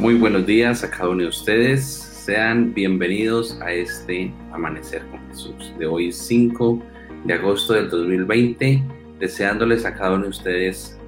Muy 0.00 0.14
buenos 0.14 0.46
días 0.46 0.82
a 0.82 0.90
cada 0.90 1.10
uno 1.10 1.24
de 1.24 1.28
ustedes. 1.28 1.84
Sean 1.84 2.72
bienvenidos 2.72 3.60
a 3.60 3.70
este 3.70 4.32
Amanecer 4.50 5.02
con 5.10 5.20
Jesús 5.28 5.74
de 5.78 5.84
hoy 5.84 6.10
5 6.10 6.82
de 7.26 7.34
agosto 7.34 7.74
del 7.74 7.90
2020, 7.90 8.82
deseándoles 9.18 9.84
a 9.84 9.94
cada 9.94 10.14
uno 10.14 10.22
de 10.22 10.30
ustedes 10.30 10.98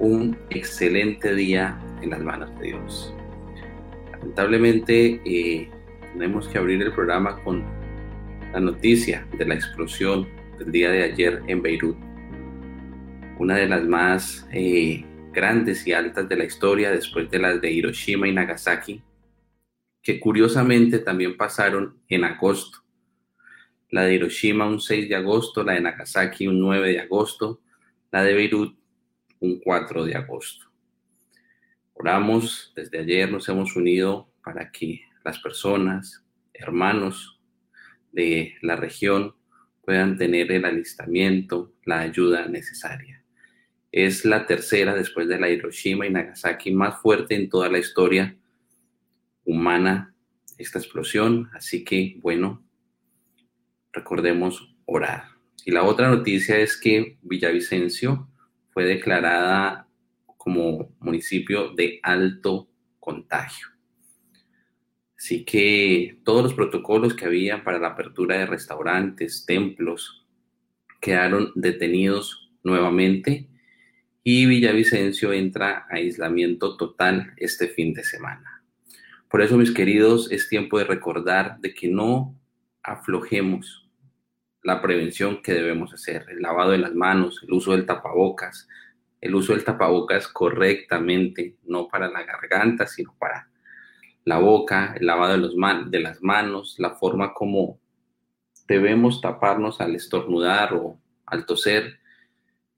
un 0.00 0.36
excelente 0.50 1.32
día 1.36 1.80
en 2.02 2.10
las 2.10 2.20
manos 2.20 2.50
de 2.58 2.66
Dios. 2.66 3.14
Lamentablemente 4.10 5.20
eh, 5.24 5.70
tenemos 6.12 6.48
que 6.48 6.58
abrir 6.58 6.82
el 6.82 6.92
programa 6.92 7.40
con 7.44 7.62
la 8.52 8.58
noticia 8.58 9.24
de 9.38 9.46
la 9.46 9.54
explosión 9.54 10.26
del 10.58 10.72
día 10.72 10.90
de 10.90 11.04
ayer 11.04 11.40
en 11.46 11.62
Beirut, 11.62 11.96
una 13.38 13.54
de 13.54 13.68
las 13.68 13.84
más 13.84 14.48
eh, 14.50 15.04
grandes 15.32 15.86
y 15.86 15.92
altas 15.92 16.28
de 16.28 16.36
la 16.36 16.44
historia 16.44 16.90
después 16.90 17.30
de 17.30 17.38
las 17.38 17.60
de 17.60 17.72
Hiroshima 17.72 18.28
y 18.28 18.32
Nagasaki, 18.32 19.02
que 20.02 20.20
curiosamente 20.20 20.98
también 20.98 21.36
pasaron 21.36 22.00
en 22.08 22.24
agosto. 22.24 22.78
La 23.90 24.04
de 24.04 24.14
Hiroshima 24.14 24.66
un 24.66 24.80
6 24.80 25.08
de 25.08 25.14
agosto, 25.14 25.64
la 25.64 25.74
de 25.74 25.80
Nagasaki 25.80 26.46
un 26.46 26.60
9 26.60 26.92
de 26.92 27.00
agosto, 27.00 27.60
la 28.10 28.22
de 28.22 28.34
Beirut 28.34 28.78
un 29.40 29.60
4 29.60 30.04
de 30.04 30.14
agosto. 30.14 30.66
Oramos, 31.94 32.72
desde 32.74 32.98
ayer 32.98 33.30
nos 33.30 33.48
hemos 33.48 33.76
unido 33.76 34.30
para 34.42 34.70
que 34.70 35.02
las 35.24 35.38
personas, 35.38 36.24
hermanos 36.52 37.40
de 38.12 38.54
la 38.62 38.76
región 38.76 39.34
puedan 39.84 40.16
tener 40.16 40.52
el 40.52 40.64
alistamiento, 40.64 41.74
la 41.84 42.00
ayuda 42.00 42.46
necesaria. 42.46 43.21
Es 43.92 44.24
la 44.24 44.46
tercera 44.46 44.94
después 44.94 45.28
de 45.28 45.38
la 45.38 45.50
Hiroshima 45.50 46.06
y 46.06 46.10
Nagasaki 46.10 46.72
más 46.72 47.02
fuerte 47.02 47.34
en 47.34 47.50
toda 47.50 47.68
la 47.68 47.78
historia 47.78 48.34
humana 49.44 50.14
esta 50.56 50.78
explosión. 50.78 51.50
Así 51.52 51.84
que, 51.84 52.16
bueno, 52.22 52.64
recordemos 53.92 54.74
orar. 54.86 55.24
Y 55.66 55.72
la 55.72 55.84
otra 55.84 56.08
noticia 56.08 56.58
es 56.58 56.76
que 56.78 57.18
Villavicencio 57.20 58.28
fue 58.70 58.84
declarada 58.84 59.86
como 60.38 60.96
municipio 60.98 61.74
de 61.74 62.00
alto 62.02 62.70
contagio. 62.98 63.68
Así 65.18 65.44
que 65.44 66.18
todos 66.24 66.42
los 66.42 66.54
protocolos 66.54 67.14
que 67.14 67.26
había 67.26 67.62
para 67.62 67.78
la 67.78 67.88
apertura 67.88 68.38
de 68.38 68.46
restaurantes, 68.46 69.44
templos, 69.46 70.26
quedaron 71.00 71.52
detenidos 71.54 72.50
nuevamente 72.64 73.51
y 74.24 74.46
Villavicencio 74.46 75.32
entra 75.32 75.86
a 75.88 75.96
aislamiento 75.96 76.76
total 76.76 77.32
este 77.36 77.68
fin 77.68 77.92
de 77.92 78.04
semana. 78.04 78.62
Por 79.28 79.42
eso, 79.42 79.56
mis 79.56 79.72
queridos, 79.72 80.30
es 80.30 80.48
tiempo 80.48 80.78
de 80.78 80.84
recordar 80.84 81.58
de 81.60 81.74
que 81.74 81.88
no 81.88 82.38
aflojemos 82.82 83.88
la 84.62 84.80
prevención 84.80 85.42
que 85.42 85.54
debemos 85.54 85.92
hacer, 85.92 86.26
el 86.28 86.40
lavado 86.40 86.70
de 86.70 86.78
las 86.78 86.94
manos, 86.94 87.40
el 87.42 87.52
uso 87.52 87.72
del 87.72 87.86
tapabocas, 87.86 88.68
el 89.20 89.34
uso 89.34 89.54
del 89.54 89.64
tapabocas 89.64 90.28
correctamente, 90.28 91.56
no 91.64 91.88
para 91.88 92.08
la 92.08 92.22
garganta, 92.22 92.86
sino 92.86 93.14
para 93.18 93.48
la 94.24 94.38
boca, 94.38 94.94
el 94.98 95.06
lavado 95.06 95.48
de, 95.48 95.90
de 95.90 96.00
las 96.00 96.22
manos, 96.22 96.76
la 96.78 96.90
forma 96.90 97.34
como 97.34 97.80
debemos 98.68 99.20
taparnos 99.20 99.80
al 99.80 99.96
estornudar 99.96 100.74
o 100.74 101.00
al 101.26 101.44
toser, 101.44 101.98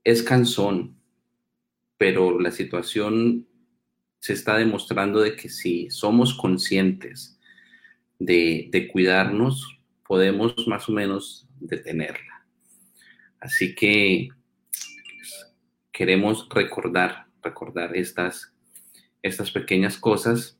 es 0.02 0.22
cansón, 0.22 0.96
pero 1.98 2.40
la 2.40 2.50
situación 2.50 3.46
se 4.18 4.32
está 4.32 4.56
demostrando 4.56 5.20
de 5.20 5.36
que 5.36 5.48
si 5.48 5.90
somos 5.90 6.34
conscientes 6.34 7.38
de, 8.18 8.68
de 8.70 8.88
cuidarnos, 8.88 9.80
podemos 10.06 10.66
más 10.66 10.88
o 10.88 10.92
menos 10.92 11.48
detenerla. 11.60 12.46
Así 13.40 13.74
que 13.74 14.28
queremos 15.92 16.48
recordar, 16.48 17.26
recordar 17.42 17.96
estas, 17.96 18.54
estas 19.22 19.50
pequeñas 19.50 19.98
cosas, 19.98 20.58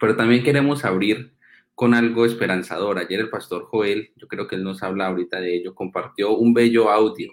pero 0.00 0.16
también 0.16 0.42
queremos 0.42 0.84
abrir 0.84 1.34
con 1.74 1.94
algo 1.94 2.26
esperanzador. 2.26 2.98
Ayer 2.98 3.20
el 3.20 3.30
pastor 3.30 3.66
Joel, 3.66 4.12
yo 4.16 4.28
creo 4.28 4.46
que 4.46 4.56
él 4.56 4.64
nos 4.64 4.82
habla 4.82 5.06
ahorita 5.06 5.40
de 5.40 5.56
ello, 5.56 5.74
compartió 5.74 6.36
un 6.36 6.52
bello 6.52 6.90
audio 6.90 7.32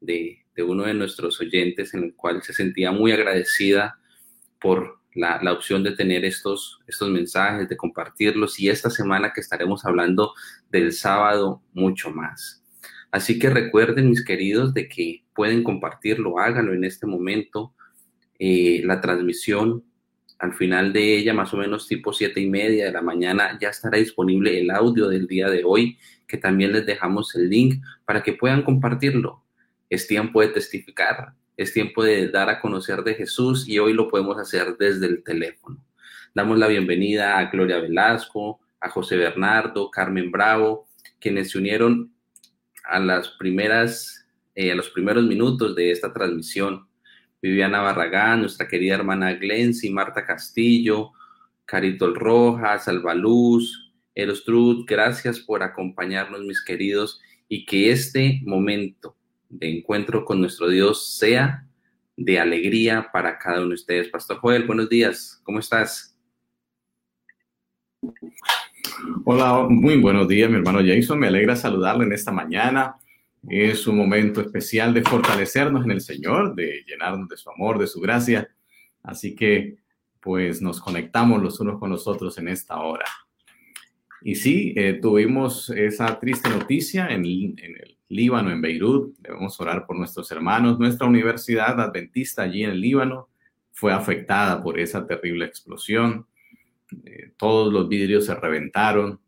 de, 0.00 0.44
de 0.58 0.64
uno 0.64 0.82
de 0.82 0.94
nuestros 0.94 1.40
oyentes 1.40 1.94
en 1.94 2.02
el 2.02 2.14
cual 2.16 2.42
se 2.42 2.52
sentía 2.52 2.90
muy 2.90 3.12
agradecida 3.12 4.00
por 4.60 4.98
la, 5.14 5.40
la, 5.40 5.52
opción 5.52 5.84
de 5.84 5.92
tener 5.92 6.24
estos, 6.24 6.80
estos 6.88 7.08
mensajes, 7.10 7.68
de 7.68 7.76
compartirlos 7.76 8.58
y 8.58 8.68
esta 8.68 8.90
semana 8.90 9.32
que 9.32 9.40
estaremos 9.40 9.84
hablando 9.84 10.34
del 10.68 10.92
sábado 10.92 11.62
mucho 11.74 12.10
más. 12.10 12.64
Así 13.12 13.38
que 13.38 13.50
recuerden, 13.50 14.10
mis 14.10 14.24
queridos, 14.24 14.74
de 14.74 14.88
que 14.88 15.24
pueden 15.32 15.62
compartirlo, 15.62 16.40
háganlo 16.40 16.74
en 16.74 16.82
este 16.82 17.06
momento. 17.06 17.72
Eh, 18.40 18.82
la 18.84 19.00
transmisión, 19.00 19.84
al 20.40 20.54
final 20.54 20.92
de 20.92 21.18
ella, 21.18 21.34
más 21.34 21.54
o 21.54 21.56
menos 21.56 21.86
tipo 21.86 22.12
siete 22.12 22.40
y 22.40 22.50
media 22.50 22.86
de 22.86 22.92
la 22.92 23.02
mañana, 23.02 23.56
ya 23.60 23.68
estará 23.68 23.98
disponible 23.98 24.58
el 24.60 24.72
audio 24.72 25.06
del 25.06 25.28
día 25.28 25.48
de 25.48 25.62
hoy, 25.64 25.98
que 26.26 26.36
también 26.36 26.72
les 26.72 26.84
dejamos 26.84 27.32
el 27.36 27.48
link 27.48 27.80
para 28.04 28.24
que 28.24 28.32
puedan 28.32 28.62
compartirlo 28.62 29.44
es 29.90 30.06
tiempo 30.06 30.40
de 30.40 30.48
testificar, 30.48 31.32
es 31.56 31.72
tiempo 31.72 32.04
de 32.04 32.28
dar 32.28 32.48
a 32.48 32.60
conocer 32.60 33.02
de 33.02 33.14
Jesús 33.14 33.68
y 33.68 33.78
hoy 33.78 33.92
lo 33.92 34.08
podemos 34.08 34.38
hacer 34.38 34.76
desde 34.78 35.06
el 35.06 35.22
teléfono. 35.22 35.82
Damos 36.34 36.58
la 36.58 36.68
bienvenida 36.68 37.38
a 37.38 37.50
Gloria 37.50 37.78
Velasco, 37.78 38.60
a 38.80 38.88
José 38.90 39.16
Bernardo, 39.16 39.90
Carmen 39.90 40.30
Bravo, 40.30 40.88
quienes 41.20 41.50
se 41.50 41.58
unieron 41.58 42.12
a 42.84 42.98
las 43.00 43.28
primeras, 43.30 44.26
eh, 44.54 44.70
a 44.70 44.74
los 44.74 44.90
primeros 44.90 45.24
minutos 45.24 45.74
de 45.74 45.90
esta 45.90 46.12
transmisión. 46.12 46.86
Viviana 47.40 47.80
Barragán, 47.80 48.40
nuestra 48.40 48.68
querida 48.68 48.94
hermana 48.94 49.32
Glency, 49.34 49.90
Marta 49.90 50.24
Castillo, 50.24 51.12
Caritol 51.64 52.14
Rojas, 52.14 52.84
Salvaluz, 52.84 53.92
Erostrud, 54.14 54.84
gracias 54.86 55.38
por 55.38 55.62
acompañarnos, 55.62 56.40
mis 56.40 56.62
queridos, 56.64 57.20
y 57.48 57.64
que 57.64 57.92
este 57.92 58.40
momento 58.44 59.17
de 59.48 59.78
encuentro 59.78 60.24
con 60.24 60.40
nuestro 60.40 60.68
Dios 60.68 61.16
sea 61.16 61.66
de 62.16 62.38
alegría 62.38 63.08
para 63.12 63.38
cada 63.38 63.60
uno 63.60 63.68
de 63.68 63.74
ustedes. 63.74 64.08
Pastor 64.08 64.38
Joel, 64.38 64.66
buenos 64.66 64.88
días, 64.88 65.40
¿cómo 65.44 65.60
estás? 65.60 66.16
Hola, 69.24 69.66
muy 69.68 70.00
buenos 70.00 70.28
días, 70.28 70.50
mi 70.50 70.56
hermano 70.56 70.80
Jason. 70.84 71.18
Me 71.18 71.28
alegra 71.28 71.56
saludarle 71.56 72.04
en 72.04 72.12
esta 72.12 72.32
mañana. 72.32 72.96
Es 73.48 73.86
un 73.86 73.96
momento 73.96 74.40
especial 74.40 74.92
de 74.92 75.02
fortalecernos 75.02 75.84
en 75.84 75.92
el 75.92 76.00
Señor, 76.00 76.54
de 76.54 76.84
llenarnos 76.86 77.28
de 77.28 77.36
su 77.36 77.50
amor, 77.50 77.78
de 77.78 77.86
su 77.86 78.00
gracia. 78.00 78.48
Así 79.02 79.34
que, 79.34 79.76
pues, 80.20 80.60
nos 80.60 80.80
conectamos 80.80 81.42
los 81.42 81.60
unos 81.60 81.78
con 81.78 81.90
los 81.90 82.06
otros 82.08 82.36
en 82.38 82.48
esta 82.48 82.80
hora. 82.80 83.06
Y 84.22 84.34
sí, 84.34 84.74
eh, 84.76 84.98
tuvimos 85.00 85.70
esa 85.70 86.18
triste 86.18 86.48
noticia 86.48 87.08
en, 87.08 87.24
en 87.24 87.76
el 87.76 87.97
Líbano, 88.08 88.50
en 88.50 88.60
Beirut. 88.60 89.16
Debemos 89.18 89.58
orar 89.60 89.86
por 89.86 89.96
nuestros 89.96 90.30
hermanos. 90.32 90.78
Nuestra 90.78 91.06
universidad 91.06 91.80
adventista 91.80 92.42
allí 92.42 92.64
en 92.64 92.70
el 92.70 92.80
Líbano 92.80 93.28
fue 93.72 93.92
afectada 93.92 94.62
por 94.62 94.78
esa 94.78 95.06
terrible 95.06 95.44
explosión. 95.44 96.26
Eh, 97.04 97.32
todos 97.36 97.72
los 97.72 97.88
vidrios 97.88 98.26
se 98.26 98.34
reventaron. 98.34 99.20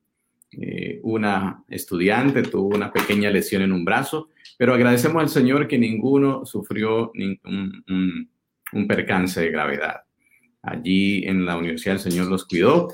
Eh, 0.53 0.99
una 1.04 1.63
estudiante 1.69 2.43
tuvo 2.43 2.75
una 2.75 2.93
pequeña 2.93 3.31
lesión 3.31 3.63
en 3.63 3.72
un 3.72 3.84
brazo, 3.84 4.31
pero 4.59 4.75
agradecemos 4.75 5.22
al 5.22 5.28
Señor 5.28 5.69
que 5.69 5.78
ninguno 5.78 6.45
sufrió 6.45 7.13
ningún, 7.15 7.84
un, 7.89 8.31
un 8.72 8.89
percance 8.89 9.41
de 9.41 9.51
gravedad. 9.51 10.03
Allí 10.63 11.25
en 11.25 11.47
la 11.47 11.57
universidad 11.57 11.95
el 11.95 12.01
Señor 12.01 12.27
los 12.27 12.45
cuidó 12.45 12.89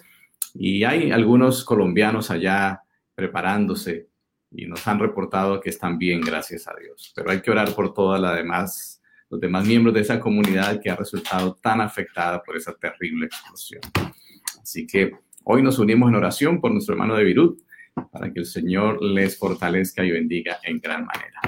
y 0.55 0.85
hay 0.85 1.11
algunos 1.11 1.65
colombianos 1.65 2.31
allá 2.31 2.83
preparándose 3.15 4.09
y 4.51 4.67
nos 4.67 4.87
han 4.87 4.99
reportado 4.99 5.61
que 5.61 5.71
están 5.71 5.99
bien, 5.99 6.21
gracias 6.21 6.69
a 6.69 6.75
Dios. 6.81 7.13
Pero 7.15 7.31
hay 7.31 7.41
que 7.41 7.51
orar 7.51 7.75
por 7.75 7.93
toda 7.93 8.19
la 8.19 8.35
demás, 8.35 9.03
los 9.29 9.41
demás 9.41 9.67
miembros 9.67 9.95
de 9.95 10.01
esa 10.01 10.21
comunidad 10.21 10.81
que 10.81 10.91
ha 10.91 10.97
resultado 10.97 11.55
tan 11.55 11.81
afectada 11.81 12.43
por 12.43 12.57
esa 12.57 12.75
terrible 12.75 13.27
explosión. 13.27 13.81
Así 14.61 14.87
que 14.87 15.13
hoy 15.45 15.63
nos 15.63 15.79
unimos 15.79 16.09
en 16.09 16.17
oración 16.17 16.61
por 16.61 16.71
nuestro 16.73 16.95
hermano 16.95 17.15
de 17.17 17.25
Virut 17.25 17.61
para 18.11 18.33
que 18.33 18.41
el 18.41 18.47
Señor 18.47 19.03
les 19.03 19.39
fortalezca 19.39 20.05
y 20.05 20.11
bendiga 20.11 20.59
en 20.63 20.79
gran 20.81 21.07
manera. 21.07 21.41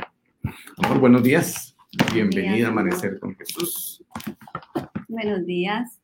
Amor, 0.79 1.01
buenos 1.01 1.23
días. 1.23 1.77
Bienvenida 2.13 2.67
a 2.67 2.71
Amanecer 2.71 3.19
con 3.19 3.35
Jesús. 3.37 4.05
Buenos 5.09 5.45
días. 5.47 6.01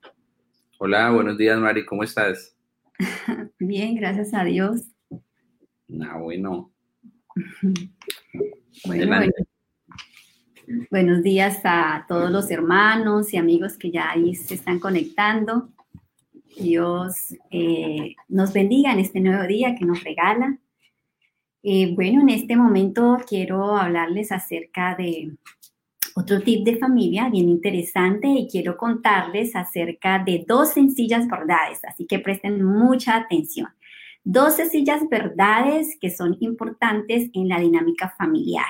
Hola, 0.78 1.10
buenos 1.10 1.38
días, 1.38 1.58
Mari. 1.58 1.84
¿Cómo 1.84 2.02
estás? 2.02 2.56
Bien, 3.58 3.94
gracias 3.94 4.34
a 4.34 4.44
Dios. 4.44 4.90
Ah, 6.02 6.18
bueno. 6.18 6.73
Bueno, 8.86 9.26
buenos 10.90 11.22
días 11.22 11.60
a 11.64 12.04
todos 12.08 12.30
los 12.30 12.50
hermanos 12.50 13.32
y 13.32 13.36
amigos 13.36 13.76
que 13.76 13.90
ya 13.90 14.10
ahí 14.10 14.34
se 14.34 14.54
están 14.54 14.78
conectando. 14.78 15.70
Dios 16.56 17.34
eh, 17.50 18.14
nos 18.28 18.52
bendiga 18.52 18.92
en 18.92 19.00
este 19.00 19.20
nuevo 19.20 19.46
día 19.46 19.74
que 19.74 19.84
nos 19.84 20.04
regala. 20.04 20.58
Eh, 21.62 21.94
bueno, 21.94 22.20
en 22.20 22.28
este 22.28 22.56
momento 22.56 23.18
quiero 23.28 23.76
hablarles 23.76 24.30
acerca 24.30 24.94
de 24.94 25.36
otro 26.14 26.40
tip 26.40 26.64
de 26.64 26.76
familia 26.76 27.28
bien 27.28 27.48
interesante 27.48 28.28
y 28.28 28.48
quiero 28.48 28.76
contarles 28.76 29.56
acerca 29.56 30.22
de 30.22 30.44
dos 30.46 30.74
sencillas 30.74 31.26
verdades, 31.26 31.84
así 31.84 32.06
que 32.06 32.20
presten 32.20 32.62
mucha 32.62 33.16
atención. 33.16 33.68
Dos 34.24 34.54
sencillas 34.54 35.02
verdades 35.10 35.98
que 36.00 36.10
son 36.10 36.38
importantes 36.40 37.28
en 37.34 37.48
la 37.48 37.60
dinámica 37.60 38.14
familiar. 38.16 38.64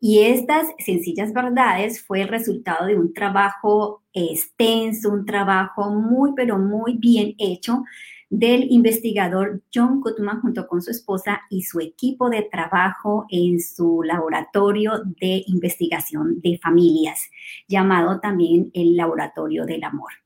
Y 0.00 0.20
estas 0.20 0.68
sencillas 0.78 1.32
verdades 1.32 2.00
fue 2.02 2.22
el 2.22 2.28
resultado 2.28 2.86
de 2.86 2.96
un 2.96 3.12
trabajo 3.12 4.02
extenso, 4.12 5.10
un 5.10 5.26
trabajo 5.26 5.90
muy, 5.90 6.32
pero 6.36 6.58
muy 6.58 6.98
bien 6.98 7.34
hecho 7.38 7.82
del 8.30 8.70
investigador 8.70 9.62
John 9.74 10.00
Goodman 10.00 10.40
junto 10.40 10.66
con 10.66 10.80
su 10.80 10.90
esposa 10.90 11.42
y 11.50 11.64
su 11.64 11.80
equipo 11.80 12.30
de 12.30 12.42
trabajo 12.42 13.26
en 13.28 13.60
su 13.60 14.02
laboratorio 14.02 15.02
de 15.20 15.42
investigación 15.48 16.40
de 16.40 16.58
familias, 16.62 17.28
llamado 17.68 18.20
también 18.20 18.70
el 18.72 18.96
Laboratorio 18.96 19.66
del 19.66 19.84
Amor. 19.84 20.21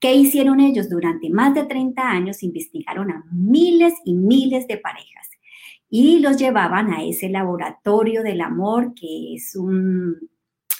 ¿Qué 0.00 0.14
hicieron 0.14 0.60
ellos? 0.60 0.88
Durante 0.88 1.28
más 1.28 1.54
de 1.54 1.64
30 1.64 2.02
años 2.02 2.42
investigaron 2.42 3.10
a 3.10 3.24
miles 3.30 3.94
y 4.04 4.14
miles 4.14 4.66
de 4.66 4.78
parejas 4.78 5.28
y 5.90 6.20
los 6.20 6.38
llevaban 6.38 6.92
a 6.92 7.04
ese 7.04 7.28
laboratorio 7.28 8.22
del 8.22 8.40
amor, 8.40 8.94
que 8.94 9.34
es 9.34 9.54
un 9.56 10.30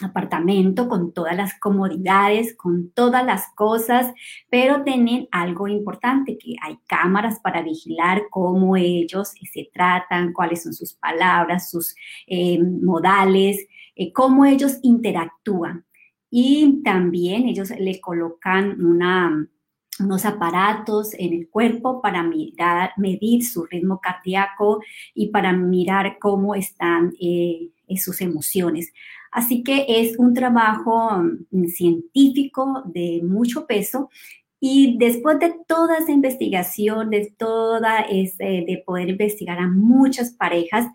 apartamento 0.00 0.88
con 0.88 1.12
todas 1.12 1.36
las 1.36 1.58
comodidades, 1.58 2.56
con 2.56 2.90
todas 2.92 3.26
las 3.26 3.44
cosas, 3.54 4.14
pero 4.48 4.84
tienen 4.84 5.28
algo 5.32 5.68
importante, 5.68 6.38
que 6.38 6.54
hay 6.62 6.78
cámaras 6.86 7.40
para 7.40 7.60
vigilar 7.60 8.22
cómo 8.30 8.76
ellos 8.76 9.32
se 9.52 9.68
tratan, 9.72 10.32
cuáles 10.32 10.62
son 10.62 10.72
sus 10.72 10.94
palabras, 10.94 11.70
sus 11.70 11.94
eh, 12.26 12.58
modales, 12.62 13.66
eh, 13.96 14.12
cómo 14.12 14.46
ellos 14.46 14.78
interactúan. 14.82 15.84
Y 16.30 16.82
también 16.82 17.46
ellos 17.46 17.70
le 17.70 18.00
colocan 18.00 18.80
unos 19.98 20.24
aparatos 20.24 21.12
en 21.14 21.32
el 21.34 21.48
cuerpo 21.48 22.00
para 22.00 22.22
mirar, 22.22 22.92
medir 22.96 23.44
su 23.44 23.66
ritmo 23.66 24.00
cardíaco 24.00 24.80
y 25.14 25.28
para 25.28 25.52
mirar 25.52 26.18
cómo 26.20 26.54
están 26.54 27.12
eh, 27.20 27.70
sus 27.96 28.20
emociones. 28.20 28.92
Así 29.32 29.62
que 29.62 29.86
es 29.88 30.18
un 30.18 30.34
trabajo 30.34 31.22
mm, 31.50 31.66
científico 31.66 32.82
de 32.86 33.20
mucho 33.24 33.66
peso 33.66 34.10
y 34.60 34.98
después 34.98 35.38
de 35.38 35.54
toda 35.66 35.98
esa 35.98 36.12
investigación, 36.12 37.10
de 37.10 37.32
toda 37.38 38.00
ese, 38.00 38.44
de 38.44 38.82
poder 38.84 39.08
investigar 39.08 39.58
a 39.58 39.68
muchas 39.68 40.32
parejas, 40.32 40.86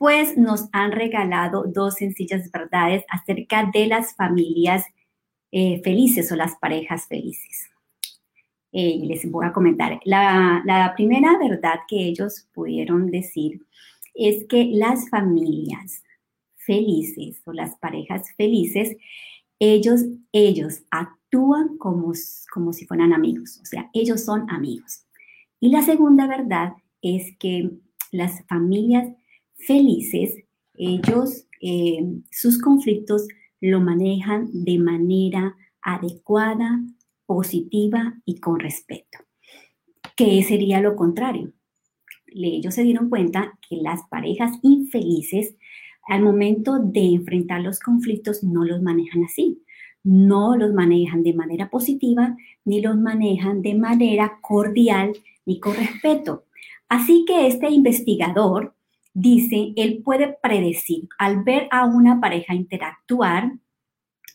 pues 0.00 0.38
nos 0.38 0.70
han 0.72 0.92
regalado 0.92 1.64
dos 1.66 1.96
sencillas 1.96 2.50
verdades 2.50 3.04
acerca 3.10 3.70
de 3.70 3.86
las 3.86 4.16
familias 4.16 4.86
eh, 5.52 5.82
felices 5.84 6.32
o 6.32 6.36
las 6.36 6.56
parejas 6.56 7.06
felices. 7.06 7.68
Eh, 8.72 8.98
les 9.02 9.30
voy 9.30 9.44
a 9.44 9.52
comentar. 9.52 10.00
La, 10.06 10.62
la 10.64 10.94
primera 10.94 11.36
verdad 11.36 11.80
que 11.86 11.98
ellos 11.98 12.48
pudieron 12.54 13.10
decir 13.10 13.60
es 14.14 14.46
que 14.46 14.70
las 14.72 15.10
familias 15.10 16.02
felices 16.56 17.42
o 17.44 17.52
las 17.52 17.76
parejas 17.76 18.32
felices, 18.38 18.96
ellos, 19.58 20.00
ellos 20.32 20.82
actúan 20.90 21.76
como, 21.76 22.14
como 22.50 22.72
si 22.72 22.86
fueran 22.86 23.12
amigos, 23.12 23.60
o 23.60 23.66
sea, 23.66 23.90
ellos 23.92 24.24
son 24.24 24.48
amigos. 24.48 25.04
Y 25.60 25.68
la 25.68 25.82
segunda 25.82 26.26
verdad 26.26 26.72
es 27.02 27.36
que 27.36 27.70
las 28.12 28.42
familias 28.46 29.06
felices, 29.66 30.44
ellos, 30.74 31.46
eh, 31.60 32.04
sus 32.30 32.60
conflictos 32.60 33.26
lo 33.60 33.80
manejan 33.80 34.48
de 34.52 34.78
manera 34.78 35.56
adecuada, 35.82 36.80
positiva 37.26 38.14
y 38.24 38.40
con 38.40 38.58
respeto. 38.58 39.18
¿Qué 40.16 40.42
sería 40.42 40.80
lo 40.80 40.96
contrario? 40.96 41.52
Ellos 42.26 42.74
se 42.74 42.82
dieron 42.82 43.08
cuenta 43.08 43.58
que 43.68 43.76
las 43.76 44.00
parejas 44.10 44.58
infelices 44.62 45.54
al 46.08 46.22
momento 46.22 46.78
de 46.78 47.04
enfrentar 47.04 47.60
los 47.60 47.78
conflictos 47.78 48.42
no 48.42 48.64
los 48.64 48.82
manejan 48.82 49.24
así. 49.24 49.62
No 50.02 50.56
los 50.56 50.72
manejan 50.72 51.22
de 51.22 51.34
manera 51.34 51.68
positiva, 51.68 52.36
ni 52.64 52.80
los 52.80 52.96
manejan 52.96 53.62
de 53.62 53.74
manera 53.74 54.38
cordial, 54.40 55.12
ni 55.44 55.60
con 55.60 55.74
respeto. 55.74 56.46
Así 56.88 57.24
que 57.26 57.46
este 57.46 57.70
investigador 57.70 58.74
dice, 59.20 59.72
él 59.76 60.02
puede 60.04 60.36
predecir, 60.42 61.08
al 61.18 61.42
ver 61.44 61.68
a 61.70 61.84
una 61.84 62.20
pareja 62.20 62.54
interactuar, 62.54 63.52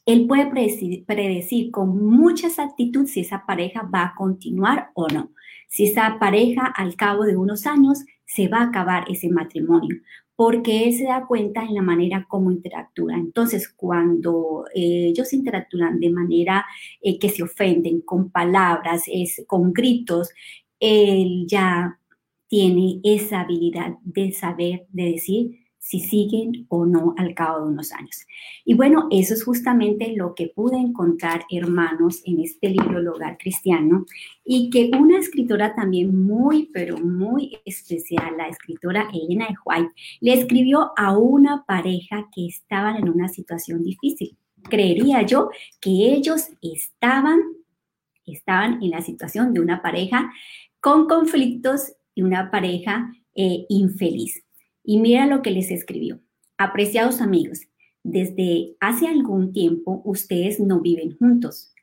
él 0.05 0.27
puede 0.27 0.47
predecir, 0.47 1.05
predecir, 1.05 1.71
con 1.71 2.05
mucha 2.05 2.47
exactitud 2.47 3.07
si 3.07 3.21
esa 3.21 3.45
pareja 3.45 3.89
va 3.93 4.03
a 4.03 4.15
continuar 4.15 4.91
o 4.93 5.07
no. 5.07 5.31
Si 5.67 5.85
esa 5.85 6.19
pareja 6.19 6.65
al 6.67 6.95
cabo 6.95 7.23
de 7.23 7.35
unos 7.35 7.65
años 7.65 8.05
se 8.25 8.47
va 8.47 8.59
a 8.59 8.65
acabar 8.65 9.05
ese 9.09 9.29
matrimonio 9.29 9.97
porque 10.35 10.83
él 10.83 10.93
se 10.93 11.05
da 11.05 11.25
cuenta 11.25 11.63
en 11.63 11.75
la 11.75 11.81
manera 11.81 12.25
como 12.27 12.51
interactúa. 12.51 13.13
Entonces, 13.13 13.69
cuando 13.69 14.65
eh, 14.75 15.07
ellos 15.07 15.31
interactúan 15.33 15.99
de 15.99 16.09
manera 16.09 16.65
eh, 17.01 17.17
que 17.17 17.29
se 17.29 17.43
ofenden 17.43 18.01
con 18.01 18.31
palabras, 18.31 19.03
es, 19.07 19.43
con 19.47 19.71
gritos, 19.71 20.29
él 20.79 21.45
ya 21.47 21.99
tiene 22.47 22.99
esa 23.03 23.41
habilidad 23.41 23.97
de 24.03 24.31
saber, 24.31 24.85
de 24.91 25.11
decir, 25.11 25.65
si 25.85 25.99
siguen 25.99 26.65
o 26.69 26.87
no 26.87 27.13
al 27.15 27.35
cabo 27.35 27.59
de 27.63 27.71
unos 27.71 27.91
años. 27.91 28.25
Y 28.63 28.73
bueno, 28.73 29.07
eso 29.11 29.35
es 29.35 29.43
justamente 29.43 30.15
lo 30.15 30.33
que 30.33 30.47
pude 30.47 30.77
encontrar, 30.77 31.45
hermanos, 31.51 32.23
en 32.25 32.39
este 32.39 32.69
libro 32.69 32.97
El 32.97 33.07
Hogar 33.07 33.37
Cristiano, 33.37 34.07
y 34.43 34.71
que 34.71 34.89
una 34.97 35.19
escritora 35.19 35.75
también 35.75 36.25
muy, 36.25 36.71
pero 36.73 36.97
muy 36.97 37.59
especial, 37.65 38.35
la 38.35 38.47
escritora 38.47 39.09
Elena 39.13 39.45
de 39.45 39.55
White, 39.63 39.91
le 40.21 40.33
escribió 40.33 40.91
a 40.97 41.15
una 41.15 41.65
pareja 41.67 42.29
que 42.33 42.47
estaban 42.47 42.95
en 42.95 43.07
una 43.07 43.27
situación 43.27 43.83
difícil. 43.83 44.35
Creería 44.63 45.21
yo 45.21 45.51
que 45.79 45.91
ellos 45.91 46.47
estaban, 46.63 47.39
estaban 48.25 48.81
en 48.81 48.89
la 48.89 49.03
situación 49.03 49.53
de 49.53 49.59
una 49.59 49.83
pareja 49.83 50.31
con 50.79 51.07
conflictos 51.07 51.93
y 52.15 52.23
una 52.23 52.49
pareja 52.49 53.13
eh, 53.35 53.65
infeliz. 53.69 54.43
Y 54.83 54.99
mira 54.99 55.27
lo 55.27 55.41
que 55.41 55.51
les 55.51 55.69
escribió. 55.69 56.19
Apreciados 56.57 57.21
amigos, 57.21 57.67
desde 58.03 58.75
hace 58.79 59.07
algún 59.07 59.51
tiempo 59.51 60.01
ustedes 60.05 60.59
no 60.59 60.79
viven 60.79 61.17
juntos. 61.17 61.73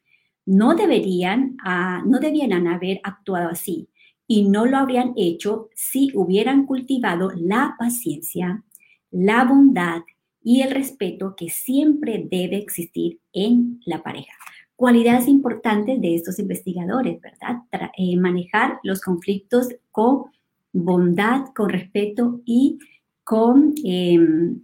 No 0.47 0.75
deberían, 0.75 1.57
ah, 1.65 2.03
no 2.07 2.19
debieran 2.19 2.67
haber 2.67 3.01
actuado 3.05 3.51
así 3.51 3.89
y 4.27 4.49
no 4.49 4.67
lo 4.67 4.79
habrían 4.79 5.13
hecho 5.17 5.69
si 5.75 6.11
hubieran 6.15 6.65
cultivado 6.65 7.31
la 7.37 7.77
paciencia, 7.79 8.65
la 9.11 9.45
bondad 9.45 10.03
y 10.43 10.63
el 10.63 10.71
respeto 10.71 11.35
que 11.37 11.51
siempre 11.51 12.27
debe 12.31 12.57
existir 12.57 13.21
en 13.33 13.81
la 13.85 14.03
pareja. 14.03 14.33
Cualidades 14.77 15.29
importantes 15.29 16.01
de 16.01 16.15
estos 16.15 16.39
investigadores, 16.39 17.21
¿verdad? 17.21 17.63
Eh, 17.97 18.17
manejar 18.17 18.79
los 18.83 19.01
conflictos 19.01 19.69
con 19.91 20.25
bondad, 20.73 21.47
con 21.55 21.69
respeto 21.69 22.41
y 22.45 22.79
con 23.25 23.75
em, 23.85 24.63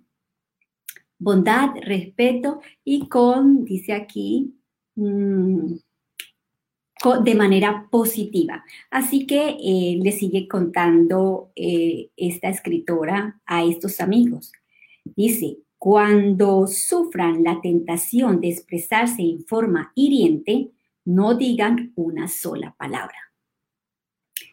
bondad, 1.18 1.70
respeto 1.82 2.60
y 2.84 3.08
con, 3.08 3.64
dice 3.64 3.92
aquí, 3.92 4.54
mm, 4.96 5.74
de 7.24 7.34
manera 7.34 7.86
positiva. 7.90 8.64
Así 8.90 9.26
que 9.26 9.56
eh, 9.60 9.98
le 10.02 10.12
sigue 10.12 10.48
contando 10.48 11.52
eh, 11.54 12.10
esta 12.16 12.48
escritora 12.48 13.40
a 13.46 13.64
estos 13.64 14.00
amigos. 14.00 14.52
Dice, 15.04 15.58
cuando 15.78 16.66
sufran 16.66 17.44
la 17.44 17.60
tentación 17.60 18.40
de 18.40 18.50
expresarse 18.50 19.22
en 19.22 19.44
forma 19.44 19.92
hiriente, 19.94 20.72
no 21.04 21.34
digan 21.34 21.92
una 21.94 22.28
sola 22.28 22.74
palabra. 22.76 23.16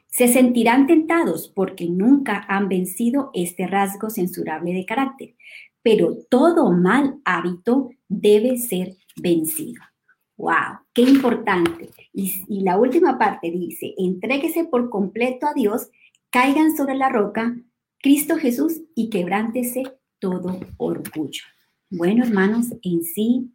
Se 0.07 0.27
sentirán 0.27 0.87
tentados 0.87 1.51
porque 1.53 1.89
nunca 1.89 2.45
han 2.47 2.69
vencido 2.69 3.31
este 3.33 3.67
rasgo 3.67 4.09
censurable 4.09 4.71
de 4.71 4.85
carácter, 4.85 5.35
pero 5.81 6.15
todo 6.29 6.71
mal 6.71 7.19
hábito 7.25 7.89
debe 8.07 8.57
ser 8.57 8.95
vencido. 9.17 9.81
¡Wow! 10.37 10.79
¡Qué 10.93 11.01
importante! 11.01 11.89
Y, 12.13 12.61
la 12.61 12.77
última 12.77 13.17
parte 13.17 13.51
dice, 13.51 13.93
entréguese 13.97 14.65
por 14.65 14.89
completo 14.89 15.47
a 15.47 15.53
Dios, 15.53 15.89
caigan 16.29 16.75
sobre 16.77 16.95
la 16.95 17.09
roca, 17.09 17.57
Cristo 17.99 18.37
Jesús, 18.37 18.81
y 18.95 19.09
quebrántese 19.09 19.83
todo 20.19 20.59
orgullo. 20.77 21.43
Bueno, 21.89 22.23
hermanos, 22.23 22.67
en 22.81 23.03
sí, 23.03 23.51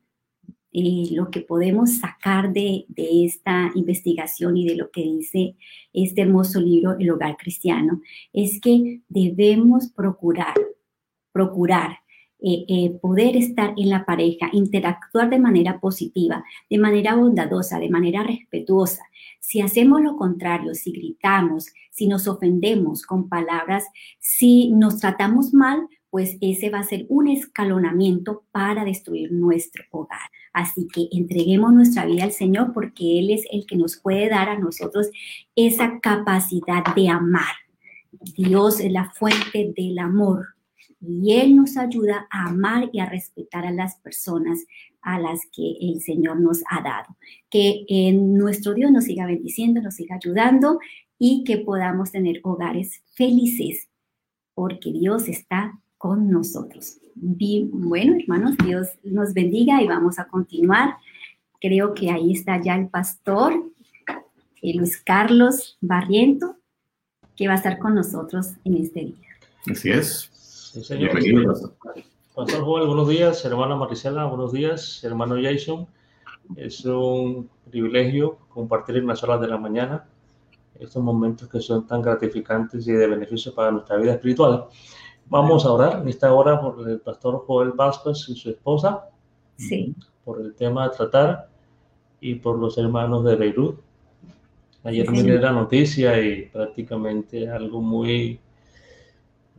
eh, 0.73 1.09
lo 1.13 1.31
que 1.31 1.41
podemos 1.41 1.99
sacar 1.99 2.53
de, 2.53 2.87
esta 2.97 3.73
investigación 3.75 4.57
y 4.57 4.67
de 4.67 4.77
lo 4.77 4.91
que 4.91 5.03
dice 5.03 5.57
este 5.93 6.23
hermoso 6.23 6.61
libro, 6.61 6.97
El 6.99 7.11
Hogar 7.11 7.37
Cristiano, 7.37 8.01
es 8.33 8.61
que 8.61 9.01
debemos 9.09 9.91
procurar, 9.91 10.55
procurar 11.33 11.99
eh, 12.43 12.65
eh, 12.69 12.99
poder 13.03 13.37
estar 13.37 13.75
en 13.77 13.91
la 13.91 14.07
pareja, 14.07 14.49
interactuar 14.53 15.29
de 15.29 15.39
manera 15.39 15.79
positiva, 15.79 16.43
de 16.71 16.79
manera 16.79 17.15
bondadosa, 17.15 17.79
de 17.79 17.91
manera 17.91 18.23
respetuosa. 18.23 19.03
Si 19.41 19.61
hacemos 19.61 20.01
lo 20.01 20.17
contrario, 20.17 20.75
si 20.75 20.93
gritamos, 20.93 21.67
si 21.91 22.07
nos 22.07 22.29
ofendemos 22.29 23.03
con 23.03 23.29
palabras, 23.29 23.85
si 24.21 24.71
nos 24.71 25.01
tratamos 25.01 25.53
mal, 25.53 25.87
pues 26.11 26.37
ese 26.41 26.71
va 26.71 26.81
a 26.81 26.85
ser 26.85 27.07
un 27.09 27.29
escalonamiento 27.29 28.45
para 28.51 28.85
destruir 28.85 29.33
nuestro 29.33 29.85
hogar. 29.91 30.29
Así 30.53 30.89
que 30.93 31.09
entreguemos 31.13 31.73
nuestra 31.73 32.05
vida 32.05 32.25
al 32.25 32.33
Señor 32.33 32.73
porque 32.73 33.21
Él 33.21 33.31
es 33.31 33.45
el 33.53 33.65
que 33.67 33.77
nos 33.77 33.97
puede 33.97 34.29
dar 34.29 34.49
a 34.49 34.59
nosotros 34.59 35.11
esa 35.55 36.01
capacidad 36.01 36.95
de 36.95 37.09
amar. 37.09 37.55
Dios 38.37 38.81
es 38.81 38.91
la 38.91 39.13
fuente 39.13 39.73
del 39.77 39.99
amor 40.01 40.47
y 41.01 41.35
Él 41.35 41.55
nos 41.55 41.77
ayuda 41.77 42.27
a 42.31 42.49
amar 42.49 42.91
y 42.93 42.99
a 42.99 43.07
respetar 43.07 43.65
a 43.65 43.71
las 43.71 43.97
personas 43.97 44.67
a 45.03 45.19
las 45.19 45.41
que 45.53 45.77
el 45.81 46.01
Señor 46.01 46.41
nos 46.41 46.63
ha 46.69 46.83
dado. 46.83 47.17
Que 47.49 48.13
nuestro 48.13 48.75
Dios 48.75 48.91
nos 48.91 49.05
siga 49.05 49.27
bendiciendo, 49.27 49.81
nos 49.81 49.95
siga 49.95 50.17
ayudando 50.17 50.81
y 51.19 51.45
que 51.45 51.59
podamos 51.59 52.11
tener 52.11 52.41
hogares 52.43 53.03
felices 53.15 53.89
porque 54.55 54.93
Dios 54.93 55.29
está 55.29 55.81
con 56.01 56.31
nosotros. 56.31 56.97
Bueno, 57.15 58.17
hermanos, 58.19 58.57
Dios 58.65 58.89
nos 59.05 59.35
bendiga 59.35 59.83
y 59.83 59.87
vamos 59.87 60.19
a 60.19 60.25
continuar. 60.29 60.97
Creo 61.61 61.93
que 61.93 62.11
ahí 62.11 62.33
está 62.33 62.59
ya 62.59 62.75
el 62.75 62.89
pastor 62.89 63.53
eh, 64.63 64.75
Luis 64.75 64.97
Carlos 65.05 65.77
Barriento, 65.83 66.57
que 67.37 67.49
va 67.49 67.53
a 67.53 67.57
estar 67.57 67.79
con 67.79 67.95
nosotros 67.95 68.55
en 68.65 68.79
este 68.79 69.01
día. 69.01 69.29
Así 69.71 69.91
es. 69.91 70.31
Sí, 70.33 70.97
Bienvenido, 70.97 71.53
pastor. 71.53 71.77
Pastor 72.35 72.65
Joel, 72.65 72.87
buenos 72.87 73.07
días. 73.07 73.45
Hermana 73.45 73.77
Marisela, 73.77 74.25
buenos 74.25 74.55
días. 74.55 75.05
Hermano 75.05 75.37
Jason, 75.39 75.87
es 76.57 76.83
un 76.87 77.51
privilegio 77.71 78.39
compartir 78.49 78.97
en 78.97 79.07
las 79.07 79.23
horas 79.23 79.43
de 79.43 79.49
la 79.49 79.59
mañana 79.59 80.07
estos 80.79 81.03
momentos 81.03 81.47
que 81.47 81.61
son 81.61 81.87
tan 81.87 82.01
gratificantes 82.01 82.89
y 82.89 82.93
de 82.93 83.07
beneficio 83.07 83.55
para 83.55 83.71
nuestra 83.71 83.99
vida 83.99 84.15
espiritual. 84.15 84.65
Vamos 85.31 85.65
a 85.65 85.73
orar 85.73 86.03
en 86.03 86.09
esta 86.09 86.35
hora 86.35 86.61
por 86.61 86.89
el 86.89 86.99
pastor 87.01 87.45
Joel 87.47 87.71
Vázquez 87.71 88.29
y 88.29 88.35
su 88.35 88.51
esposa. 88.51 89.09
Sí. 89.57 89.95
Por 90.25 90.41
el 90.41 90.57
tema 90.57 90.85
a 90.85 90.91
tratar 90.91 91.49
y 92.21 92.35
por 92.35 92.59
los 92.59 92.77
hermanos 92.77 93.25
de 93.25 93.37
Beirut. 93.37 93.79
Ayer 94.83 95.07
sí. 95.07 95.13
miré 95.13 95.39
la 95.39 95.53
noticia 95.53 96.21
y 96.21 96.47
prácticamente 96.47 97.49
algo 97.49 97.81
muy 97.81 98.41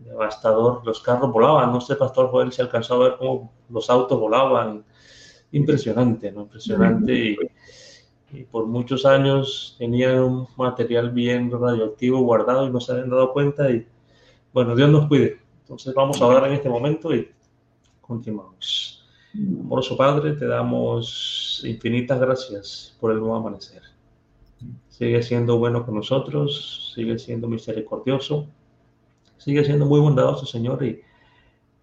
devastador. 0.03 0.85
Los 0.85 1.01
carros 1.01 1.31
volaban. 1.31 1.71
No 1.71 1.79
sé, 1.79 1.95
pastor 1.95 2.29
Joel, 2.29 2.51
si 2.51 2.61
alcanzó 2.61 2.95
a 2.95 3.09
ver 3.09 3.17
cómo 3.17 3.53
los 3.69 3.89
autos 3.89 4.19
volaban. 4.19 4.83
Impresionante, 5.53 6.33
¿no? 6.33 6.41
Impresionante. 6.41 7.13
Y, 7.13 7.37
y 8.33 8.43
por 8.43 8.67
muchos 8.67 9.05
años 9.05 9.77
tenían 9.79 10.19
un 10.19 10.47
material 10.57 11.11
bien 11.11 11.49
radioactivo 11.49 12.19
guardado 12.19 12.67
y 12.67 12.71
no 12.71 12.81
se 12.81 12.91
habían 12.91 13.09
dado 13.09 13.31
cuenta. 13.31 13.71
Y 13.71 13.87
bueno, 14.51 14.75
Dios 14.75 14.89
nos 14.89 15.07
cuide. 15.07 15.39
Entonces 15.71 15.93
vamos 15.93 16.21
a 16.21 16.27
orar 16.27 16.49
en 16.49 16.55
este 16.55 16.67
momento 16.67 17.15
y 17.15 17.31
continuamos. 18.01 19.09
Amoroso 19.33 19.95
Padre, 19.95 20.33
te 20.33 20.45
damos 20.45 21.63
infinitas 21.65 22.19
gracias 22.19 22.97
por 22.99 23.13
el 23.13 23.19
nuevo 23.19 23.37
amanecer. 23.37 23.81
Sigue 24.89 25.23
siendo 25.23 25.57
bueno 25.59 25.85
con 25.85 25.95
nosotros, 25.95 26.91
sigue 26.93 27.17
siendo 27.17 27.47
misericordioso, 27.47 28.47
sigue 29.37 29.63
siendo 29.63 29.85
muy 29.85 30.01
bondadoso, 30.01 30.45
Señor, 30.45 30.83
y 30.83 30.99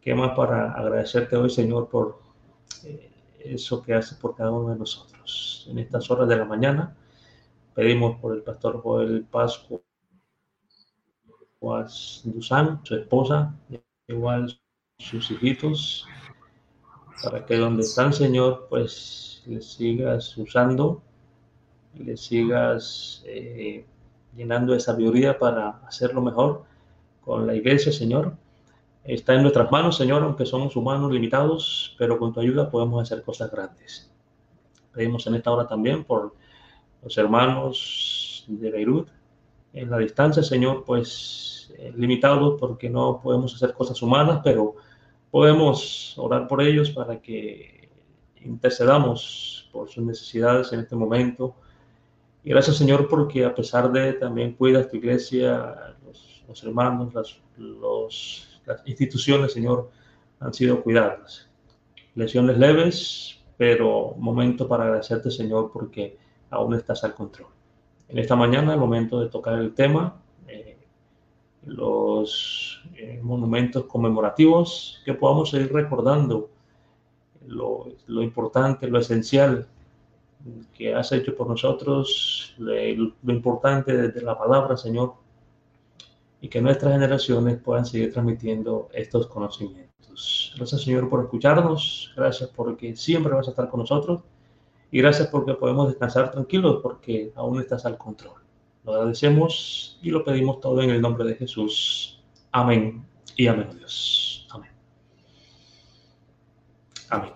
qué 0.02 0.14
más 0.14 0.36
para 0.36 0.72
agradecerte 0.72 1.36
hoy, 1.36 1.48
Señor, 1.48 1.88
por 1.88 2.20
eh, 2.84 3.10
eso 3.42 3.82
que 3.82 3.94
haces 3.94 4.18
por 4.18 4.36
cada 4.36 4.50
uno 4.50 4.74
de 4.74 4.78
nosotros. 4.80 5.66
En 5.70 5.78
estas 5.78 6.10
horas 6.10 6.28
de 6.28 6.36
la 6.36 6.44
mañana 6.44 6.94
pedimos 7.72 8.20
por 8.20 8.34
el 8.34 8.42
pastor 8.42 8.82
Joel 8.82 9.24
Pascua 9.24 9.80
Juaz 11.60 12.22
Dusan, 12.24 12.80
su 12.84 12.94
esposa, 12.94 13.54
igual 14.06 14.58
sus 14.98 15.30
hijitos, 15.30 16.06
para 17.22 17.44
que 17.44 17.56
donde 17.56 17.82
están, 17.82 18.12
Señor, 18.12 18.66
pues 18.68 19.42
les 19.46 19.72
sigas 19.72 20.36
usando, 20.36 21.02
les 21.94 22.20
sigas 22.20 23.22
eh, 23.26 23.84
llenando 24.36 24.72
de 24.72 24.80
sabiduría 24.80 25.38
para 25.38 25.80
hacerlo 25.86 26.22
mejor 26.22 26.64
con 27.24 27.46
la 27.46 27.54
iglesia, 27.54 27.92
Señor. 27.92 28.36
Está 29.04 29.34
en 29.34 29.42
nuestras 29.42 29.70
manos, 29.70 29.96
Señor, 29.96 30.22
aunque 30.22 30.46
somos 30.46 30.76
humanos 30.76 31.10
limitados, 31.10 31.96
pero 31.98 32.18
con 32.18 32.32
tu 32.32 32.40
ayuda 32.40 32.70
podemos 32.70 33.02
hacer 33.02 33.22
cosas 33.22 33.50
grandes. 33.50 34.10
Pedimos 34.92 35.26
en 35.26 35.34
esta 35.34 35.50
hora 35.50 35.66
también 35.66 36.04
por 36.04 36.34
los 37.02 37.16
hermanos 37.18 38.44
de 38.46 38.70
Beirut, 38.70 39.08
en 39.72 39.90
la 39.90 39.98
distancia, 39.98 40.42
Señor, 40.42 40.84
pues 40.84 41.47
eh, 41.76 41.92
limitados 41.96 42.56
porque 42.58 42.88
no 42.88 43.20
podemos 43.22 43.54
hacer 43.54 43.74
cosas 43.74 44.00
humanas, 44.02 44.40
pero 44.42 44.76
podemos 45.30 46.14
orar 46.18 46.46
por 46.46 46.62
ellos 46.62 46.90
para 46.90 47.20
que 47.20 47.90
intercedamos 48.44 49.68
por 49.72 49.88
sus 49.88 50.04
necesidades 50.04 50.72
en 50.72 50.80
este 50.80 50.96
momento. 50.96 51.54
Y 52.44 52.50
gracias, 52.50 52.76
Señor, 52.76 53.08
porque 53.08 53.44
a 53.44 53.54
pesar 53.54 53.90
de 53.92 54.14
también 54.14 54.54
cuidas 54.54 54.88
tu 54.88 54.96
iglesia, 54.96 55.96
los, 56.06 56.44
los 56.48 56.62
hermanos, 56.64 57.12
las, 57.14 57.40
los, 57.56 58.60
las 58.64 58.86
instituciones, 58.86 59.52
Señor, 59.52 59.90
han 60.40 60.54
sido 60.54 60.82
cuidadas. 60.82 61.50
Lesiones 62.14 62.58
leves, 62.58 63.44
pero 63.56 64.14
momento 64.16 64.66
para 64.66 64.84
agradecerte, 64.84 65.30
Señor, 65.30 65.70
porque 65.72 66.16
aún 66.50 66.74
estás 66.74 67.04
al 67.04 67.14
control 67.14 67.48
en 68.08 68.18
esta 68.18 68.36
mañana, 68.36 68.72
el 68.72 68.80
momento 68.80 69.20
de 69.20 69.28
tocar 69.28 69.58
el 69.58 69.74
tema, 69.74 70.16
los 71.68 72.82
eh, 72.96 73.20
monumentos 73.22 73.84
conmemorativos, 73.84 75.00
que 75.04 75.14
podamos 75.14 75.50
seguir 75.50 75.72
recordando 75.72 76.50
lo, 77.46 77.86
lo, 78.06 78.22
importante, 78.22 78.88
lo 78.88 78.98
esencial 78.98 79.68
que 80.74 80.94
has 80.94 81.12
hecho 81.12 81.34
por 81.36 81.48
nosotros, 81.48 82.54
lo, 82.58 83.32
importante 83.32 84.08
de 84.08 84.22
la 84.22 84.38
palabra, 84.38 84.76
Señor, 84.76 85.14
y 86.40 86.48
que 86.48 86.60
nuestras 86.60 86.92
generaciones 86.92 87.58
puedan 87.58 87.84
seguir 87.84 88.12
transmitiendo 88.12 88.88
estos 88.92 89.26
conocimientos. 89.26 90.54
Gracias, 90.56 90.82
Señor, 90.82 91.08
por 91.08 91.24
escucharnos. 91.24 92.12
Gracias 92.16 92.50
porque 92.54 92.94
siempre 92.96 93.34
vas 93.34 93.48
a 93.48 93.50
estar 93.50 93.68
con 93.68 93.80
nosotros. 93.80 94.22
Y 94.90 94.98
gracias 94.98 95.28
porque 95.28 95.54
podemos 95.54 95.88
descansar 95.88 96.30
tranquilos 96.30 96.80
porque 96.82 97.32
aún 97.34 97.60
estás 97.60 97.84
al 97.84 97.98
control. 97.98 98.47
Lo 98.88 98.94
agradecemos 98.94 99.98
y 100.02 100.08
lo 100.08 100.24
pedimos 100.24 100.60
todo 100.60 100.80
en 100.80 100.88
el 100.88 101.02
nombre 101.02 101.28
de 101.28 101.34
Jesús. 101.34 102.22
Amén 102.50 103.04
y 103.36 103.46
amén, 103.46 103.68
Dios. 103.76 104.48
Amén. 104.50 104.70
Amén. 107.10 107.32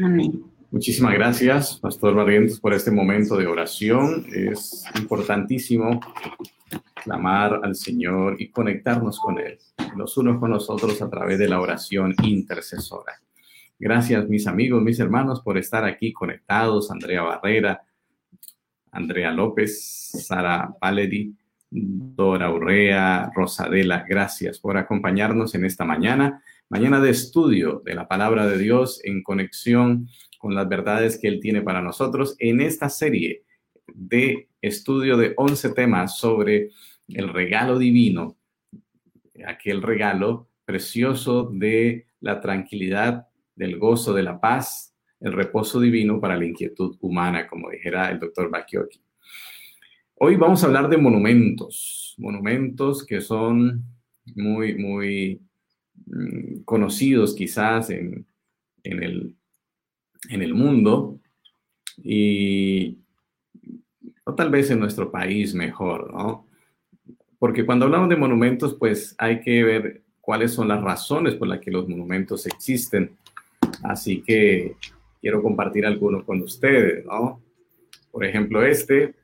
Amén. 0.00 0.44
Muchísimas 0.68 1.14
gracias, 1.14 1.78
Pastor 1.78 2.16
Barrientos, 2.16 2.58
por 2.58 2.74
este 2.74 2.90
momento 2.90 3.36
de 3.36 3.46
oración. 3.46 4.26
Es 4.34 4.84
importantísimo 4.96 6.00
clamar 7.04 7.60
al 7.62 7.76
Señor 7.76 8.34
y 8.40 8.50
conectarnos 8.50 9.20
con 9.20 9.38
Él, 9.38 9.60
los 9.94 10.16
unos 10.16 10.40
con 10.40 10.50
nosotros 10.50 11.00
a 11.02 11.08
través 11.08 11.38
de 11.38 11.46
la 11.46 11.60
oración 11.60 12.16
intercesora. 12.24 13.12
Gracias, 13.78 14.28
mis 14.28 14.48
amigos, 14.48 14.82
mis 14.82 14.98
hermanos, 14.98 15.40
por 15.40 15.56
estar 15.56 15.84
aquí 15.84 16.12
conectados. 16.12 16.90
Andrea 16.90 17.22
Barrera, 17.22 17.80
Andrea 18.92 19.32
López, 19.32 20.10
Sara 20.26 20.74
Valeri, 20.80 21.34
Dora 21.70 22.50
Urrea, 22.52 23.30
Rosadela, 23.34 24.04
gracias 24.08 24.58
por 24.58 24.76
acompañarnos 24.76 25.54
en 25.54 25.64
esta 25.64 25.84
mañana, 25.84 26.42
mañana 26.68 27.00
de 27.00 27.10
estudio 27.10 27.80
de 27.84 27.94
la 27.94 28.08
palabra 28.08 28.46
de 28.46 28.58
Dios 28.58 29.00
en 29.04 29.22
conexión 29.22 30.08
con 30.38 30.54
las 30.54 30.68
verdades 30.68 31.18
que 31.18 31.28
Él 31.28 31.38
tiene 31.40 31.62
para 31.62 31.80
nosotros 31.80 32.34
en 32.38 32.60
esta 32.60 32.88
serie 32.88 33.44
de 33.94 34.48
estudio 34.60 35.16
de 35.16 35.34
11 35.36 35.70
temas 35.70 36.18
sobre 36.18 36.70
el 37.08 37.28
regalo 37.28 37.78
divino, 37.78 38.36
aquel 39.46 39.82
regalo 39.82 40.48
precioso 40.64 41.50
de 41.52 42.06
la 42.20 42.40
tranquilidad 42.40 43.28
del 43.54 43.78
gozo, 43.78 44.12
de 44.12 44.22
la 44.22 44.40
paz, 44.40 44.89
el 45.20 45.32
reposo 45.32 45.80
divino 45.80 46.20
para 46.20 46.36
la 46.36 46.46
inquietud 46.46 46.96
humana, 47.00 47.46
como 47.46 47.70
dijera 47.70 48.10
el 48.10 48.18
doctor 48.18 48.50
Bakioki. 48.50 49.00
Hoy 50.14 50.36
vamos 50.36 50.62
a 50.62 50.66
hablar 50.66 50.88
de 50.88 50.96
monumentos, 50.96 52.14
monumentos 52.18 53.04
que 53.04 53.20
son 53.20 53.84
muy, 54.34 54.76
muy 54.76 55.40
mm, 56.06 56.62
conocidos 56.64 57.34
quizás 57.34 57.90
en, 57.90 58.26
en, 58.82 59.02
el, 59.02 59.36
en 60.28 60.42
el 60.42 60.54
mundo 60.54 61.20
y 62.02 62.98
o 64.24 64.34
tal 64.34 64.50
vez 64.50 64.70
en 64.70 64.80
nuestro 64.80 65.10
país 65.10 65.54
mejor, 65.54 66.12
¿no? 66.12 66.46
Porque 67.38 67.64
cuando 67.64 67.86
hablamos 67.86 68.08
de 68.08 68.16
monumentos, 68.16 68.76
pues 68.78 69.14
hay 69.18 69.40
que 69.40 69.64
ver 69.64 70.02
cuáles 70.20 70.52
son 70.52 70.68
las 70.68 70.82
razones 70.82 71.34
por 71.34 71.48
las 71.48 71.60
que 71.60 71.70
los 71.70 71.88
monumentos 71.88 72.46
existen. 72.46 73.16
Así 73.82 74.22
que 74.22 74.76
quiero 75.20 75.42
compartir 75.42 75.86
algunos 75.86 76.24
con 76.24 76.40
ustedes, 76.42 77.04
¿no? 77.04 77.42
Por 78.10 78.24
ejemplo, 78.24 78.64
este, 78.64 79.14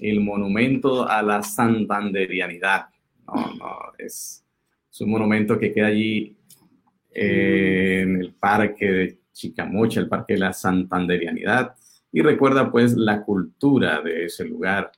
el 0.00 0.20
monumento 0.20 1.08
a 1.08 1.22
la 1.22 1.42
santanderianidad. 1.42 2.86
No, 3.26 3.54
no, 3.54 3.78
es, 3.98 4.44
es 4.90 5.00
un 5.00 5.10
monumento 5.10 5.58
que 5.58 5.72
queda 5.72 5.88
allí 5.88 6.36
eh, 7.12 8.00
en 8.02 8.16
el 8.20 8.34
parque 8.34 8.90
de 8.90 9.18
Chicamocha, 9.32 10.00
el 10.00 10.08
parque 10.08 10.34
de 10.34 10.40
la 10.40 10.52
santanderianidad, 10.52 11.74
y 12.12 12.20
recuerda 12.22 12.70
pues 12.70 12.94
la 12.94 13.22
cultura 13.22 14.00
de 14.02 14.26
ese 14.26 14.44
lugar, 14.44 14.90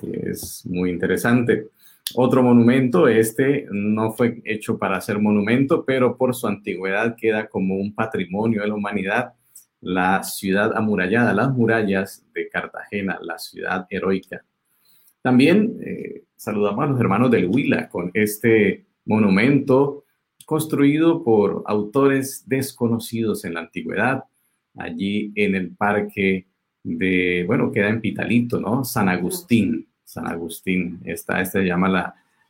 que 0.00 0.30
es 0.30 0.64
muy 0.66 0.90
interesante. 0.90 1.68
Otro 2.14 2.42
monumento, 2.42 3.08
este 3.08 3.66
no 3.70 4.12
fue 4.12 4.40
hecho 4.44 4.78
para 4.78 5.00
ser 5.00 5.18
monumento, 5.18 5.84
pero 5.84 6.16
por 6.16 6.34
su 6.34 6.46
antigüedad 6.46 7.16
queda 7.16 7.48
como 7.48 7.76
un 7.76 7.94
patrimonio 7.94 8.62
de 8.62 8.68
la 8.68 8.74
humanidad, 8.74 9.32
la 9.84 10.22
ciudad 10.22 10.76
amurallada, 10.76 11.34
las 11.34 11.52
murallas 11.52 12.24
de 12.34 12.48
Cartagena, 12.48 13.18
la 13.22 13.38
ciudad 13.38 13.86
heroica. 13.90 14.44
También 15.22 15.78
eh, 15.84 16.24
saludamos 16.36 16.84
a 16.84 16.88
los 16.88 17.00
hermanos 17.00 17.30
del 17.30 17.48
Huila 17.48 17.88
con 17.88 18.10
este 18.14 18.86
monumento 19.04 20.04
construido 20.46 21.22
por 21.22 21.62
autores 21.66 22.44
desconocidos 22.46 23.44
en 23.44 23.54
la 23.54 23.60
antigüedad, 23.60 24.24
allí 24.76 25.32
en 25.34 25.54
el 25.54 25.70
parque 25.70 26.46
de, 26.82 27.44
bueno, 27.46 27.70
queda 27.70 27.88
en 27.88 28.00
Pitalito, 28.00 28.60
¿no? 28.60 28.84
San 28.84 29.08
Agustín. 29.08 29.86
San 30.04 30.26
Agustín. 30.26 31.00
Esta, 31.04 31.40
este 31.40 31.60
se 31.60 31.66
llama 31.66 31.88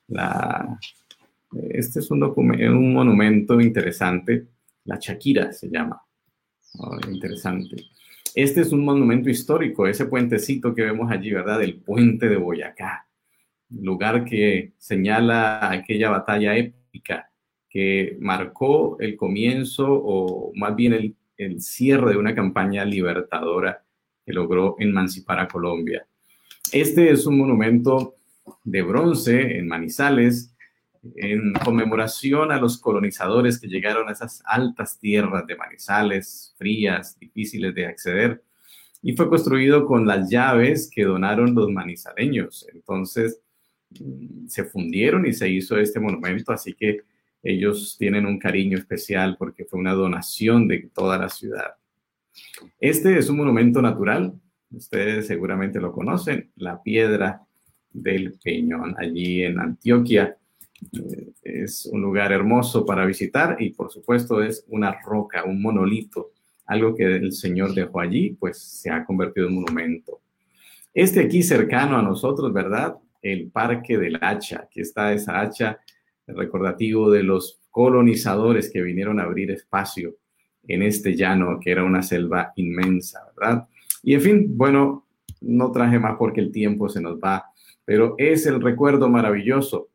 la, 0.08 0.78
este 1.70 2.00
es 2.00 2.10
un, 2.10 2.22
un 2.22 2.92
monumento 2.92 3.60
interesante, 3.60 4.46
la 4.84 4.98
Shakira 5.00 5.52
se 5.52 5.68
llama. 5.68 6.03
Interesante. 7.10 7.76
Este 8.34 8.62
es 8.62 8.72
un 8.72 8.84
monumento 8.84 9.30
histórico, 9.30 9.86
ese 9.86 10.06
puentecito 10.06 10.74
que 10.74 10.82
vemos 10.82 11.10
allí, 11.10 11.32
¿verdad? 11.32 11.62
El 11.62 11.76
puente 11.76 12.28
de 12.28 12.36
Boyacá, 12.36 13.06
lugar 13.70 14.24
que 14.24 14.72
señala 14.78 15.70
aquella 15.70 16.10
batalla 16.10 16.56
épica 16.56 17.30
que 17.68 18.16
marcó 18.20 18.96
el 19.00 19.16
comienzo 19.16 19.86
o 19.88 20.52
más 20.54 20.74
bien 20.76 20.92
el, 20.92 21.16
el 21.36 21.60
cierre 21.60 22.12
de 22.12 22.18
una 22.18 22.34
campaña 22.34 22.84
libertadora 22.84 23.84
que 24.24 24.32
logró 24.32 24.76
emancipar 24.78 25.40
a 25.40 25.48
Colombia. 25.48 26.06
Este 26.72 27.10
es 27.10 27.26
un 27.26 27.38
monumento 27.38 28.14
de 28.64 28.82
bronce 28.82 29.58
en 29.58 29.68
Manizales, 29.68 30.53
en 31.16 31.52
conmemoración 31.64 32.50
a 32.50 32.58
los 32.58 32.78
colonizadores 32.78 33.58
que 33.58 33.68
llegaron 33.68 34.08
a 34.08 34.12
esas 34.12 34.42
altas 34.44 34.98
tierras 34.98 35.46
de 35.46 35.56
Manizales, 35.56 36.54
frías, 36.56 37.18
difíciles 37.18 37.74
de 37.74 37.86
acceder, 37.86 38.42
y 39.02 39.14
fue 39.14 39.28
construido 39.28 39.84
con 39.84 40.06
las 40.06 40.30
llaves 40.30 40.90
que 40.90 41.04
donaron 41.04 41.54
los 41.54 41.70
manizaleños. 41.70 42.66
Entonces, 42.72 43.40
mm, 44.00 44.46
se 44.48 44.64
fundieron 44.64 45.26
y 45.26 45.32
se 45.32 45.48
hizo 45.48 45.78
este 45.78 46.00
monumento, 46.00 46.52
así 46.52 46.72
que 46.72 47.02
ellos 47.42 47.96
tienen 47.98 48.24
un 48.24 48.38
cariño 48.38 48.78
especial 48.78 49.36
porque 49.38 49.66
fue 49.66 49.78
una 49.78 49.92
donación 49.92 50.66
de 50.66 50.88
toda 50.94 51.18
la 51.18 51.28
ciudad. 51.28 51.74
Este 52.80 53.18
es 53.18 53.28
un 53.28 53.36
monumento 53.36 53.82
natural, 53.82 54.32
ustedes 54.70 55.26
seguramente 55.26 55.80
lo 55.80 55.92
conocen, 55.92 56.50
la 56.56 56.82
piedra 56.82 57.42
del 57.92 58.38
Peñón, 58.42 58.94
allí 58.98 59.42
en 59.42 59.60
Antioquia. 59.60 60.36
Eh, 60.92 61.32
es 61.42 61.86
un 61.86 62.00
lugar 62.00 62.32
hermoso 62.32 62.84
para 62.84 63.06
visitar 63.06 63.56
y 63.60 63.70
por 63.70 63.90
supuesto 63.90 64.42
es 64.42 64.64
una 64.68 64.96
roca, 65.04 65.44
un 65.44 65.60
monolito, 65.60 66.32
algo 66.66 66.94
que 66.94 67.04
el 67.04 67.32
Señor 67.32 67.74
dejó 67.74 68.00
allí, 68.00 68.30
pues 68.30 68.58
se 68.58 68.90
ha 68.90 69.04
convertido 69.04 69.48
en 69.48 69.54
monumento. 69.54 70.20
Este 70.92 71.20
aquí 71.20 71.42
cercano 71.42 71.98
a 71.98 72.02
nosotros, 72.02 72.52
¿verdad? 72.52 72.96
El 73.20 73.50
Parque 73.50 73.98
del 73.98 74.18
Hacha. 74.20 74.62
Aquí 74.64 74.80
está 74.80 75.12
esa 75.12 75.40
hacha 75.40 75.78
recordativo 76.26 77.10
de 77.10 77.22
los 77.22 77.60
colonizadores 77.70 78.70
que 78.70 78.82
vinieron 78.82 79.20
a 79.20 79.24
abrir 79.24 79.50
espacio 79.50 80.16
en 80.66 80.82
este 80.82 81.14
llano, 81.16 81.58
que 81.60 81.70
era 81.70 81.84
una 81.84 82.02
selva 82.02 82.52
inmensa, 82.56 83.20
¿verdad? 83.36 83.68
Y 84.02 84.14
en 84.14 84.20
fin, 84.20 84.56
bueno, 84.56 85.06
no 85.40 85.72
traje 85.72 85.98
más 85.98 86.16
porque 86.18 86.40
el 86.40 86.52
tiempo 86.52 86.88
se 86.88 87.00
nos 87.00 87.18
va, 87.18 87.46
pero 87.84 88.14
es 88.18 88.46
el 88.46 88.60
recuerdo 88.62 89.08
maravilloso 89.08 89.88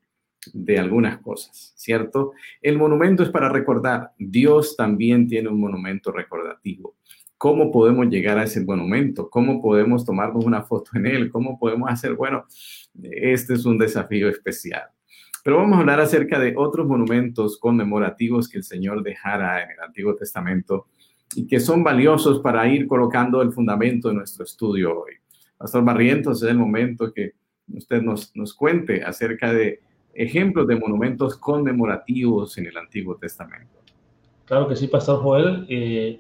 de 0.54 0.80
algunas 0.80 1.20
cosas, 1.20 1.74
¿cierto? 1.76 2.32
El 2.62 2.78
monumento 2.78 3.24
es 3.24 3.30
para 3.30 3.50
recordar, 3.50 4.12
Dios 4.18 4.76
también 4.76 5.28
tiene 5.28 5.50
un 5.50 5.60
monumento 5.60 6.12
recordativo. 6.12 6.96
¿Cómo 7.38 7.72
podemos 7.72 8.08
llegar 8.08 8.38
a 8.38 8.44
ese 8.44 8.64
monumento? 8.66 9.30
¿Cómo 9.30 9.62
podemos 9.62 10.04
tomarnos 10.06 10.44
una 10.44 10.64
foto 10.64 10.92
en 10.96 11.06
él? 11.06 11.32
¿Cómo 11.32 11.58
podemos 11.58 11.90
hacer? 11.90 12.16
Bueno, 12.16 12.46
este 13.02 13.54
es 13.54 13.66
un 13.66 13.78
desafío 13.78 14.28
especial. 14.28 14.90
Pero 15.44 15.58
vamos 15.58 15.78
a 15.78 15.80
hablar 15.80 16.02
acerca 16.02 16.38
de 16.38 16.54
otros 16.58 16.86
monumentos 16.86 17.58
conmemorativos 17.58 18.50
que 18.50 18.58
el 18.58 18.64
Señor 18.64 19.04
dejara 19.04 19.64
en 19.64 19.72
el 19.72 19.80
Antiguo 19.80 20.16
Testamento 20.16 20.88
y 21.34 21.48
que 21.48 21.60
son 21.60 21.84
valiosos 21.84 22.40
para 22.42 22.68
ir 22.68 22.88
colocando 22.88 23.42
el 23.42 23.54
fundamento 23.54 24.10
de 24.10 24.16
nuestro 24.16 24.44
estudio 24.44 25.00
hoy. 25.00 25.14
Pastor 25.58 25.84
Barrientos, 25.86 26.44
es 26.44 26.50
el 26.50 26.58
momento 26.58 27.14
que 27.14 27.34
usted 27.74 28.02
nos, 28.02 28.36
nos 28.36 28.54
cuente 28.54 29.04
acerca 29.04 29.54
de 29.54 29.80
ejemplos 30.20 30.68
de 30.68 30.76
monumentos 30.76 31.38
conmemorativos 31.38 32.58
en 32.58 32.66
el 32.66 32.78
Antiguo 32.78 33.16
Testamento. 33.16 33.80
Claro 34.44 34.68
que 34.68 34.76
sí, 34.76 34.88
Pastor 34.88 35.22
Joel. 35.22 35.66
Eh, 35.70 36.20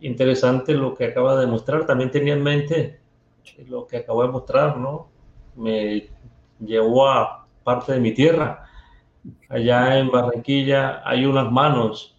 interesante 0.00 0.72
lo 0.72 0.94
que 0.94 1.06
acaba 1.06 1.38
de 1.40 1.48
mostrar. 1.48 1.84
También 1.84 2.12
tenía 2.12 2.34
en 2.34 2.44
mente 2.44 3.00
lo 3.66 3.88
que 3.88 3.96
acabo 3.96 4.22
de 4.22 4.28
mostrar, 4.28 4.76
¿no? 4.76 5.08
Me 5.56 6.08
llevó 6.64 7.08
a 7.08 7.44
parte 7.64 7.94
de 7.94 7.98
mi 7.98 8.12
tierra. 8.12 8.66
Allá 9.48 9.98
en 9.98 10.12
Barranquilla 10.12 11.02
hay 11.04 11.26
unas 11.26 11.50
manos 11.50 12.16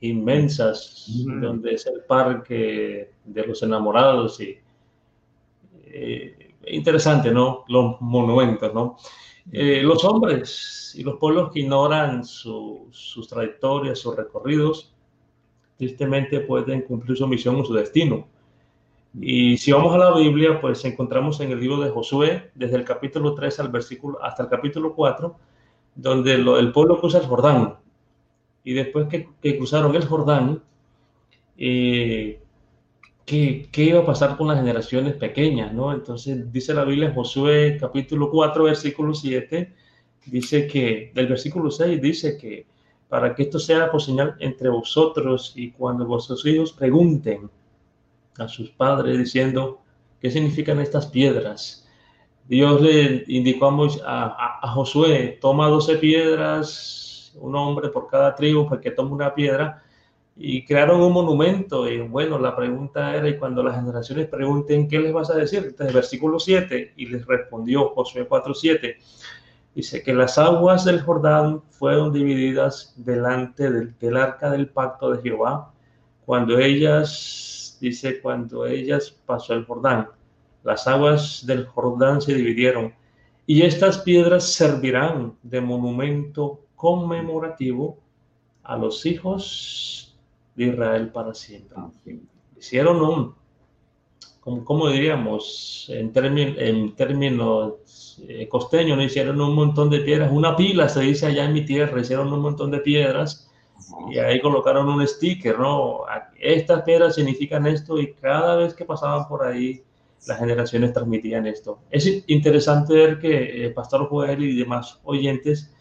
inmensas, 0.00 1.06
donde 1.24 1.74
es 1.74 1.86
el 1.86 2.02
parque 2.02 3.10
de 3.24 3.46
los 3.46 3.62
enamorados 3.62 4.38
y 4.38 4.58
eh, 5.86 6.54
interesante, 6.66 7.30
¿no? 7.30 7.64
Los 7.68 7.98
monumentos, 8.02 8.74
¿no? 8.74 8.98
Eh, 9.52 9.82
los 9.82 10.04
hombres 10.04 10.94
y 10.96 11.02
los 11.02 11.16
pueblos 11.16 11.52
que 11.52 11.60
ignoran 11.60 12.24
sus 12.24 13.28
trayectorias, 13.28 13.98
sus 13.98 14.16
recorridos, 14.16 14.92
tristemente 15.76 16.40
pueden 16.40 16.82
cumplir 16.82 17.16
su 17.16 17.26
misión 17.26 17.56
o 17.56 17.64
su 17.64 17.74
destino. 17.74 18.26
Y 19.20 19.56
si 19.58 19.70
vamos 19.70 19.94
a 19.94 19.98
la 19.98 20.16
Biblia, 20.16 20.60
pues 20.60 20.84
encontramos 20.84 21.40
en 21.40 21.52
el 21.52 21.60
libro 21.60 21.80
de 21.80 21.90
Josué, 21.90 22.50
desde 22.54 22.76
el 22.76 22.84
capítulo 22.84 23.34
3 23.34 23.60
al 23.60 23.68
versículo, 23.68 24.22
hasta 24.22 24.42
el 24.44 24.48
capítulo 24.48 24.94
4, 24.94 25.36
donde 25.94 26.34
el 26.34 26.72
pueblo 26.72 26.98
cruza 26.98 27.18
el 27.18 27.26
Jordán. 27.26 27.76
Y 28.64 28.72
después 28.72 29.06
que, 29.08 29.56
cruzaron 29.56 29.94
el 29.94 30.06
Jordán, 30.06 30.62
eh, 31.56 32.40
¿qué, 33.24 33.68
iba 33.76 34.00
a 34.00 34.06
pasar 34.06 34.36
con 34.36 34.48
las 34.48 34.58
generaciones 34.58 35.14
pequeñas? 35.14 35.72
¿no? 35.72 35.92
Entonces 35.92 36.52
dice 36.52 36.74
la 36.74 36.84
Biblia 36.84 37.08
en 37.08 37.14
Josué 37.14 37.76
capítulo 37.80 38.30
4, 38.30 38.64
versículo 38.64 39.14
7, 39.14 39.74
dice 40.26 40.66
que, 40.66 41.12
del 41.14 41.26
versículo 41.28 41.70
6 41.70 42.00
dice 42.00 42.36
que 42.36 42.66
para 43.08 43.34
que 43.34 43.44
esto 43.44 43.58
sea 43.58 43.90
por 43.90 44.02
señal 44.02 44.36
entre 44.40 44.68
vosotros 44.68 45.52
y 45.56 45.70
cuando 45.70 46.06
vuestros 46.06 46.44
hijos 46.46 46.72
pregunten, 46.72 47.50
a 48.38 48.48
sus 48.48 48.70
padres 48.70 49.18
diciendo, 49.18 49.80
¿qué 50.20 50.30
significan 50.30 50.80
estas 50.80 51.06
piedras? 51.06 51.86
Dios 52.46 52.80
le 52.80 53.24
indicó 53.28 53.68
a, 54.04 54.58
a, 54.62 54.68
Josué, 54.68 55.38
toma 55.40 55.68
12 55.68 55.96
piedras, 55.96 57.32
un 57.36 57.54
hombre 57.56 57.88
por 57.88 58.08
cada 58.08 58.34
tribu, 58.34 58.68
para 58.68 58.80
que 58.80 58.90
tome 58.90 59.12
una 59.12 59.34
piedra, 59.34 59.83
y 60.36 60.64
crearon 60.64 61.00
un 61.00 61.12
monumento. 61.12 61.88
Y 61.88 62.00
bueno, 62.00 62.38
la 62.38 62.56
pregunta 62.56 63.14
era, 63.14 63.28
y 63.28 63.38
cuando 63.38 63.62
las 63.62 63.76
generaciones 63.76 64.28
pregunten, 64.28 64.88
¿qué 64.88 64.98
les 64.98 65.12
vas 65.12 65.30
a 65.30 65.36
decir? 65.36 65.64
Entonces, 65.64 65.94
versículo 65.94 66.38
7, 66.38 66.94
y 66.96 67.06
les 67.06 67.26
respondió 67.26 67.90
Josué 67.90 68.28
4.7, 68.28 68.96
dice 69.74 70.02
que 70.02 70.14
las 70.14 70.38
aguas 70.38 70.84
del 70.84 71.02
Jordán 71.02 71.62
fueron 71.70 72.12
divididas 72.12 72.94
delante 72.96 73.70
del, 73.70 73.98
del 73.98 74.16
arca 74.16 74.50
del 74.50 74.68
pacto 74.68 75.12
de 75.12 75.22
Jehová, 75.22 75.72
cuando 76.24 76.58
ellas 76.58 77.76
dice, 77.80 78.20
cuando 78.20 78.66
ellas 78.66 79.10
pasó 79.26 79.54
el 79.54 79.64
Jordán, 79.64 80.08
las 80.62 80.86
aguas 80.86 81.44
del 81.46 81.66
Jordán 81.66 82.22
se 82.22 82.34
dividieron 82.34 82.94
y 83.46 83.62
estas 83.62 83.98
piedras 83.98 84.54
servirán 84.54 85.36
de 85.42 85.60
monumento 85.60 86.62
conmemorativo 86.74 87.98
a 88.62 88.78
los 88.78 89.04
hijos 89.04 90.03
de 90.56 90.64
Israel 90.66 91.10
para 91.10 91.34
siempre. 91.34 91.76
hicieron 92.56 93.02
un, 93.02 93.34
como, 94.64 94.88
diríamos, 94.88 95.86
en, 95.88 96.12
en 96.16 96.94
términos 96.94 98.22
eh, 98.28 98.46
costeños, 98.48 98.96
¿no? 98.96 99.02
hicieron 99.02 99.40
un 99.40 99.54
montón 99.54 99.88
de 99.90 100.00
piedras, 100.00 100.30
una 100.30 100.54
pila 100.54 100.88
se 100.88 101.00
dice 101.00 101.26
allá 101.26 101.46
en 101.46 101.52
mi 101.52 101.64
tierra, 101.64 102.00
hicieron 102.00 102.32
un 102.32 102.40
montón 102.40 102.70
de 102.70 102.78
piedras 102.78 103.50
y 104.10 104.18
ahí 104.18 104.40
colocaron 104.40 104.88
un 104.88 105.06
sticker, 105.06 105.58
¿no? 105.58 106.02
Estas 106.38 106.82
piedras 106.82 107.14
significan 107.14 107.66
esto 107.66 107.98
y 107.98 108.12
cada 108.14 108.56
vez 108.56 108.74
que 108.74 108.84
pasaban 108.84 109.26
por 109.28 109.44
ahí, 109.44 109.82
las 110.26 110.38
generaciones 110.38 110.92
transmitían 110.92 111.46
esto. 111.46 111.80
Es 111.90 112.24
interesante 112.28 112.94
ver 112.94 113.18
que 113.18 113.66
eh, 113.66 113.70
Pastor 113.70 114.08
Joel 114.08 114.42
y 114.42 114.56
demás 114.56 115.00
oyentes, 115.04 115.74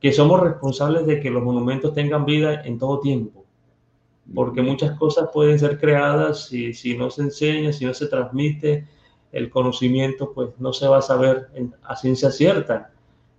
que 0.00 0.12
somos 0.12 0.40
responsables 0.40 1.06
de 1.06 1.20
que 1.20 1.30
los 1.30 1.42
monumentos 1.42 1.94
tengan 1.94 2.24
vida 2.24 2.62
en 2.62 2.78
todo 2.78 3.00
tiempo, 3.00 3.37
porque 4.34 4.62
muchas 4.62 4.98
cosas 4.98 5.30
pueden 5.32 5.58
ser 5.58 5.78
creadas 5.78 6.52
y 6.52 6.74
si 6.74 6.96
no 6.96 7.10
se 7.10 7.22
enseña, 7.22 7.72
si 7.72 7.84
no 7.84 7.94
se 7.94 8.06
transmite 8.06 8.86
el 9.32 9.50
conocimiento, 9.50 10.32
pues 10.32 10.50
no 10.58 10.72
se 10.72 10.86
va 10.88 10.98
a 10.98 11.02
saber 11.02 11.48
a 11.82 11.96
ciencia 11.96 12.30
cierta 12.30 12.92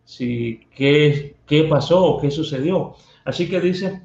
si 0.06 0.62
qué, 0.76 1.36
qué 1.46 1.66
pasó 1.66 2.04
o 2.04 2.20
qué 2.20 2.32
sucedió. 2.32 2.96
Así 3.26 3.48
que 3.48 3.60
dice, 3.60 4.02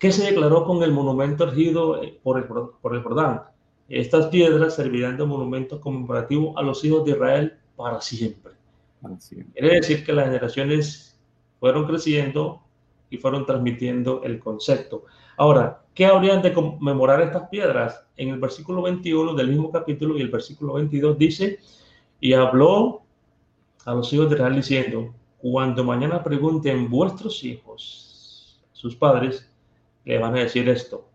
¿qué 0.00 0.10
se 0.10 0.24
declaró 0.24 0.64
con 0.64 0.82
el 0.82 0.92
monumento 0.92 1.44
ergido 1.44 2.02
eh, 2.02 2.18
por 2.22 2.38
el, 2.38 2.44
por 2.44 2.94
el 2.94 3.02
Jordán? 3.02 3.42
Estas 3.88 4.26
piedras 4.26 4.74
servirán 4.74 5.16
de 5.16 5.24
monumento 5.24 5.80
conmemorativo 5.80 6.58
a 6.58 6.62
los 6.62 6.84
hijos 6.84 7.04
de 7.04 7.12
Israel 7.12 7.54
para 7.76 8.00
siempre. 8.00 8.52
Quiere 9.52 9.76
decir 9.76 10.04
que 10.04 10.12
las 10.12 10.26
generaciones 10.26 11.16
fueron 11.60 11.86
creciendo 11.86 12.60
y 13.08 13.18
fueron 13.18 13.46
transmitiendo 13.46 14.22
el 14.24 14.40
concepto. 14.40 15.04
Ahora, 15.38 15.80
¿qué 15.94 16.04
habrían 16.04 16.42
de 16.42 16.52
conmemorar 16.52 17.20
estas 17.20 17.48
piedras? 17.48 18.04
En 18.16 18.30
el 18.30 18.40
versículo 18.40 18.82
21 18.82 19.34
del 19.34 19.48
mismo 19.48 19.70
capítulo 19.70 20.18
y 20.18 20.20
el 20.20 20.30
versículo 20.30 20.74
22 20.74 21.16
dice, 21.16 21.60
y 22.20 22.32
habló 22.32 23.02
a 23.84 23.94
los 23.94 24.12
hijos 24.12 24.28
de 24.28 24.34
Israel 24.34 24.56
diciendo, 24.56 25.14
cuando 25.38 25.84
mañana 25.84 26.24
pregunten 26.24 26.90
vuestros 26.90 27.44
hijos, 27.44 28.60
sus 28.72 28.96
padres, 28.96 29.48
le 30.04 30.18
van 30.18 30.34
a 30.34 30.40
decir 30.40 30.68
esto. 30.68 31.06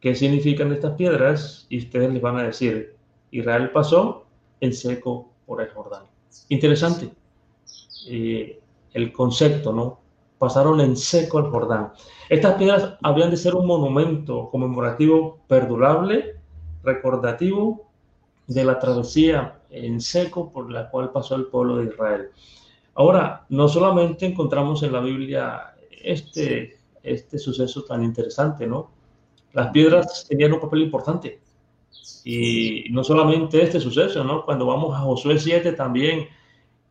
¿Qué 0.00 0.14
significan 0.14 0.72
estas 0.72 0.94
piedras? 0.94 1.66
Y 1.68 1.78
ustedes 1.78 2.10
les 2.10 2.22
van 2.22 2.38
a 2.38 2.44
decir, 2.44 2.96
Israel 3.30 3.70
pasó 3.72 4.24
en 4.60 4.72
seco 4.72 5.30
por 5.44 5.60
el 5.60 5.68
Jordán. 5.68 6.04
Interesante 6.48 7.10
eh, 8.08 8.58
el 8.94 9.12
concepto, 9.12 9.72
¿no? 9.72 10.00
Pasaron 10.38 10.80
en 10.80 10.96
seco 10.96 11.38
el 11.38 11.46
Jordán. 11.46 11.92
Estas 12.28 12.54
piedras 12.54 12.94
habrían 13.02 13.30
de 13.30 13.36
ser 13.36 13.54
un 13.54 13.66
monumento 13.66 14.48
conmemorativo 14.50 15.40
perdurable, 15.48 16.36
recordativo 16.82 17.88
de 18.46 18.64
la 18.64 18.78
travesía 18.78 19.60
en 19.70 20.00
seco 20.00 20.50
por 20.52 20.70
la 20.70 20.88
cual 20.90 21.10
pasó 21.10 21.34
el 21.34 21.46
pueblo 21.46 21.78
de 21.78 21.86
Israel. 21.86 22.28
Ahora, 22.94 23.44
no 23.48 23.68
solamente 23.68 24.26
encontramos 24.26 24.82
en 24.82 24.92
la 24.92 25.00
Biblia 25.00 25.74
este, 25.90 26.78
este 27.02 27.38
suceso 27.38 27.84
tan 27.84 28.02
interesante, 28.02 28.66
¿no? 28.66 28.98
las 29.52 29.70
piedras 29.70 30.26
tenían 30.28 30.52
un 30.52 30.60
papel 30.60 30.82
importante. 30.82 31.40
Y 32.24 32.84
no 32.90 33.02
solamente 33.02 33.62
este 33.62 33.80
suceso, 33.80 34.22
¿no? 34.22 34.44
Cuando 34.44 34.66
vamos 34.66 34.94
a 34.94 35.00
Josué 35.00 35.38
7 35.38 35.72
también, 35.72 36.28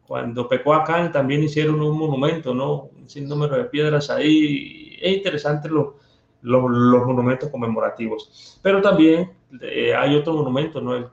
cuando 0.07 0.47
pecó 0.47 0.73
Acán, 0.73 1.11
también 1.11 1.43
hicieron 1.43 1.81
un 1.81 1.97
monumento, 1.97 2.53
¿no? 2.53 2.89
Sin 3.05 3.27
número 3.27 3.57
de 3.57 3.65
piedras 3.65 4.09
ahí. 4.09 4.97
Es 5.01 5.17
interesante 5.17 5.69
los, 5.69 5.95
los, 6.41 6.61
monumentos 7.05 7.49
conmemorativos. 7.49 8.59
Pero 8.61 8.81
también 8.81 9.31
eh, 9.61 9.93
hay 9.93 10.15
otro 10.15 10.33
monumento, 10.33 10.81
¿no? 10.81 11.11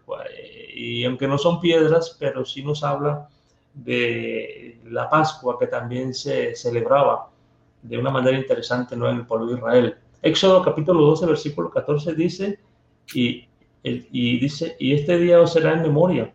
y 0.77 1.05
aunque 1.05 1.29
no 1.29 1.39
son 1.39 1.61
piedras, 1.61 2.17
pero 2.19 2.45
sí 2.45 2.63
nos 2.63 2.83
habla 2.83 3.29
de 3.73 4.81
la 4.87 5.09
Pascua 5.09 5.57
que 5.59 5.69
también 5.69 6.15
se 6.15 6.55
celebraba 6.57 7.31
de 7.83 7.99
una 7.99 8.11
manera 8.11 8.37
interesante, 8.37 8.97
¿no? 8.97 9.09
En 9.09 9.19
el 9.19 9.27
pueblo 9.27 9.47
de 9.47 9.55
Israel. 9.55 9.95
Éxodo 10.23 10.63
capítulo 10.63 11.03
12, 11.03 11.27
versículo 11.27 11.71
14 11.71 12.15
dice, 12.15 12.59
y, 13.15 13.47
y 13.83 14.39
dice, 14.41 14.77
y 14.79 14.95
este 14.95 15.19
día 15.19 15.41
os 15.41 15.53
será 15.53 15.75
en 15.75 15.83
memoria, 15.83 16.33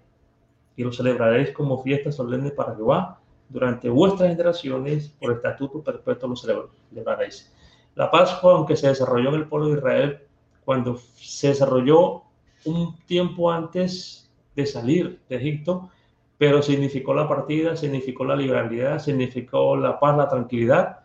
y 0.79 0.83
lo 0.85 0.93
celebraréis 0.93 1.51
como 1.51 1.83
fiesta 1.83 2.09
solemne 2.09 2.51
para 2.51 2.73
Jehová, 2.73 3.19
durante 3.49 3.89
vuestras 3.89 4.29
generaciones, 4.29 5.09
por 5.19 5.33
estatuto 5.33 5.83
perpetuo 5.83 6.29
lo 6.29 6.37
celebraréis. 6.37 7.53
La 7.95 8.09
Pascua, 8.09 8.53
aunque 8.53 8.77
se 8.77 8.87
desarrolló 8.87 9.27
en 9.27 9.35
el 9.35 9.47
pueblo 9.49 9.67
de 9.67 9.73
Israel, 9.73 10.19
cuando 10.63 10.97
se 11.17 11.49
desarrolló 11.49 12.21
un 12.63 12.97
tiempo 13.07 13.51
antes 13.51 14.31
de 14.55 14.65
salir 14.65 15.19
de 15.27 15.35
Egipto, 15.35 15.89
pero 16.37 16.61
significó 16.61 17.13
la 17.13 17.27
partida, 17.27 17.75
significó 17.75 18.23
la 18.23 18.37
liberalidad, 18.37 18.99
significó 18.99 19.75
la 19.75 19.99
paz, 19.99 20.15
la 20.15 20.29
tranquilidad, 20.29 20.99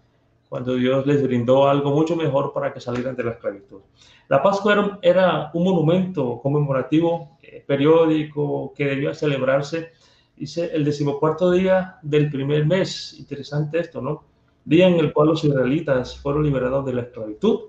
cuando 0.54 0.76
Dios 0.76 1.04
les 1.04 1.20
brindó 1.20 1.66
algo 1.66 1.90
mucho 1.90 2.14
mejor 2.14 2.52
para 2.52 2.72
que 2.72 2.78
salieran 2.78 3.16
de 3.16 3.24
la 3.24 3.32
esclavitud. 3.32 3.80
La 4.28 4.40
Pascua 4.40 5.00
era, 5.02 5.50
un 5.52 5.64
monumento 5.64 6.38
conmemorativo 6.40 7.38
eh, 7.42 7.64
periódico 7.66 8.72
que 8.72 8.84
debía 8.84 9.12
celebrarse, 9.14 9.90
dice, 10.36 10.70
el 10.72 10.84
decimocuarto 10.84 11.50
día 11.50 11.96
del 12.02 12.30
primer 12.30 12.66
mes. 12.66 13.16
Interesante 13.18 13.80
esto, 13.80 14.00
¿no? 14.00 14.22
Día 14.64 14.86
en 14.86 15.00
el 15.00 15.12
cual 15.12 15.30
los 15.30 15.42
israelitas 15.42 16.16
fueron 16.18 16.44
liberados 16.44 16.86
de 16.86 16.92
la 16.92 17.02
esclavitud 17.02 17.62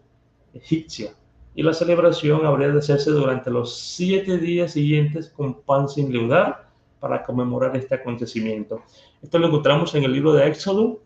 egipcia. 0.53 1.15
Y 1.55 1.63
la 1.63 1.73
celebración 1.73 2.45
habría 2.45 2.67
de 2.67 2.77
hacerse 2.77 3.09
durante 3.09 3.49
los 3.49 3.79
siete 3.79 4.37
días 4.37 4.73
siguientes 4.73 5.29
con 5.29 5.59
pan 5.63 5.89
sin 5.89 6.13
leudar 6.13 6.69
para 6.99 7.23
conmemorar 7.23 7.75
este 7.75 7.95
acontecimiento. 7.95 8.83
Esto 9.23 9.39
lo 9.39 9.47
encontramos 9.47 9.95
en 9.95 10.03
el 10.03 10.13
libro 10.13 10.33
de 10.33 10.47
Éxodo, 10.47 10.99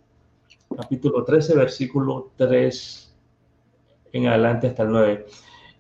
capítulo 0.80 1.26
13, 1.26 1.58
versículo 1.58 2.32
3 2.38 3.14
en 4.14 4.28
adelante 4.28 4.68
hasta 4.68 4.84
el 4.84 4.92
9. 4.92 5.26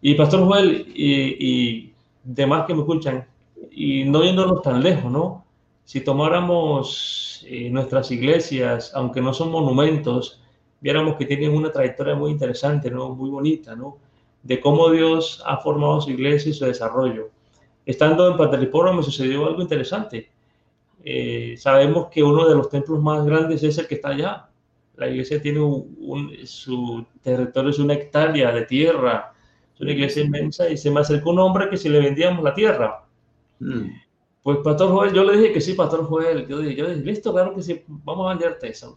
Y 0.01 0.15
Pastor 0.15 0.45
Joel 0.45 0.91
y, 0.93 1.93
demás 2.21 2.65
que 2.67 2.73
me 2.73 2.81
escuchan, 2.81 3.25
y 3.71 4.03
no 4.03 4.23
yéndonos 4.23 4.61
tan 4.61 4.83
lejos, 4.83 5.09
¿no? 5.09 5.45
Si 5.85 6.01
tomáramos 6.01 7.45
eh, 7.47 7.69
nuestras 7.69 8.11
iglesias, 8.11 8.91
aunque 8.93 9.21
no 9.21 9.33
son 9.33 9.51
monumentos, 9.51 10.41
viéramos 10.81 11.15
que 11.15 11.25
tienen 11.25 11.55
una 11.55 11.71
trayectoria 11.71 12.15
muy 12.15 12.31
interesante, 12.31 12.91
¿no? 12.91 13.15
Muy 13.15 13.29
bonita, 13.29 13.77
¿no? 13.77 13.97
De 14.43 14.59
cómo 14.59 14.89
Dios 14.89 15.41
ha 15.45 15.57
formado 15.57 16.01
su 16.01 16.11
iglesia 16.11 16.49
y 16.49 16.53
su 16.53 16.65
desarrollo. 16.65 17.29
Estando 17.85 18.29
en 18.29 18.37
Pataliporo 18.37 18.93
me 18.93 19.01
sucedió 19.01 19.47
algo 19.47 19.61
interesante. 19.61 20.29
Eh, 21.03 21.55
sabemos 21.57 22.07
que 22.09 22.21
uno 22.21 22.47
de 22.47 22.55
los 22.55 22.69
templos 22.69 23.01
más 23.01 23.25
grandes 23.25 23.63
es 23.63 23.77
el 23.77 23.87
que 23.87 23.95
está 23.95 24.09
allá, 24.09 24.48
la 24.99 25.07
iglesia 25.07 25.41
tiene 25.41 25.61
un, 25.61 26.35
su 26.43 27.05
territorio 27.23 27.69
es 27.69 27.79
una 27.79 27.93
hectárea 27.93 28.51
de 28.51 28.65
tierra, 28.65 29.33
es 29.73 29.79
una 29.79 29.93
iglesia 29.93 30.23
inmensa 30.23 30.69
y 30.69 30.75
se 30.75 30.91
me 30.91 30.99
acercó 30.99 31.29
un 31.29 31.39
hombre 31.39 31.69
que 31.69 31.77
si 31.77 31.87
le 31.87 32.01
vendíamos 32.01 32.43
la 32.43 32.53
tierra. 32.53 33.05
Mm. 33.59 33.91
Pues 34.43 34.57
Pastor 34.57 34.91
Joel, 34.91 35.13
yo 35.13 35.23
le 35.23 35.37
dije 35.37 35.53
que 35.53 35.61
sí, 35.61 35.73
Pastor 35.73 36.05
Joel, 36.05 36.45
yo 36.47 36.59
dije, 36.59 36.75
yo 36.75 36.89
dije 36.89 37.01
listo, 37.01 37.31
claro 37.31 37.55
que 37.55 37.61
sí, 37.61 37.81
vamos 37.87 38.25
a 38.25 38.29
venderte 38.29 38.69
esa. 38.69 38.89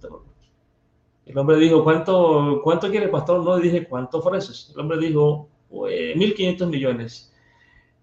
El 1.24 1.38
hombre 1.38 1.56
dijo, 1.58 1.84
¿cuánto, 1.84 2.60
cuánto 2.64 2.90
quiere, 2.90 3.06
Pastor? 3.06 3.44
No, 3.44 3.56
le 3.56 3.62
dije, 3.62 3.86
¿cuánto 3.86 4.18
ofreces? 4.18 4.72
El 4.74 4.80
hombre 4.80 4.98
dijo, 4.98 5.48
1.500 5.70 6.58
pues, 6.58 6.68
millones. 6.68 7.32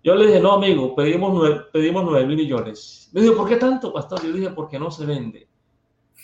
Yo 0.05 0.15
le 0.15 0.27
dije, 0.27 0.39
no, 0.39 0.53
amigo, 0.53 0.95
pedimos 0.95 1.33
9, 1.33 1.61
pedimos 1.73 2.05
9 2.05 2.25
mil 2.25 2.37
millones. 2.37 3.09
Me 3.11 3.21
dijo, 3.21 3.35
¿por 3.35 3.49
qué 3.49 3.57
tanto, 3.57 3.91
pastor? 3.91 4.23
Yo 4.23 4.31
dije, 4.31 4.51
porque 4.51 4.79
no 4.79 4.89
se 4.89 5.05
vende 5.05 5.48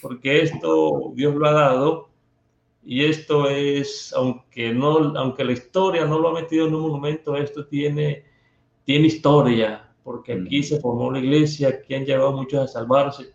porque 0.02 0.42
esto 0.42 1.12
Dios 1.16 1.36
lo 1.36 1.48
ha 1.48 1.54
dado 1.54 2.10
y 2.84 3.04
esto 3.04 3.50
es, 3.50 4.14
aunque, 4.16 4.72
no, 4.74 5.18
aunque 5.18 5.44
la 5.44 5.54
historia 5.54 6.06
no 6.06 6.20
lo 6.20 6.30
ha 6.30 6.42
metido 6.42 6.68
en 6.68 6.76
un 6.76 6.82
monumento, 6.84 7.36
esto 7.36 7.66
tiene, 7.66 8.24
tiene 8.84 9.08
historia, 9.08 9.92
porque 10.04 10.34
aquí 10.34 10.62
se 10.62 10.80
formó 10.80 11.12
la 11.12 11.20
iglesia, 11.20 11.70
aquí 11.70 11.96
han 11.96 12.06
llegado 12.06 12.32
muchos 12.34 12.60
a 12.62 12.68
salvarse 12.68 13.34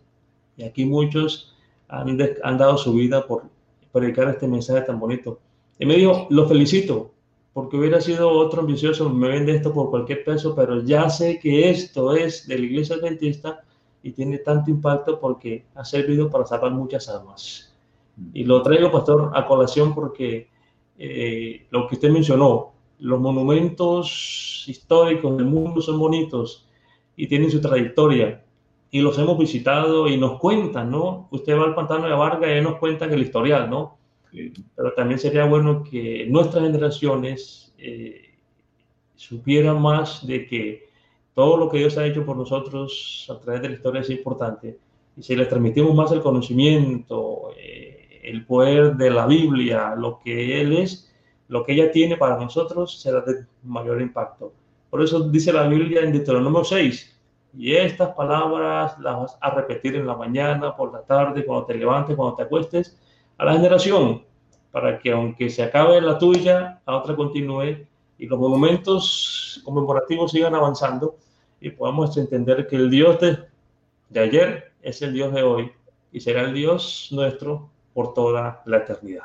y 0.55 0.63
aquí 0.63 0.85
muchos 0.85 1.53
han, 1.89 2.17
han 2.43 2.57
dado 2.57 2.77
su 2.77 2.93
vida 2.93 3.27
por 3.27 3.43
predicar 3.91 4.29
este 4.29 4.47
mensaje 4.47 4.81
tan 4.85 4.99
bonito. 4.99 5.39
Y 5.77 5.85
me 5.85 5.95
dijo, 5.95 6.27
lo 6.29 6.47
felicito, 6.47 7.11
porque 7.53 7.75
hubiera 7.75 7.99
sido 7.99 8.29
otro 8.29 8.61
ambicioso, 8.61 9.09
me 9.09 9.27
vende 9.27 9.55
esto 9.55 9.73
por 9.73 9.89
cualquier 9.89 10.23
peso, 10.23 10.55
pero 10.55 10.81
ya 10.83 11.09
sé 11.09 11.39
que 11.39 11.69
esto 11.69 12.15
es 12.15 12.47
de 12.47 12.57
la 12.57 12.65
iglesia 12.65 12.95
adventista 12.95 13.65
y 14.03 14.11
tiene 14.11 14.39
tanto 14.39 14.71
impacto 14.71 15.19
porque 15.19 15.65
ha 15.75 15.85
servido 15.85 16.29
para 16.29 16.45
salvar 16.45 16.71
muchas 16.71 17.07
almas. 17.09 17.75
Mm. 18.17 18.29
Y 18.33 18.43
lo 18.43 18.61
traigo, 18.61 18.91
pastor, 18.91 19.31
a 19.33 19.45
colación 19.45 19.93
porque 19.93 20.49
eh, 20.97 21.65
lo 21.69 21.87
que 21.87 21.95
usted 21.95 22.09
mencionó, 22.09 22.73
los 22.99 23.19
monumentos 23.19 24.65
históricos 24.67 25.35
del 25.37 25.47
mundo 25.47 25.81
son 25.81 25.97
bonitos 25.97 26.67
y 27.15 27.27
tienen 27.27 27.49
su 27.49 27.59
trayectoria 27.59 28.43
y 28.91 29.01
los 29.01 29.17
hemos 29.17 29.37
visitado 29.37 30.07
y 30.07 30.17
nos 30.17 30.37
cuentan, 30.37 30.91
¿no? 30.91 31.27
Usted 31.31 31.57
va 31.57 31.63
al 31.63 31.75
pantano 31.75 32.07
de 32.07 32.13
Vargas 32.13 32.51
y 32.57 32.61
nos 32.61 32.75
cuentan 32.75 33.11
el 33.13 33.21
historial, 33.21 33.69
¿no? 33.69 33.97
Pero 34.31 34.93
también 34.93 35.19
sería 35.19 35.45
bueno 35.45 35.83
que 35.83 36.25
nuestras 36.29 36.63
generaciones 36.63 37.73
eh, 37.77 38.35
supiera 39.15 39.73
más 39.73 40.25
de 40.25 40.45
que 40.45 40.90
todo 41.33 41.57
lo 41.57 41.69
que 41.69 41.77
Dios 41.77 41.97
ha 41.97 42.05
hecho 42.05 42.25
por 42.25 42.37
nosotros 42.37 43.27
a 43.29 43.39
través 43.39 43.61
de 43.61 43.69
la 43.69 43.75
historia 43.75 44.01
es 44.01 44.09
importante, 44.09 44.77
y 45.15 45.23
si 45.23 45.35
le 45.35 45.45
transmitimos 45.45 45.93
más 45.93 46.11
el 46.11 46.21
conocimiento, 46.21 47.51
eh, 47.57 48.19
el 48.23 48.45
poder 48.45 48.95
de 48.95 49.09
la 49.09 49.25
Biblia, 49.25 49.95
lo 49.95 50.19
que 50.23 50.61
Él 50.61 50.73
es, 50.73 51.11
lo 51.47 51.65
que 51.65 51.73
ella 51.73 51.91
tiene 51.91 52.17
para 52.17 52.37
nosotros, 52.37 53.01
será 53.01 53.21
de 53.21 53.45
mayor 53.63 54.01
impacto. 54.01 54.53
Por 54.89 55.01
eso 55.01 55.29
dice 55.29 55.51
la 55.51 55.67
Biblia 55.67 56.01
en 56.01 56.13
Deuteronomio 56.13 56.63
6, 56.63 57.19
y 57.57 57.75
estas 57.75 58.09
palabras 58.15 58.97
las 58.99 59.17
vas 59.17 59.37
a 59.41 59.49
repetir 59.51 59.95
en 59.95 60.07
la 60.07 60.15
mañana, 60.15 60.75
por 60.75 60.93
la 60.93 61.01
tarde, 61.01 61.45
cuando 61.45 61.65
te 61.65 61.75
levantes, 61.75 62.15
cuando 62.15 62.35
te 62.35 62.43
acuestes, 62.43 62.97
a 63.37 63.45
la 63.45 63.53
generación, 63.53 64.23
para 64.71 64.99
que 64.99 65.11
aunque 65.11 65.49
se 65.49 65.63
acabe 65.63 65.99
la 65.99 66.17
tuya, 66.17 66.81
la 66.87 66.95
otra 66.95 67.15
continúe 67.15 67.85
y 68.21 68.27
los 68.27 68.39
momentos 68.39 69.59
conmemorativos 69.65 70.31
sigan 70.31 70.53
avanzando 70.53 71.17
y 71.59 71.71
podamos 71.71 72.15
entender 72.17 72.67
que 72.67 72.75
el 72.75 72.91
Dios 72.91 73.19
de, 73.19 73.39
de 74.09 74.19
ayer 74.19 74.71
es 74.83 75.01
el 75.01 75.11
Dios 75.11 75.33
de 75.33 75.41
hoy 75.41 75.71
y 76.11 76.19
será 76.19 76.43
el 76.43 76.53
Dios 76.53 77.09
nuestro 77.11 77.71
por 77.95 78.13
toda 78.13 78.61
la 78.67 78.77
eternidad. 78.77 79.23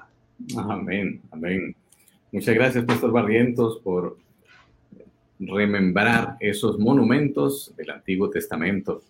Amén, 0.56 1.20
amén. 1.30 1.76
Muchas 2.32 2.54
gracias, 2.54 2.86
Pastor 2.86 3.12
Barrientos, 3.12 3.80
por 3.84 4.16
remembrar 5.38 6.38
esos 6.40 6.78
monumentos 6.78 7.74
del 7.76 7.90
Antiguo 7.90 8.30
Testamento. 8.30 9.02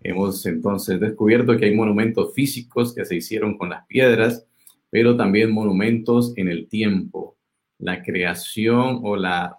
Hemos 0.00 0.46
entonces 0.46 1.00
descubierto 1.00 1.56
que 1.56 1.64
hay 1.64 1.74
monumentos 1.74 2.32
físicos 2.34 2.94
que 2.94 3.04
se 3.04 3.16
hicieron 3.16 3.58
con 3.58 3.70
las 3.70 3.84
piedras, 3.86 4.46
pero 4.90 5.16
también 5.16 5.50
monumentos 5.50 6.32
en 6.36 6.46
el 6.46 6.68
tiempo. 6.68 7.34
La 7.78 8.02
creación 8.02 9.00
o 9.02 9.16
la, 9.16 9.58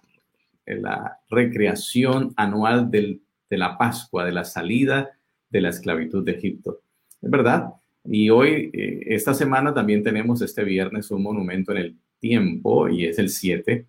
recreación 1.30 2.34
anual 2.36 2.90
de 2.90 3.20
la 3.50 3.78
Pascua, 3.78 4.26
de 4.26 4.32
la 4.32 4.44
salida 4.44 5.12
de 5.50 5.62
la 5.62 5.70
esclavitud 5.70 6.26
de 6.26 6.34
Egipto. 6.34 6.82
Es 7.22 7.30
verdad. 7.30 7.74
Y 8.04 8.30
hoy, 8.30 8.70
eh, 8.74 9.04
esta 9.08 9.34
semana 9.34 9.74
también 9.74 10.04
tenemos 10.04 10.42
este 10.42 10.64
viernes 10.64 11.12
un 11.12 11.24
monumento 11.24 11.72
en 11.72 11.78
el 11.78 11.98
tiempo 12.20 12.90
y 12.90 13.06
es 13.06 13.20
el 13.20 13.30
7 13.30 13.86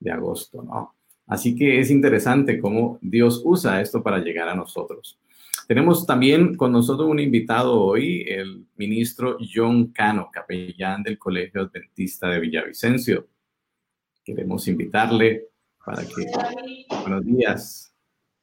de 0.00 0.10
agosto, 0.10 0.62
¿no? 0.62 0.94
Así 1.26 1.56
que 1.56 1.80
es 1.80 1.90
interesante 1.90 2.60
cómo 2.60 2.98
Dios 3.00 3.42
usa 3.44 3.80
esto 3.80 4.02
para 4.02 4.18
llegar 4.18 4.48
a 4.48 4.54
nosotros. 4.54 5.18
Tenemos 5.66 6.06
también 6.06 6.54
con 6.54 6.70
nosotros 6.70 7.08
un 7.08 7.18
invitado 7.18 7.80
hoy, 7.80 8.24
el 8.28 8.66
ministro 8.76 9.36
John 9.52 9.88
Cano, 9.88 10.30
capellán 10.32 11.02
del 11.02 11.18
Colegio 11.18 11.62
Adventista 11.62 12.28
de 12.28 12.38
Villavicencio. 12.38 13.26
Queremos 14.26 14.68
invitarle 14.68 15.48
para 15.84 16.02
que... 16.02 16.26
Buenos 17.00 17.24
días. 17.24 17.94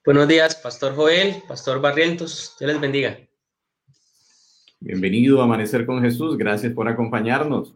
Buenos 0.05 0.27
días, 0.27 0.55
Pastor 0.55 0.95
Joel, 0.95 1.43
Pastor 1.47 1.79
Barrientos. 1.81 2.55
Dios 2.57 2.71
les 2.71 2.81
bendiga. 2.81 3.19
Bienvenido 4.79 5.41
a 5.41 5.43
Amanecer 5.43 5.85
con 5.85 6.01
Jesús. 6.01 6.37
Gracias 6.37 6.73
por 6.73 6.87
acompañarnos. 6.87 7.75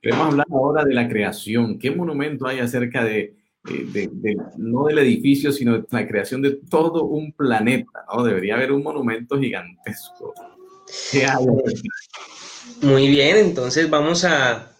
Queremos 0.00 0.28
hablar 0.28 0.46
ahora 0.50 0.84
de 0.84 0.94
la 0.94 1.08
creación. 1.08 1.78
¿Qué 1.78 1.90
monumento 1.90 2.46
hay 2.46 2.60
acerca 2.60 3.04
de 3.04 3.36
de, 3.64 4.36
no 4.56 4.86
del 4.86 4.98
edificio, 4.98 5.52
sino 5.52 5.78
de 5.78 5.84
la 5.90 6.06
creación 6.06 6.42
de 6.42 6.58
todo 6.68 7.04
un 7.04 7.32
planeta, 7.32 8.04
¿no? 8.12 8.24
Debería 8.24 8.54
haber 8.54 8.72
un 8.72 8.82
monumento 8.82 9.38
gigantesco. 9.38 10.34
Muy 12.82 13.08
bien, 13.08 13.36
entonces 13.36 13.88
vamos 13.88 14.24
a 14.24 14.72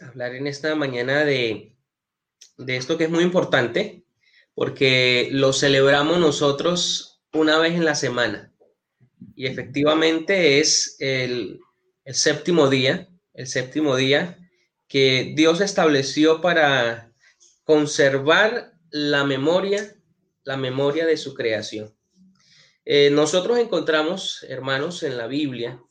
hablar 0.00 0.34
en 0.34 0.46
esta 0.46 0.74
mañana 0.74 1.24
de, 1.24 1.73
de 2.56 2.76
esto 2.76 2.96
que 2.98 3.04
es 3.04 3.10
muy 3.10 3.24
importante, 3.24 4.04
porque 4.54 5.28
lo 5.32 5.52
celebramos 5.52 6.18
nosotros 6.18 7.22
una 7.32 7.58
vez 7.58 7.74
en 7.74 7.84
la 7.84 7.94
semana. 7.94 8.52
Y 9.34 9.46
efectivamente 9.46 10.60
es 10.60 10.96
el, 11.00 11.60
el 12.04 12.14
séptimo 12.14 12.68
día, 12.68 13.08
el 13.32 13.46
séptimo 13.46 13.96
día 13.96 14.38
que 14.86 15.32
Dios 15.34 15.60
estableció 15.60 16.40
para 16.40 17.12
conservar 17.64 18.74
la 18.90 19.24
memoria, 19.24 19.96
la 20.44 20.56
memoria 20.56 21.06
de 21.06 21.16
su 21.16 21.34
creación. 21.34 21.92
Eh, 22.84 23.10
nosotros 23.10 23.58
encontramos, 23.58 24.44
hermanos, 24.48 25.02
en 25.02 25.16
la 25.16 25.26
Biblia, 25.26 25.82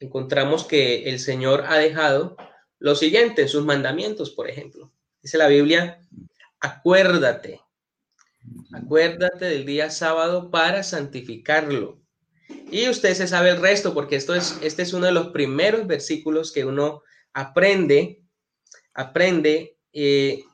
encontramos 0.00 0.64
que 0.66 1.08
el 1.08 1.20
Señor 1.20 1.64
ha 1.68 1.78
dejado 1.78 2.36
lo 2.78 2.94
siguiente 2.94 3.42
en 3.42 3.48
sus 3.48 3.64
mandamientos, 3.64 4.30
por 4.32 4.50
ejemplo. 4.50 4.92
Dice 5.22 5.38
la 5.38 5.48
Biblia, 5.48 6.00
acuérdate, 6.60 7.60
acuérdate 8.72 9.46
del 9.46 9.66
día 9.66 9.90
sábado 9.90 10.50
para 10.50 10.82
santificarlo. 10.82 12.00
Y 12.70 12.88
usted 12.88 13.14
se 13.14 13.26
sabe 13.26 13.50
el 13.50 13.60
resto, 13.60 13.94
porque 13.94 14.16
esto 14.16 14.34
es, 14.34 14.58
este 14.62 14.82
es 14.82 14.92
uno 14.92 15.06
de 15.06 15.12
los 15.12 15.28
primeros 15.28 15.86
versículos 15.86 16.52
que 16.52 16.64
uno 16.64 17.02
aprende, 17.32 18.22
aprende 18.94 19.76
eh, 19.92 20.44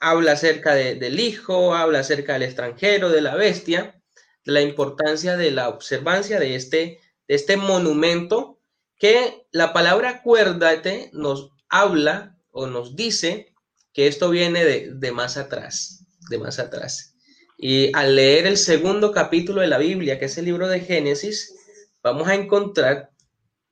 habla 0.00 0.32
acerca 0.32 0.74
del 0.74 1.20
hijo, 1.20 1.74
habla 1.74 2.00
acerca 2.00 2.34
del 2.34 2.42
extranjero, 2.42 3.10
de 3.10 3.20
la 3.20 3.34
bestia, 3.34 4.02
de 4.44 4.52
la 4.52 4.62
importancia 4.62 5.36
de 5.36 5.50
la 5.50 5.68
observancia 5.68 6.38
de 6.38 6.54
este, 6.54 7.00
de 7.28 7.34
este 7.34 7.56
monumento 7.56 8.60
que 8.98 9.46
la 9.52 9.72
palabra 9.72 10.10
acuérdate 10.10 11.10
nos 11.12 11.50
habla 11.68 12.38
o 12.50 12.66
nos 12.66 12.96
dice 12.96 13.54
que 13.96 14.06
esto 14.06 14.28
viene 14.28 14.62
de, 14.62 15.12
más 15.12 15.38
atrás, 15.38 16.04
de 16.28 16.36
más 16.36 16.58
atrás. 16.58 17.14
Y 17.56 17.90
al 17.96 18.14
leer 18.14 18.46
el 18.46 18.58
segundo 18.58 19.10
capítulo 19.10 19.62
de 19.62 19.68
la 19.68 19.78
Biblia, 19.78 20.18
que 20.18 20.26
es 20.26 20.36
el 20.36 20.44
libro 20.44 20.68
de 20.68 20.80
Génesis, 20.80 21.54
vamos 22.02 22.28
a 22.28 22.34
encontrar 22.34 23.12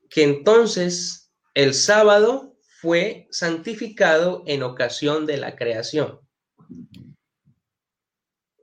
que 0.08 0.22
entonces 0.22 1.30
el 1.52 1.74
sábado 1.74 2.56
fue 2.80 3.28
santificado 3.30 4.42
en 4.46 4.62
ocasión 4.62 5.26
de 5.26 5.36
la 5.36 5.56
creación. 5.56 6.20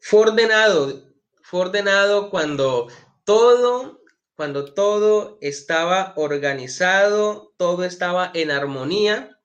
Fue 0.02 0.21
ordenado, 0.21 1.13
fue 1.43 1.60
ordenado 1.60 2.32
cuando 2.32 2.88
todo, 3.24 4.02
cuando 4.36 4.74
todo 4.74 5.38
estaba 5.41 6.13
organizado, 6.15 7.54
todo 7.56 7.84
estaba 7.84 8.32
en 8.34 8.50
armonía 8.50 9.38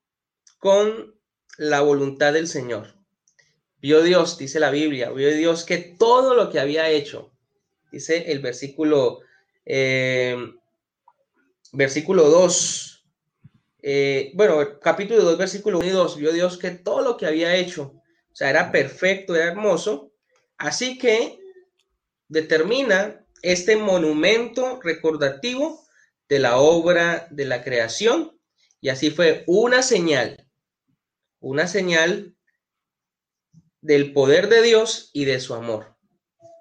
con 0.57 1.16
la 1.59 1.81
voluntad 1.81 2.33
del 2.33 2.49
Señor. 2.49 2.95
Vio 3.81 4.03
Dios, 4.03 4.39
dice 4.39 4.61
la 4.61 4.71
Biblia, 4.71 5.11
vio 5.11 5.31
Dios 5.35 5.65
que 5.65 5.79
todo 5.79 6.35
lo 6.35 6.51
que 6.51 6.61
había 6.61 6.89
hecho, 6.91 7.33
dice 7.93 8.33
el 8.33 8.41
versículo, 8.41 9.21
eh, 9.65 10.37
versículo 11.73 12.29
2, 12.29 13.05
eh, 13.83 14.33
bueno, 14.35 14.81
capítulo 14.81 15.23
2, 15.23 15.39
versículo 15.39 15.79
1 15.79 15.87
y 15.87 15.91
2, 15.91 16.17
vio 16.17 16.33
Dios 16.33 16.59
que 16.59 16.71
todo 16.71 17.03
lo 17.03 17.17
que 17.17 17.27
había 17.27 17.55
hecho, 17.55 17.95
o 18.33 18.35
sea, 18.35 18.51
era 18.51 18.73
perfecto, 18.73 19.35
era 19.35 19.47
hermoso, 19.47 20.11
así 20.59 20.99
que 20.99 21.39
determina 22.29 23.25
este 23.43 23.77
monumento 23.77 24.81
recordativo 24.83 25.87
de 26.29 26.39
la 26.41 26.57
obra 26.57 27.29
de 27.31 27.45
la 27.45 27.63
creación, 27.63 28.37
y 28.81 28.89
así 28.89 29.11
fue 29.11 29.45
una 29.47 29.83
señal, 29.83 30.46
una 31.41 31.67
señal 31.67 32.35
del 33.81 34.13
poder 34.13 34.49
de 34.49 34.63
Dios 34.63 35.11
y 35.13 35.25
de 35.25 35.41
su 35.41 35.55
amor. 35.55 35.97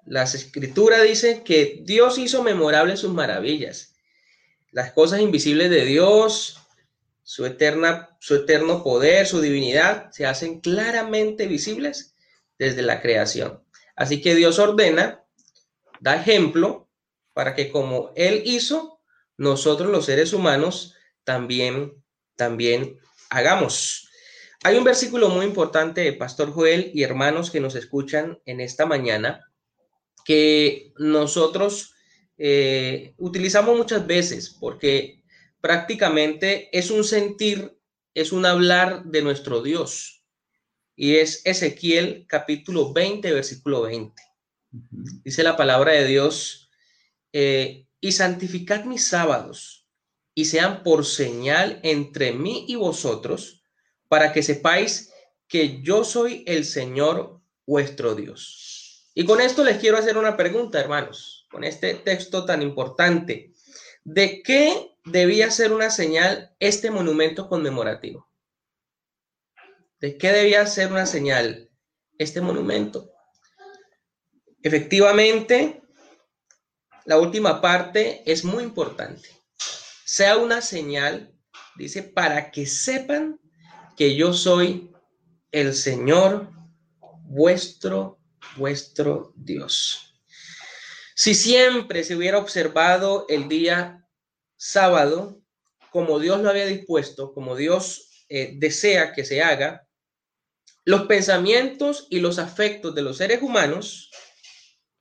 Las 0.04 0.34
escrituras 0.34 1.02
dicen 1.02 1.42
que 1.42 1.80
Dios 1.82 2.18
hizo 2.18 2.42
memorables 2.42 3.00
sus 3.00 3.12
maravillas, 3.12 3.94
las 4.70 4.92
cosas 4.92 5.20
invisibles 5.20 5.70
de 5.70 5.84
Dios, 5.84 6.60
su, 7.22 7.44
eterna, 7.44 8.16
su 8.20 8.36
eterno 8.36 8.84
poder, 8.84 9.26
su 9.26 9.40
divinidad, 9.40 10.10
se 10.12 10.26
hacen 10.26 10.60
claramente 10.60 11.46
visibles 11.46 12.14
desde 12.58 12.82
la 12.82 13.00
creación. 13.00 13.64
Así 13.96 14.20
que 14.20 14.34
Dios 14.34 14.58
ordena, 14.58 15.24
da 16.00 16.16
ejemplo 16.16 16.88
para 17.32 17.54
que 17.54 17.72
como 17.72 18.12
Él 18.14 18.42
hizo, 18.44 19.00
nosotros 19.36 19.90
los 19.90 20.06
seres 20.06 20.32
humanos 20.32 20.94
también, 21.24 22.04
también 22.36 23.00
hagamos. 23.28 24.05
Hay 24.66 24.76
un 24.76 24.82
versículo 24.82 25.28
muy 25.28 25.46
importante, 25.46 26.12
Pastor 26.14 26.52
Joel 26.52 26.90
y 26.92 27.04
hermanos 27.04 27.52
que 27.52 27.60
nos 27.60 27.76
escuchan 27.76 28.40
en 28.46 28.60
esta 28.60 28.84
mañana, 28.84 29.48
que 30.24 30.92
nosotros 30.98 31.94
eh, 32.36 33.14
utilizamos 33.16 33.76
muchas 33.76 34.04
veces 34.08 34.56
porque 34.58 35.22
prácticamente 35.60 36.68
es 36.76 36.90
un 36.90 37.04
sentir, 37.04 37.78
es 38.12 38.32
un 38.32 38.44
hablar 38.44 39.04
de 39.04 39.22
nuestro 39.22 39.62
Dios. 39.62 40.24
Y 40.96 41.14
es 41.18 41.42
Ezequiel 41.46 42.26
capítulo 42.26 42.92
20, 42.92 43.34
versículo 43.34 43.82
20. 43.82 44.20
Dice 45.22 45.44
la 45.44 45.56
palabra 45.56 45.92
de 45.92 46.08
Dios, 46.08 46.72
eh, 47.32 47.86
y 48.00 48.10
santificad 48.10 48.84
mis 48.84 49.06
sábados, 49.06 49.86
y 50.34 50.46
sean 50.46 50.82
por 50.82 51.04
señal 51.04 51.78
entre 51.84 52.32
mí 52.32 52.64
y 52.66 52.74
vosotros, 52.74 53.62
para 54.08 54.32
que 54.32 54.42
sepáis 54.42 55.12
que 55.48 55.82
yo 55.82 56.04
soy 56.04 56.44
el 56.46 56.64
Señor 56.64 57.40
vuestro 57.66 58.14
Dios. 58.14 59.10
Y 59.14 59.24
con 59.24 59.40
esto 59.40 59.64
les 59.64 59.78
quiero 59.78 59.96
hacer 59.96 60.18
una 60.18 60.36
pregunta, 60.36 60.78
hermanos, 60.78 61.46
con 61.50 61.64
este 61.64 61.94
texto 61.94 62.44
tan 62.44 62.62
importante. 62.62 63.52
¿De 64.04 64.42
qué 64.42 64.96
debía 65.04 65.50
ser 65.50 65.72
una 65.72 65.90
señal 65.90 66.54
este 66.60 66.90
monumento 66.90 67.48
conmemorativo? 67.48 68.28
¿De 70.00 70.18
qué 70.18 70.32
debía 70.32 70.66
ser 70.66 70.92
una 70.92 71.06
señal 71.06 71.70
este 72.18 72.40
monumento? 72.40 73.10
Efectivamente, 74.62 75.82
la 77.06 77.18
última 77.18 77.60
parte 77.60 78.22
es 78.30 78.44
muy 78.44 78.64
importante. 78.64 79.28
Sea 80.04 80.36
una 80.36 80.60
señal, 80.60 81.32
dice, 81.76 82.02
para 82.02 82.50
que 82.50 82.66
sepan 82.66 83.40
que 83.96 84.14
yo 84.14 84.32
soy 84.32 84.92
el 85.50 85.74
Señor 85.74 86.50
vuestro, 87.22 88.18
vuestro 88.56 89.32
Dios. 89.36 90.14
Si 91.14 91.34
siempre 91.34 92.04
se 92.04 92.14
hubiera 92.14 92.38
observado 92.38 93.26
el 93.28 93.48
día 93.48 94.06
sábado 94.56 95.40
como 95.90 96.18
Dios 96.20 96.42
lo 96.42 96.50
había 96.50 96.66
dispuesto, 96.66 97.32
como 97.32 97.56
Dios 97.56 98.26
eh, 98.28 98.52
desea 98.56 99.14
que 99.14 99.24
se 99.24 99.42
haga, 99.42 99.88
los 100.84 101.06
pensamientos 101.06 102.06
y 102.10 102.20
los 102.20 102.38
afectos 102.38 102.94
de 102.94 103.02
los 103.02 103.16
seres 103.16 103.40
humanos 103.42 104.10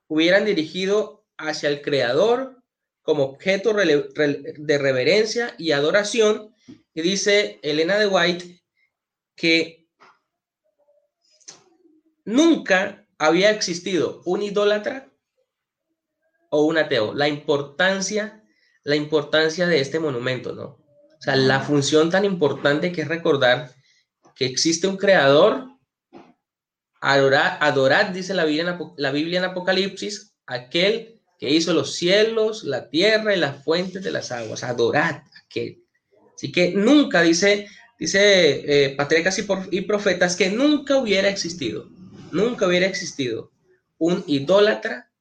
hubieran 0.08 0.46
dirigido 0.46 1.26
hacia 1.38 1.70
el 1.70 1.82
Creador 1.82 2.64
como 3.02 3.24
objeto 3.24 3.74
de 3.74 4.78
reverencia 4.78 5.54
y 5.58 5.74
adoración. 5.74 6.56
Y 6.94 7.02
dice 7.02 7.60
Elena 7.62 8.00
de 8.00 8.08
White 8.08 8.65
que 9.36 9.88
nunca 12.24 13.06
había 13.18 13.52
existido 13.52 14.22
un 14.26 14.42
idólatra 14.42 15.12
o 16.50 16.64
un 16.66 16.78
ateo. 16.78 17.14
La 17.14 17.28
importancia, 17.28 18.44
la 18.84 18.96
importancia 18.96 19.68
de 19.68 19.80
este 19.80 20.00
monumento, 20.00 20.54
¿no? 20.54 20.64
O 20.64 21.22
sea, 21.22 21.36
la 21.36 21.62
función 21.62 22.10
tan 22.10 22.26
importante 22.26 22.92
que 22.92 23.02
es 23.02 23.08
recordar 23.08 23.74
que 24.36 24.46
existe 24.46 24.88
un 24.88 24.98
creador 24.98 25.76
Adorar, 27.08 27.60
adorad, 27.62 28.08
dice 28.08 28.34
la 28.34 28.46
Biblia, 28.46 28.72
en, 28.72 28.94
la 28.98 29.12
Biblia 29.12 29.38
en 29.38 29.46
Apocalipsis, 29.46 30.34
aquel 30.48 31.22
que 31.38 31.52
hizo 31.52 31.72
los 31.72 31.94
cielos, 31.94 32.64
la 32.64 32.90
tierra 32.90 33.36
y 33.36 33.40
las 33.40 33.64
fuentes 33.64 34.04
de 34.04 34.10
las 34.10 34.32
aguas. 34.32 34.64
Adorad 34.64 35.22
aquel. 35.46 35.84
Así 36.34 36.52
que 36.52 36.72
nunca, 36.72 37.22
dice, 37.22 37.68
dice 37.98 38.86
eh, 38.86 38.96
patriarcas 38.96 39.40
y, 39.72 39.82
profetas, 39.82 40.36
que 40.36 40.50
nunca 40.50 40.98
hubiera 40.98 41.30
existido, 41.30 41.90
nunca 42.32 42.68
hubiera 42.68 42.86
existido 42.86 43.52
un 43.98 44.24
idólatra 44.28 45.12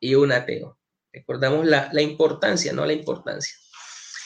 y 0.00 0.14
un 0.14 0.32
ateo. 0.32 0.78
Recordamos 1.12 1.66
la, 1.66 2.02
importancia, 2.02 2.72
¿no? 2.72 2.86
La 2.86 2.92
importancia. 2.92 3.54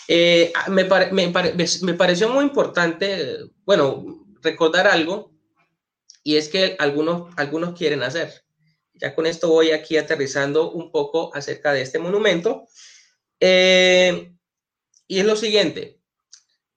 Eh, 0.09 0.53
me, 0.69 0.85
me 0.85 1.95
pareció 1.95 2.29
muy 2.29 2.45
importante, 2.45 3.39
bueno, 3.65 4.27
recordar 4.43 4.87
algo 4.87 5.35
y 6.23 6.37
es 6.37 6.49
que 6.49 6.77
algunos, 6.79 7.33
algunos 7.37 7.77
quieren 7.77 8.03
hacer. 8.03 8.45
Ya 8.95 9.15
con 9.15 9.27
esto 9.27 9.49
voy 9.49 9.73
aquí 9.73 9.97
aterrizando 9.97 10.71
un 10.71 10.91
poco 10.91 11.35
acerca 11.35 11.73
de 11.73 11.83
este 11.83 11.99
monumento. 11.99 12.67
Eh, 13.41 14.33
y 15.07 15.19
es 15.19 15.27
lo 15.27 15.37
siguiente. 15.37 16.01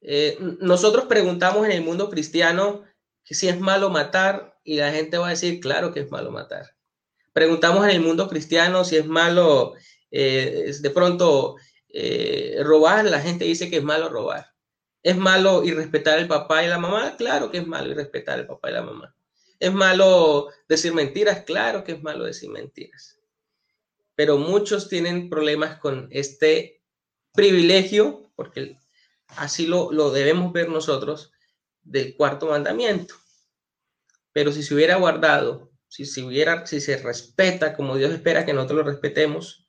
Eh, 0.01 0.37
nosotros 0.59 1.05
preguntamos 1.05 1.65
en 1.65 1.71
el 1.71 1.81
mundo 1.81 2.09
cristiano 2.09 2.83
si 3.23 3.47
es 3.47 3.59
malo 3.59 3.89
matar 3.89 4.57
y 4.63 4.77
la 4.77 4.91
gente 4.91 5.17
va 5.17 5.27
a 5.27 5.31
decir, 5.31 5.59
claro 5.59 5.93
que 5.93 6.01
es 6.01 6.11
malo 6.11 6.31
matar. 6.31 6.75
Preguntamos 7.33 7.83
en 7.85 7.91
el 7.91 8.01
mundo 8.01 8.27
cristiano 8.29 8.83
si 8.83 8.95
es 8.95 9.05
malo 9.05 9.73
eh, 10.11 10.73
de 10.79 10.89
pronto 10.89 11.55
robar, 12.63 13.05
la 13.05 13.21
gente 13.21 13.45
dice 13.45 13.71
que 13.71 13.77
es 13.77 13.83
malo 13.83 14.09
robar. 14.09 14.53
¿Es 15.01 15.17
malo 15.17 15.63
irrespetar 15.63 16.19
al 16.19 16.27
papá 16.27 16.63
y 16.63 16.67
la 16.67 16.77
mamá? 16.77 17.15
Claro 17.17 17.49
que 17.49 17.59
es 17.59 17.65
malo 17.65 17.89
irrespetar 17.89 18.39
al 18.39 18.45
papá 18.45 18.69
y 18.69 18.73
la 18.73 18.81
mamá. 18.83 19.15
¿Es 19.59 19.73
malo 19.73 20.49
decir 20.67 20.93
mentiras? 20.93 21.43
Claro 21.45 21.83
que 21.83 21.93
es 21.93 22.03
malo 22.03 22.25
decir 22.25 22.49
mentiras. 22.49 23.17
Pero 24.15 24.37
muchos 24.37 24.89
tienen 24.89 25.29
problemas 25.29 25.79
con 25.79 26.07
este 26.11 26.81
privilegio, 27.33 28.31
porque 28.35 28.77
así 29.35 29.67
lo, 29.67 30.11
debemos 30.11 30.53
ver 30.53 30.69
nosotros, 30.69 31.31
del 31.83 32.15
cuarto 32.15 32.47
mandamiento. 32.47 33.15
Pero 34.33 34.51
si 34.51 34.63
se 34.63 34.73
hubiera 34.73 34.95
guardado, 34.95 35.71
si 35.87 36.05
se, 36.05 36.23
hubiera, 36.23 36.65
si 36.65 36.81
se 36.81 36.97
respeta 36.97 37.75
como 37.75 37.97
Dios 37.97 38.11
espera 38.11 38.45
que 38.45 38.53
nosotros 38.53 38.85
lo 38.85 38.91
respetemos, 38.91 39.67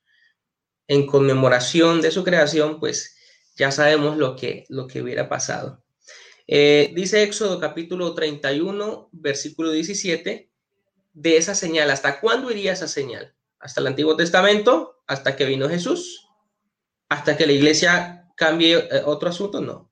en 0.87 1.05
conmemoración 1.05 2.01
de 2.01 2.11
su 2.11 2.23
creación, 2.23 2.79
pues 2.79 3.15
ya 3.55 3.71
sabemos 3.71 4.17
lo 4.17 4.35
que, 4.35 4.65
lo 4.69 4.87
que 4.87 5.01
hubiera 5.01 5.29
pasado. 5.29 5.83
Eh, 6.47 6.91
dice 6.95 7.21
Éxodo 7.21 7.59
capítulo 7.59 8.15
31, 8.15 9.09
versículo 9.11 9.71
17, 9.71 10.51
de 11.13 11.37
esa 11.37 11.53
señal. 11.53 11.91
¿Hasta 11.91 12.19
cuándo 12.19 12.49
iría 12.49 12.73
esa 12.73 12.87
señal? 12.87 13.35
¿Hasta 13.59 13.81
el 13.81 13.87
Antiguo 13.87 14.15
Testamento? 14.15 15.03
¿Hasta 15.05 15.35
que 15.35 15.45
vino 15.45 15.69
Jesús? 15.69 16.27
¿Hasta 17.07 17.37
que 17.37 17.45
la 17.45 17.53
iglesia 17.53 18.18
cambie 18.39 18.77
eh, 18.77 19.01
otro 19.05 19.29
asunto? 19.29 19.59
No. 19.59 19.91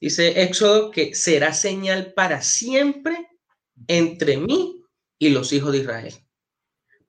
Dice 0.00 0.42
Éxodo 0.42 0.90
que 0.90 1.14
será 1.14 1.52
señal 1.52 2.14
para 2.14 2.42
siempre 2.42 3.28
entre 3.86 4.38
mí 4.38 4.82
y 5.18 5.28
los 5.28 5.52
hijos 5.52 5.72
de 5.72 5.78
Israel. 5.78 6.14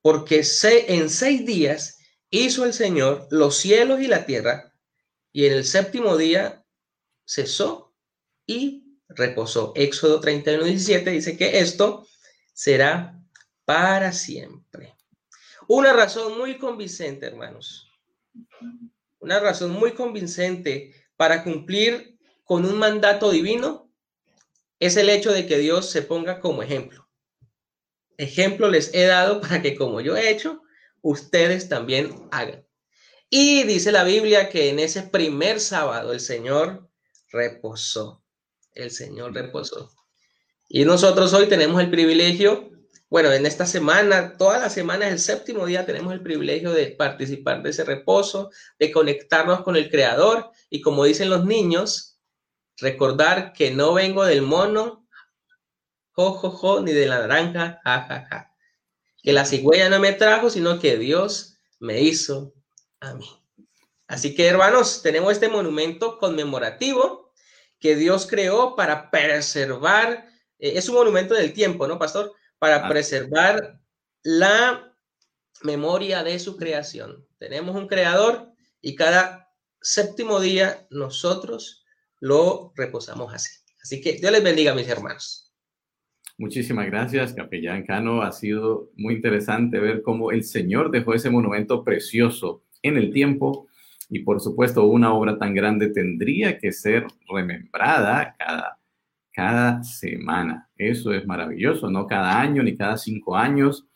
Porque 0.02 0.44
en 0.62 1.10
seis 1.10 1.46
días 1.46 1.98
hizo 2.30 2.64
el 2.64 2.74
Señor 2.74 3.26
los 3.30 3.56
cielos 3.56 4.00
y 4.00 4.06
la 4.06 4.26
tierra, 4.26 4.72
y 5.32 5.46
en 5.46 5.54
el 5.54 5.64
séptimo 5.64 6.16
día 6.16 6.64
cesó 7.24 7.94
y 8.46 8.98
reposó. 9.08 9.72
Éxodo 9.74 10.20
31, 10.20 10.64
17 10.64 11.10
dice 11.10 11.36
que 11.36 11.58
esto 11.58 12.06
será 12.52 13.20
para 13.64 14.12
siempre. 14.12 14.94
Una 15.68 15.92
razón 15.92 16.38
muy 16.38 16.58
convincente, 16.58 17.26
hermanos. 17.26 17.90
Una 19.26 19.40
razón 19.40 19.72
muy 19.72 19.92
convincente 19.92 20.94
para 21.16 21.42
cumplir 21.42 22.16
con 22.44 22.64
un 22.64 22.78
mandato 22.78 23.30
divino 23.30 23.92
es 24.78 24.96
el 24.96 25.10
hecho 25.10 25.32
de 25.32 25.46
que 25.46 25.58
Dios 25.58 25.90
se 25.90 26.02
ponga 26.02 26.38
como 26.38 26.62
ejemplo. 26.62 27.08
Ejemplo 28.18 28.70
les 28.70 28.94
he 28.94 29.04
dado 29.06 29.40
para 29.40 29.60
que 29.60 29.74
como 29.74 30.00
yo 30.00 30.16
he 30.16 30.30
hecho, 30.30 30.62
ustedes 31.02 31.68
también 31.68 32.14
hagan. 32.30 32.64
Y 33.28 33.64
dice 33.64 33.90
la 33.90 34.04
Biblia 34.04 34.48
que 34.48 34.70
en 34.70 34.78
ese 34.78 35.02
primer 35.02 35.58
sábado 35.58 36.12
el 36.12 36.20
Señor 36.20 36.88
reposó 37.32 38.22
el 38.76 38.90
Señor 38.92 39.34
reposó. 39.34 39.90
Y 40.68 40.84
nosotros 40.84 41.32
hoy 41.32 41.48
tenemos 41.48 41.80
el 41.80 41.90
privilegio, 41.90 42.70
bueno, 43.08 43.32
en 43.32 43.46
esta 43.46 43.66
semana, 43.66 44.36
toda 44.36 44.58
la 44.58 44.70
semana, 44.70 45.08
el 45.08 45.20
séptimo 45.20 45.64
día, 45.66 45.86
tenemos 45.86 46.12
el 46.12 46.22
privilegio 46.22 46.72
de 46.72 46.86
participar 46.88 47.62
de 47.62 47.70
ese 47.70 47.84
reposo, 47.84 48.50
de 48.78 48.90
conectarnos 48.90 49.62
con 49.62 49.76
el 49.76 49.90
Creador 49.90 50.50
y 50.70 50.80
como 50.80 51.04
dicen 51.04 51.30
los 51.30 51.44
niños, 51.44 52.18
recordar 52.78 53.52
que 53.52 53.70
no 53.70 53.94
vengo 53.94 54.24
del 54.24 54.42
mono, 54.42 55.06
jo, 56.10 56.32
jo, 56.32 56.50
jo, 56.50 56.80
ni 56.80 56.92
de 56.92 57.06
la 57.06 57.20
naranja, 57.20 57.80
ja, 57.84 58.06
ja, 58.08 58.26
ja. 58.28 58.54
Que 59.22 59.32
la 59.32 59.44
cigüeña 59.44 59.88
no 59.88 60.00
me 60.00 60.12
trajo, 60.12 60.50
sino 60.50 60.78
que 60.80 60.96
Dios 60.96 61.58
me 61.78 62.00
hizo 62.00 62.54
a 63.00 63.14
mí. 63.14 63.28
Así 64.08 64.34
que, 64.34 64.46
hermanos, 64.46 65.02
tenemos 65.02 65.32
este 65.32 65.48
monumento 65.48 66.18
conmemorativo 66.18 67.32
que 67.78 67.96
Dios 67.96 68.26
creó 68.26 68.74
para 68.76 69.10
preservar, 69.10 70.26
eh, 70.58 70.72
es 70.76 70.88
un 70.88 70.96
monumento 70.96 71.34
del 71.34 71.52
tiempo, 71.52 71.86
¿no, 71.86 71.98
pastor? 71.98 72.32
Para 72.58 72.88
preservar 72.88 73.80
la 74.22 74.94
memoria 75.62 76.22
de 76.22 76.38
su 76.38 76.56
creación. 76.56 77.26
Tenemos 77.38 77.76
un 77.76 77.86
creador 77.86 78.52
y 78.80 78.94
cada 78.94 79.52
séptimo 79.80 80.40
día 80.40 80.86
nosotros 80.90 81.84
lo 82.20 82.72
reposamos 82.76 83.32
así. 83.34 83.50
Así 83.82 84.00
que 84.00 84.14
Dios 84.14 84.32
les 84.32 84.42
bendiga, 84.42 84.74
mis 84.74 84.88
hermanos. 84.88 85.52
Muchísimas 86.38 86.86
gracias, 86.86 87.32
capellán 87.32 87.84
Cano. 87.84 88.22
Ha 88.22 88.32
sido 88.32 88.90
muy 88.96 89.14
interesante 89.14 89.78
ver 89.78 90.02
cómo 90.02 90.32
el 90.32 90.44
Señor 90.44 90.90
dejó 90.90 91.14
ese 91.14 91.30
monumento 91.30 91.84
precioso 91.84 92.64
en 92.82 92.96
el 92.96 93.12
tiempo 93.12 93.68
y 94.08 94.20
por 94.20 94.40
supuesto, 94.40 94.84
una 94.84 95.12
obra 95.12 95.38
tan 95.38 95.54
grande 95.54 95.88
tendría 95.88 96.58
que 96.58 96.72
ser 96.72 97.06
remembrada 97.28 98.36
cada, 98.38 98.75
cada 99.36 99.84
semana. 99.84 100.66
Eso 100.78 101.12
es 101.12 101.26
maravilloso, 101.26 101.90
no 101.90 102.06
cada 102.06 102.40
año 102.40 102.62
ni 102.62 102.74
cada 102.74 102.96
cinco 102.96 103.36
años, 103.36 103.86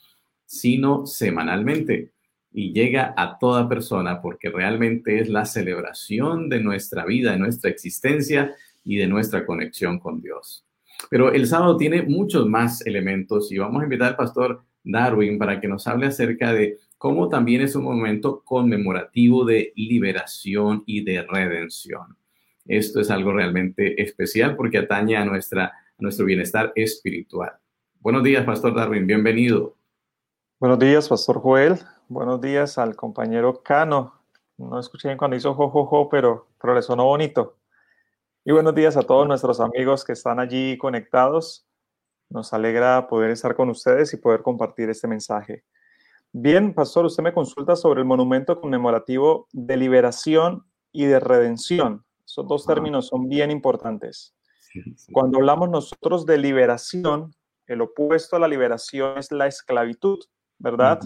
sino 0.45 1.07
semanalmente. 1.07 2.13
Y 2.53 2.75
llega 2.75 3.15
a 3.17 3.39
toda 3.39 3.67
persona 3.67 4.21
porque 4.21 4.51
realmente 4.51 5.19
es 5.19 5.31
la 5.31 5.47
celebración 5.47 6.51
de 6.51 6.61
nuestra 6.61 7.07
vida, 7.07 7.33
de 7.33 7.39
nuestra 7.39 7.71
existencia 7.71 8.55
y 8.85 8.97
de 8.97 9.07
nuestra 9.07 9.47
conexión 9.47 9.99
con 9.99 10.21
Dios. 10.21 10.67
Pero 11.09 11.33
el 11.33 11.47
sábado 11.47 11.79
tiene 11.79 12.03
muchos 12.03 12.47
más 12.47 12.85
elementos 12.87 13.51
y 13.51 13.57
vamos 13.57 13.81
a 13.81 13.85
invitar 13.85 14.09
al 14.09 14.17
pastor 14.17 14.63
Darwin 14.85 15.39
para 15.39 15.59
que 15.59 15.69
nos 15.69 15.87
hable 15.87 16.07
acerca 16.07 16.53
de 16.53 16.77
cómo 16.99 17.31
también 17.31 17.63
es 17.63 17.75
un 17.75 17.85
momento 17.85 18.43
conmemorativo 18.45 19.47
de 19.47 19.73
liberación 19.75 20.83
y 20.85 21.03
de 21.03 21.23
redención. 21.23 22.20
Esto 22.67 23.01
es 23.01 23.11
algo 23.11 23.33
realmente 23.33 24.01
especial 24.03 24.57
porque 24.57 24.79
atañe 24.79 25.17
a, 25.17 25.25
nuestra, 25.25 25.73
nuestro 25.99 26.27
bienestar 26.27 26.73
espiritual. 26.75 27.53
Buenos 28.01 28.23
días, 28.23 28.45
Pastor 28.45 28.75
Darwin, 28.75 29.07
bienvenido. 29.07 29.77
Buenos 30.59 30.79
días, 30.79 31.09
Pastor 31.09 31.41
Joel. 31.41 31.79
Buenos 32.09 32.41
días 32.41 32.77
al 32.79 32.97
compañero 32.97 33.63
Cano. 33.63 34.15
No 34.59 34.79
escuché 34.79 35.09
bien 35.09 35.19
cuando 35.19 35.37
hizo 35.37 35.55
jojojo, 35.55 36.09
pero, 36.09 36.49
pero 36.61 36.75
le 36.75 36.83
sonó 36.83 37.05
bonito. 37.07 37.57
Y 38.45 38.53
buenos 38.53 38.75
días 38.75 38.97
a 38.97 39.03
todos 39.03 39.27
nuestros 39.27 39.61
amigos 39.61 40.05
que 40.05 40.13
están 40.13 40.39
allí 40.39 40.77
conectados. 40.77 41.67
Nos 42.29 42.53
alegra 42.53 43.09
poder 43.09 43.31
estar 43.31 43.55
con 43.55 43.71
ustedes 43.71 44.13
y 44.13 44.19
poder 44.19 44.43
compartir 44.43 44.91
este 44.91 45.09
mensaje. 45.09 45.65
Bien, 46.33 46.75
pastor, 46.75 47.07
usted 47.07 47.23
me 47.23 47.33
consulta 47.33 47.75
sobre 47.75 48.01
el 48.01 48.07
monumento 48.07 48.61
conmemorativo 48.61 49.49
de 49.53 49.77
liberación 49.77 50.65
y 50.93 51.07
de 51.07 51.21
redención. 51.21 52.05
Esos 52.31 52.47
dos 52.47 52.65
términos 52.65 53.09
son 53.09 53.29
bien 53.29 53.51
importantes. 53.51 54.37
Cuando 55.13 55.39
hablamos 55.39 55.69
nosotros 55.69 56.25
de 56.25 56.39
liberación, 56.39 57.35
el 57.67 57.81
opuesto 57.81 58.37
a 58.37 58.39
la 58.39 58.47
liberación 58.47 59.19
es 59.19 59.33
la 59.33 59.49
esclavitud, 59.49 60.21
¿verdad? 60.57 61.01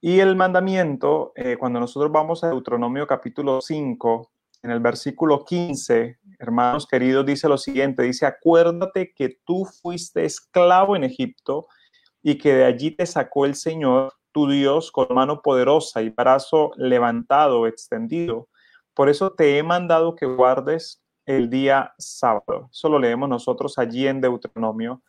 Y 0.00 0.20
el 0.20 0.36
mandamiento, 0.36 1.32
eh, 1.34 1.56
cuando 1.58 1.80
nosotros 1.80 2.12
vamos 2.12 2.44
a 2.44 2.50
Deuteronomio 2.50 3.08
capítulo 3.08 3.60
5, 3.60 4.30
en 4.62 4.70
el 4.70 4.78
versículo 4.78 5.44
15, 5.44 6.20
hermanos 6.38 6.86
queridos, 6.86 7.26
dice 7.26 7.48
lo 7.48 7.58
siguiente, 7.58 8.04
dice, 8.04 8.24
acuérdate 8.24 9.12
que 9.16 9.40
tú 9.44 9.64
fuiste 9.64 10.24
esclavo 10.24 10.94
en 10.94 11.02
Egipto 11.02 11.66
y 12.22 12.38
que 12.38 12.54
de 12.54 12.64
allí 12.66 12.92
te 12.92 13.06
sacó 13.06 13.46
el 13.46 13.56
Señor, 13.56 14.12
tu 14.30 14.48
Dios, 14.48 14.92
con 14.92 15.08
mano 15.10 15.42
poderosa 15.42 16.02
y 16.02 16.10
brazo 16.10 16.70
levantado, 16.76 17.66
extendido. 17.66 18.48
Por 18.96 19.10
eso 19.10 19.32
te 19.32 19.58
he 19.58 19.62
mandado 19.62 20.16
que 20.16 20.24
guardes 20.24 21.02
el 21.26 21.50
día 21.50 21.92
sábado. 21.98 22.70
Eso 22.72 22.88
lo 22.88 22.98
leemos 22.98 23.28
nosotros 23.28 23.78
allí 23.78 24.08
en 24.08 24.22
Deuteronomio. 24.22 25.02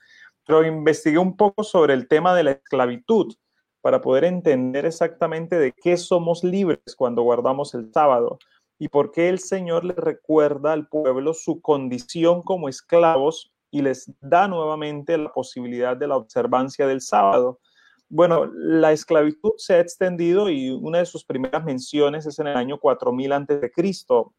Pero 0.45 0.65
investigué 0.65 1.17
un 1.17 1.37
poco 1.37 1.63
sobre 1.63 1.93
el 1.93 2.09
tema 2.09 2.35
de 2.35 2.43
la 2.43 2.51
esclavitud 2.51 3.33
para 3.79 4.01
poder 4.01 4.25
entender 4.25 4.85
exactamente 4.85 5.57
de 5.57 5.71
qué 5.71 5.95
somos 5.95 6.43
libres 6.43 6.97
cuando 6.97 7.21
guardamos 7.21 7.73
el 7.75 7.89
sábado 7.93 8.39
y 8.77 8.89
por 8.89 9.11
qué 9.11 9.29
el 9.29 9.39
Señor 9.39 9.85
le 9.85 9.93
recuerda 9.93 10.73
al 10.73 10.89
pueblo 10.89 11.33
su 11.33 11.61
condición 11.61 12.41
como 12.41 12.67
esclavos 12.67 13.53
y 13.71 13.83
les 13.83 14.11
da 14.19 14.49
nuevamente 14.49 15.17
la 15.17 15.31
posibilidad 15.31 15.95
de 15.95 16.07
la 16.07 16.17
observancia 16.17 16.87
del 16.87 16.99
sábado. 16.99 17.61
Bueno, 18.09 18.45
la 18.53 18.93
esclavitud 18.93 19.51
se 19.57 19.75
ha 19.75 19.79
extendido 19.81 20.49
y 20.49 20.69
una 20.69 20.99
de 20.99 21.05
sus 21.05 21.25
primeras 21.25 21.65
menciones 21.65 22.25
es 22.25 22.39
en 22.39 22.47
el 22.47 22.55
año 22.55 22.79
4000 22.79 23.33
a.C., 23.33 23.71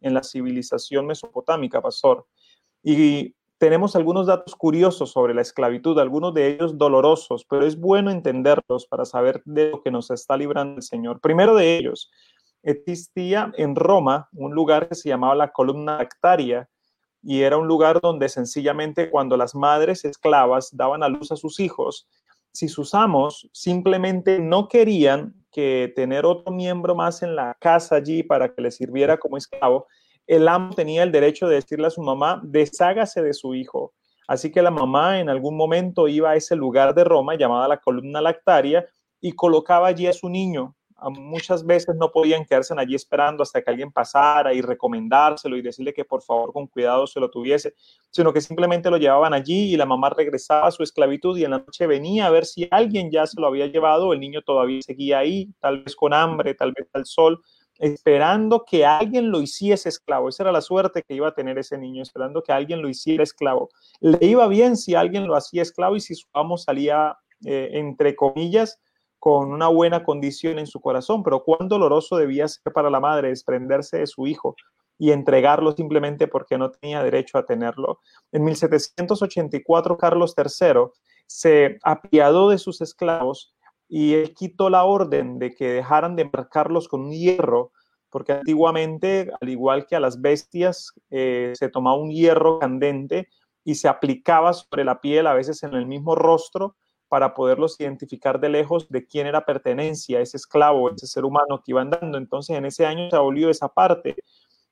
en 0.00 0.14
la 0.14 0.22
civilización 0.22 1.06
mesopotámica, 1.06 1.82
pastor. 1.82 2.26
Y 2.82 3.34
tenemos 3.58 3.94
algunos 3.94 4.26
datos 4.26 4.54
curiosos 4.54 5.10
sobre 5.10 5.34
la 5.34 5.42
esclavitud, 5.42 5.98
algunos 5.98 6.32
de 6.32 6.46
ellos 6.48 6.78
dolorosos, 6.78 7.44
pero 7.44 7.66
es 7.66 7.78
bueno 7.78 8.10
entenderlos 8.10 8.86
para 8.86 9.04
saber 9.04 9.42
de 9.44 9.70
lo 9.70 9.82
que 9.82 9.90
nos 9.90 10.10
está 10.10 10.36
librando 10.36 10.76
el 10.76 10.82
Señor. 10.82 11.20
Primero 11.20 11.54
de 11.54 11.76
ellos, 11.76 12.10
existía 12.62 13.52
en 13.56 13.76
Roma 13.76 14.28
un 14.32 14.54
lugar 14.54 14.88
que 14.88 14.94
se 14.94 15.08
llamaba 15.08 15.34
la 15.34 15.52
columna 15.52 15.98
lactaria 15.98 16.68
y 17.22 17.42
era 17.42 17.58
un 17.58 17.66
lugar 17.66 18.00
donde 18.00 18.28
sencillamente 18.28 19.10
cuando 19.10 19.36
las 19.36 19.54
madres 19.54 20.04
esclavas 20.04 20.70
daban 20.72 21.02
a 21.02 21.08
luz 21.08 21.32
a 21.32 21.36
sus 21.36 21.60
hijos, 21.60 22.08
si 22.52 22.68
sus 22.68 22.94
amos 22.94 23.48
simplemente 23.52 24.38
no 24.38 24.68
querían 24.68 25.34
que 25.50 25.92
tener 25.94 26.26
otro 26.26 26.52
miembro 26.52 26.94
más 26.94 27.22
en 27.22 27.36
la 27.36 27.56
casa 27.60 27.96
allí 27.96 28.22
para 28.22 28.54
que 28.54 28.62
le 28.62 28.70
sirviera 28.70 29.16
como 29.18 29.36
esclavo, 29.36 29.86
el 30.26 30.46
amo 30.46 30.74
tenía 30.74 31.02
el 31.02 31.12
derecho 31.12 31.48
de 31.48 31.56
decirle 31.56 31.86
a 31.86 31.90
su 31.90 32.02
mamá, 32.02 32.40
deshágase 32.44 33.22
de 33.22 33.32
su 33.32 33.54
hijo. 33.54 33.94
Así 34.26 34.52
que 34.52 34.60
la 34.60 34.70
mamá 34.70 35.20
en 35.20 35.30
algún 35.30 35.56
momento 35.56 36.06
iba 36.06 36.30
a 36.30 36.36
ese 36.36 36.54
lugar 36.54 36.94
de 36.94 37.04
Roma 37.04 37.34
llamada 37.34 37.66
la 37.66 37.78
columna 37.78 38.20
lactaria 38.20 38.86
y 39.20 39.32
colocaba 39.32 39.88
allí 39.88 40.06
a 40.06 40.12
su 40.12 40.28
niño 40.28 40.76
muchas 41.10 41.64
veces 41.64 41.94
no 41.96 42.10
podían 42.10 42.44
quedarse 42.44 42.74
allí 42.76 42.94
esperando 42.94 43.42
hasta 43.42 43.62
que 43.62 43.70
alguien 43.70 43.92
pasara 43.92 44.52
y 44.52 44.60
recomendárselo 44.60 45.56
y 45.56 45.62
decirle 45.62 45.94
que 45.94 46.04
por 46.04 46.22
favor 46.22 46.52
con 46.52 46.66
cuidado 46.66 47.06
se 47.06 47.20
lo 47.20 47.30
tuviese, 47.30 47.74
sino 48.10 48.32
que 48.32 48.40
simplemente 48.40 48.90
lo 48.90 48.96
llevaban 48.96 49.32
allí 49.32 49.72
y 49.72 49.76
la 49.76 49.86
mamá 49.86 50.10
regresaba 50.10 50.66
a 50.66 50.70
su 50.72 50.82
esclavitud 50.82 51.38
y 51.38 51.44
en 51.44 51.52
la 51.52 51.58
noche 51.58 51.86
venía 51.86 52.26
a 52.26 52.30
ver 52.30 52.44
si 52.44 52.66
alguien 52.70 53.10
ya 53.10 53.26
se 53.26 53.40
lo 53.40 53.46
había 53.46 53.66
llevado, 53.66 54.12
el 54.12 54.20
niño 54.20 54.42
todavía 54.42 54.82
seguía 54.82 55.18
ahí, 55.20 55.52
tal 55.60 55.84
vez 55.84 55.94
con 55.94 56.12
hambre, 56.12 56.54
tal 56.54 56.72
vez 56.72 56.88
al 56.92 57.06
sol, 57.06 57.40
esperando 57.78 58.64
que 58.68 58.84
alguien 58.84 59.30
lo 59.30 59.40
hiciese 59.40 59.88
esclavo. 59.88 60.28
Esa 60.28 60.42
era 60.42 60.52
la 60.52 60.60
suerte 60.60 61.02
que 61.02 61.14
iba 61.14 61.28
a 61.28 61.34
tener 61.34 61.58
ese 61.58 61.78
niño, 61.78 62.02
esperando 62.02 62.42
que 62.42 62.52
alguien 62.52 62.82
lo 62.82 62.88
hiciera 62.88 63.22
esclavo. 63.22 63.68
Le 64.00 64.26
iba 64.26 64.46
bien 64.48 64.76
si 64.76 64.94
alguien 64.94 65.26
lo 65.26 65.36
hacía 65.36 65.62
esclavo 65.62 65.94
y 65.94 66.00
si 66.00 66.16
su 66.16 66.26
amo 66.32 66.58
salía, 66.58 67.16
eh, 67.44 67.70
entre 67.74 68.16
comillas, 68.16 68.80
con 69.18 69.52
una 69.52 69.68
buena 69.68 70.04
condición 70.04 70.58
en 70.58 70.66
su 70.66 70.80
corazón, 70.80 71.22
pero 71.22 71.42
cuán 71.42 71.68
doloroso 71.68 72.16
debía 72.16 72.46
ser 72.46 72.72
para 72.72 72.90
la 72.90 73.00
madre 73.00 73.28
desprenderse 73.28 73.98
de 73.98 74.06
su 74.06 74.26
hijo 74.26 74.54
y 74.98 75.12
entregarlo 75.12 75.72
simplemente 75.72 76.26
porque 76.26 76.58
no 76.58 76.70
tenía 76.70 77.02
derecho 77.02 77.38
a 77.38 77.46
tenerlo. 77.46 78.00
En 78.32 78.44
1784, 78.44 79.96
Carlos 79.96 80.34
III 80.36 80.90
se 81.26 81.78
apiadó 81.82 82.50
de 82.50 82.58
sus 82.58 82.80
esclavos 82.80 83.54
y 83.88 84.14
él 84.14 84.34
quitó 84.34 84.68
la 84.70 84.84
orden 84.84 85.38
de 85.38 85.54
que 85.54 85.68
dejaran 85.68 86.16
de 86.16 86.24
marcarlos 86.24 86.88
con 86.88 87.02
un 87.02 87.12
hierro, 87.12 87.72
porque 88.10 88.32
antiguamente, 88.32 89.30
al 89.40 89.48
igual 89.48 89.86
que 89.86 89.96
a 89.96 90.00
las 90.00 90.20
bestias, 90.20 90.92
eh, 91.10 91.52
se 91.54 91.68
tomaba 91.68 91.96
un 91.96 92.10
hierro 92.10 92.58
candente 92.58 93.28
y 93.64 93.76
se 93.76 93.88
aplicaba 93.88 94.52
sobre 94.52 94.84
la 94.84 95.00
piel, 95.00 95.26
a 95.26 95.34
veces 95.34 95.62
en 95.62 95.74
el 95.74 95.86
mismo 95.86 96.14
rostro, 96.14 96.76
para 97.08 97.34
poderlos 97.34 97.80
identificar 97.80 98.38
de 98.38 98.48
lejos 98.48 98.88
de 98.88 99.06
quién 99.06 99.26
era 99.26 99.44
pertenencia, 99.44 100.20
ese 100.20 100.36
esclavo, 100.36 100.90
ese 100.90 101.06
ser 101.06 101.24
humano 101.24 101.62
que 101.64 101.72
iba 101.72 101.80
andando. 101.80 102.18
Entonces, 102.18 102.56
en 102.56 102.64
ese 102.64 102.86
año 102.86 103.08
se 103.10 103.16
abolió 103.16 103.50
esa 103.50 103.68
parte. 103.68 104.16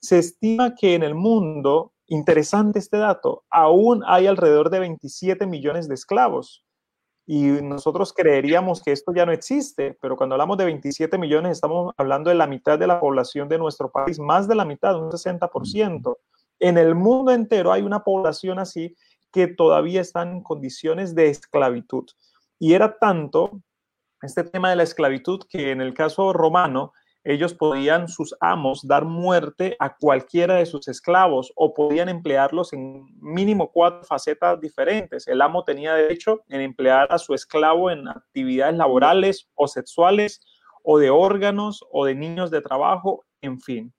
Se 0.01 0.19
estima 0.19 0.75
que 0.75 0.95
en 0.95 1.03
el 1.03 1.15
mundo, 1.15 1.93
interesante 2.07 2.79
este 2.79 2.99
dato, 2.99 3.45
aún 3.51 4.03
hay 4.07 4.27
alrededor 4.27 4.71
de 4.71 4.81
27 4.81 5.47
millones 5.47 5.89
de 5.89 5.95
esclavos. 5.95 6.63
Y 7.29 7.43
nosotros 7.61 8.13
creeríamos 8.13 8.81
que 8.81 8.93
esto 8.93 9.13
ya 9.13 9.27
no 9.27 9.33
existe, 9.33 9.99
pero 10.01 10.17
cuando 10.17 10.37
hablamos 10.37 10.59
de 10.59 10.65
27 10.67 11.19
millones 11.19 11.53
estamos 11.53 11.93
hablando 11.97 12.31
de 12.31 12.37
la 12.37 12.47
mitad 12.47 12.79
de 12.79 12.87
la 12.87 13.01
población 13.01 13.49
de 13.49 13.59
nuestro 13.59 13.91
país, 13.91 14.21
más 14.21 14.47
de 14.47 14.55
la 14.55 14.65
mitad, 14.65 14.97
un 14.97 15.11
60%. 15.11 16.19
En 16.61 16.79
el 16.79 16.95
mundo 16.95 17.33
entero 17.33 17.73
hay 17.73 17.83
una 17.83 18.05
población 18.05 18.61
así 18.61 18.95
que 19.33 19.49
todavía 19.49 20.01
están 20.01 20.33
en 20.33 20.43
condiciones 20.43 21.15
de 21.15 21.29
esclavitud. 21.29 22.07
Y 22.59 22.75
era 22.75 22.99
tanto 22.99 23.61
este 24.23 24.45
tema 24.45 24.71
de 24.71 24.77
la 24.77 24.83
esclavitud 24.83 25.41
que 25.49 25.71
en 25.71 25.81
el 25.81 25.95
caso 25.95 26.33
romano, 26.33 26.93
ellos 27.29 27.55
podían, 27.55 28.07
sus 28.07 28.37
amos, 28.39 28.87
dar 28.87 29.05
muerte 29.05 29.77
a 29.81 29.97
cualquiera 29.97 30.55
de 30.55 30.67
sus 30.67 30.87
esclavos 30.87 31.53
o 31.57 31.75
podían 31.75 32.09
emplearlos 32.09 32.73
en 32.73 33.05
mínimo 33.21 33.73
cuatro 33.73 34.05
facetas 34.05 34.61
diferentes. 34.61 35.27
El 35.27 35.43
amo 35.43 35.65
tenía 35.65 35.95
derecho 35.95 36.45
en 36.49 36.61
emplear 36.61 37.09
a 37.11 37.19
su 37.19 37.35
esclavo 37.35 37.91
en 37.91 38.07
actividades 38.07 38.77
laborales 38.77 39.49
o 39.57 39.67
sexuales 39.67 40.41
o 40.85 40.99
de 40.99 41.11
órganos 41.11 41.85
o 41.91 42.05
de 42.05 42.15
niños 42.15 42.53
de 42.53 42.61
trabajo, 42.61 43.25
en 43.41 43.61
fin. 43.61 43.93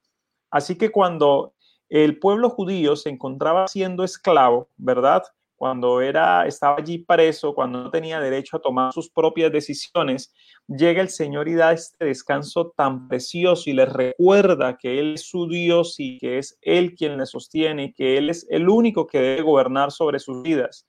Así 0.50 0.78
que 0.78 0.90
cuando 0.90 1.52
el 1.90 2.18
pueblo 2.18 2.48
judío 2.48 2.96
se 2.96 3.10
encontraba 3.10 3.68
siendo 3.68 4.04
esclavo, 4.04 4.70
¿verdad? 4.78 5.22
Cuando 5.58 6.00
era, 6.00 6.46
estaba 6.46 6.76
allí 6.78 6.98
preso, 6.98 7.52
cuando 7.52 7.82
no 7.82 7.90
tenía 7.90 8.20
derecho 8.20 8.56
a 8.56 8.60
tomar 8.60 8.92
sus 8.92 9.10
propias 9.10 9.50
decisiones, 9.50 10.32
llega 10.68 11.02
el 11.02 11.08
Señor 11.08 11.48
y 11.48 11.54
da 11.54 11.72
este 11.72 12.04
descanso 12.04 12.72
tan 12.76 13.08
precioso 13.08 13.68
y 13.68 13.72
les 13.72 13.92
recuerda 13.92 14.78
que 14.78 15.00
Él 15.00 15.14
es 15.14 15.28
su 15.28 15.48
Dios 15.48 15.96
y 15.98 16.16
que 16.18 16.38
es 16.38 16.56
Él 16.62 16.94
quien 16.94 17.18
le 17.18 17.26
sostiene 17.26 17.86
y 17.86 17.92
que 17.92 18.16
Él 18.16 18.30
es 18.30 18.46
el 18.50 18.68
único 18.68 19.08
que 19.08 19.20
debe 19.20 19.42
gobernar 19.42 19.90
sobre 19.90 20.20
sus 20.20 20.42
vidas. 20.42 20.86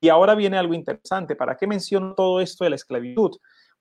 Y 0.00 0.08
ahora 0.08 0.34
viene 0.34 0.56
algo 0.56 0.72
interesante. 0.72 1.36
¿Para 1.36 1.58
qué 1.58 1.66
menciono 1.66 2.14
todo 2.14 2.40
esto 2.40 2.64
de 2.64 2.70
la 2.70 2.76
esclavitud? 2.76 3.32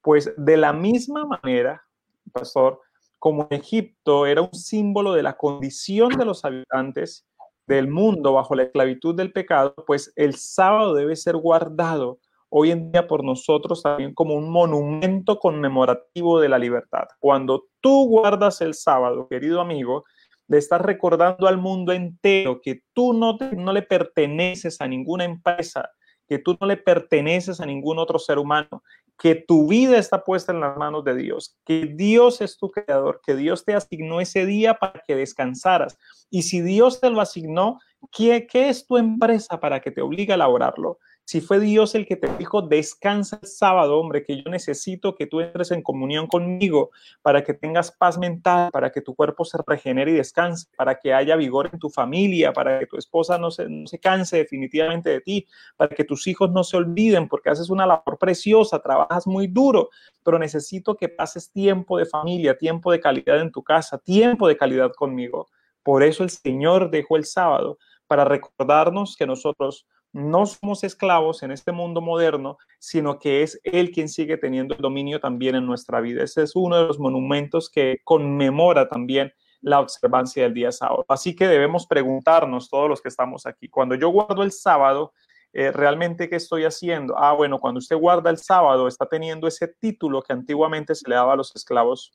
Pues 0.02 0.34
de 0.36 0.58
la 0.58 0.74
misma 0.74 1.26
manera, 1.26 1.86
pastor, 2.34 2.82
como 3.18 3.48
Egipto 3.50 4.26
era 4.26 4.42
un 4.42 4.54
símbolo 4.54 5.14
de 5.14 5.24
la 5.24 5.38
condición 5.38 6.10
de 6.18 6.26
los 6.26 6.44
habitantes 6.44 7.26
del 7.68 7.90
mundo 7.90 8.34
bajo 8.34 8.56
la 8.56 8.64
esclavitud 8.64 9.16
del 9.16 9.32
pecado, 9.32 9.76
pues 9.86 10.12
el 10.16 10.36
sábado 10.36 10.94
debe 10.94 11.16
ser 11.16 11.36
guardado 11.36 12.20
hoy 12.50 12.72
en 12.72 12.92
día 12.92 13.08
por 13.08 13.24
nosotros 13.24 13.84
también 13.84 14.14
como 14.14 14.36
un 14.36 14.50
monumento 14.50 15.38
conmemorativo 15.38 16.40
de 16.40 16.50
la 16.50 16.58
libertad. 16.58 17.06
Cuando 17.20 17.66
tú 17.82 18.08
guardas 18.08 18.62
el 18.62 18.74
sábado, 18.74 19.28
querido 19.30 19.60
amigo, 19.60 20.06
de 20.48 20.58
estar 20.58 20.86
recordando 20.86 21.48
al 21.48 21.58
mundo 21.58 21.92
entero 21.92 22.62
que 22.62 22.82
tú 22.94 23.14
no, 23.14 23.38
no 23.58 23.74
le 23.74 23.82
perteneces 23.82 24.80
a 24.80 24.88
ninguna 24.88 25.26
empresa, 25.26 25.90
que 26.28 26.40
tú 26.40 26.58
no 26.60 26.68
le 26.68 26.78
perteneces 26.78 27.60
a 27.60 27.66
ningún 27.66 28.00
otro 28.00 28.18
ser 28.18 28.40
humano, 28.40 28.82
que 29.18 29.36
tu 29.36 29.68
vida 29.68 29.98
está 29.98 30.24
puesta 30.24 30.52
en 30.52 30.60
las 30.60 30.78
manos 30.78 31.04
de 31.04 31.16
Dios, 31.16 31.58
que 31.66 31.88
Dios 31.88 32.40
es 32.42 32.58
tu 32.58 32.70
creador, 32.70 33.20
que 33.26 33.36
Dios 33.36 33.66
te 33.66 33.74
asignó 33.74 34.22
ese 34.22 34.46
día 34.46 34.76
para 34.76 35.02
que 35.06 35.16
descansaras. 35.16 35.98
Y 36.30 36.44
si 36.44 36.62
Dios 36.62 37.02
te 37.02 37.10
lo 37.10 37.20
asignó, 37.20 37.80
¿qué, 38.12 38.46
qué 38.46 38.70
es 38.70 38.86
tu 38.86 38.98
empresa 38.98 39.60
para 39.60 39.80
que 39.80 39.92
te 39.92 40.02
obligue 40.02 40.34
a 40.34 40.36
elaborarlo? 40.36 41.00
Si 41.28 41.42
fue 41.42 41.60
Dios 41.60 41.94
el 41.94 42.06
que 42.06 42.16
te 42.16 42.30
dijo, 42.38 42.62
descansa 42.62 43.38
el 43.42 43.50
sábado, 43.50 44.00
hombre, 44.00 44.24
que 44.24 44.42
yo 44.42 44.50
necesito 44.50 45.14
que 45.14 45.26
tú 45.26 45.42
entres 45.42 45.72
en 45.72 45.82
comunión 45.82 46.26
conmigo 46.26 46.92
para 47.22 47.44
que 47.44 47.54
tengas 47.54 47.92
paz 47.92 48.18
mental, 48.18 48.70
para 48.72 48.94
que 48.94 49.02
tu 49.02 49.14
cuerpo 49.14 49.44
se 49.44 49.58
regenere 49.68 50.12
y 50.12 50.14
descanse, 50.14 50.70
para 50.78 50.98
que 50.98 51.14
haya 51.14 51.36
vigor 51.36 51.70
en 51.74 51.80
tu 51.80 51.90
familia, 51.90 52.54
para 52.54 52.80
que 52.80 52.86
tu 52.86 52.96
esposa 52.96 53.38
no 53.38 53.52
se, 53.52 53.68
no 53.68 53.88
se 53.88 54.00
canse 54.00 54.38
definitivamente 54.38 55.10
de 55.10 55.20
ti, 55.20 55.46
para 55.76 55.94
que 55.94 56.06
tus 56.06 56.28
hijos 56.28 56.50
no 56.52 56.64
se 56.64 56.78
olviden, 56.78 57.28
porque 57.28 57.50
haces 57.50 57.70
una 57.70 57.86
labor 57.86 58.18
preciosa, 58.18 58.80
trabajas 58.80 59.28
muy 59.28 59.48
duro, 59.48 59.90
pero 60.24 60.40
necesito 60.40 60.96
que 60.96 61.10
pases 61.10 61.52
tiempo 61.52 61.98
de 61.98 62.06
familia, 62.06 62.58
tiempo 62.58 62.90
de 62.90 63.02
calidad 63.02 63.42
en 63.42 63.52
tu 63.52 63.64
casa, 63.64 63.98
tiempo 63.98 64.48
de 64.48 64.56
calidad 64.56 64.94
conmigo. 64.94 65.50
Por 65.84 66.04
eso 66.04 66.24
el 66.24 66.30
Señor 66.30 66.90
dejó 66.90 67.18
el 67.18 67.26
sábado, 67.26 67.80
para 68.08 68.24
recordarnos 68.24 69.18
que 69.18 69.28
nosotros 69.28 69.86
no 70.18 70.48
somos 70.48 70.84
esclavos 70.84 71.44
en 71.44 71.52
este 71.52 71.72
mundo 71.72 72.02
moderno, 72.02 72.58
sino 72.80 73.20
que 73.20 73.44
es 73.44 73.60
Él 73.64 73.92
quien 73.92 74.10
sigue 74.10 74.38
teniendo 74.38 74.74
el 74.74 74.82
dominio 74.82 75.20
también 75.20 75.56
en 75.56 75.68
nuestra 75.68 76.02
vida. 76.02 76.24
Ese 76.24 76.42
es 76.42 76.56
uno 76.56 76.76
de 76.76 76.88
los 76.88 76.98
monumentos 76.98 77.70
que 77.70 78.00
conmemora 78.04 78.90
también 78.90 79.32
la 79.62 79.80
observancia 79.80 80.42
del 80.42 80.56
día 80.56 80.72
sábado. 80.72 81.06
Así 81.08 81.36
que 81.36 81.48
debemos 81.48 81.86
preguntarnos 81.86 82.68
todos 82.68 82.90
los 82.90 83.00
que 83.00 83.10
estamos 83.10 83.46
aquí, 83.46 83.70
cuando 83.70 83.94
yo 83.94 84.10
guardo 84.10 84.42
el 84.42 84.52
sábado, 84.52 85.14
eh, 85.54 85.72
¿realmente 85.72 86.28
qué 86.30 86.38
estoy 86.38 86.66
haciendo? 86.66 87.16
Ah, 87.16 87.34
bueno, 87.34 87.60
cuando 87.60 87.78
usted 87.78 87.96
guarda 87.96 88.32
el 88.32 88.40
sábado, 88.40 88.88
está 88.88 89.06
teniendo 89.06 89.48
ese 89.48 89.68
título 89.68 90.24
que 90.24 90.34
antiguamente 90.34 90.96
se 90.96 91.08
le 91.08 91.16
daba 91.16 91.34
a 91.34 91.38
los 91.38 91.56
esclavos. 91.56 92.12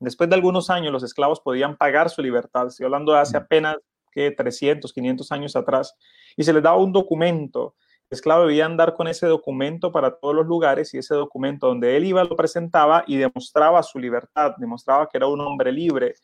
Después 0.00 0.28
de 0.28 0.34
algunos 0.34 0.68
años, 0.68 0.92
los 0.92 1.04
esclavos 1.04 1.40
podían 1.40 1.76
pagar 1.76 2.10
su 2.10 2.22
libertad. 2.22 2.66
Estoy 2.66 2.86
hablando 2.86 3.12
de 3.12 3.20
hace 3.20 3.36
apenas 3.36 3.76
que 4.10 4.30
300, 4.30 4.92
500 4.92 5.32
años 5.32 5.56
atrás, 5.56 5.96
y 6.36 6.44
se 6.44 6.52
les 6.52 6.62
daba 6.62 6.76
un 6.76 6.92
documento. 6.92 7.74
El 8.10 8.16
esclavo 8.16 8.46
debía 8.46 8.66
andar 8.66 8.94
con 8.94 9.06
ese 9.06 9.26
documento 9.26 9.92
para 9.92 10.18
todos 10.18 10.34
los 10.34 10.46
lugares 10.46 10.92
y 10.94 10.98
ese 10.98 11.14
documento 11.14 11.68
donde 11.68 11.96
él 11.96 12.04
iba 12.04 12.24
lo 12.24 12.34
presentaba 12.34 13.04
y 13.06 13.16
demostraba 13.16 13.82
su 13.84 14.00
libertad, 14.00 14.54
demostraba 14.58 15.08
que 15.08 15.16
era 15.16 15.28
un 15.28 15.40
hombre 15.40 15.70
libre. 15.70 16.14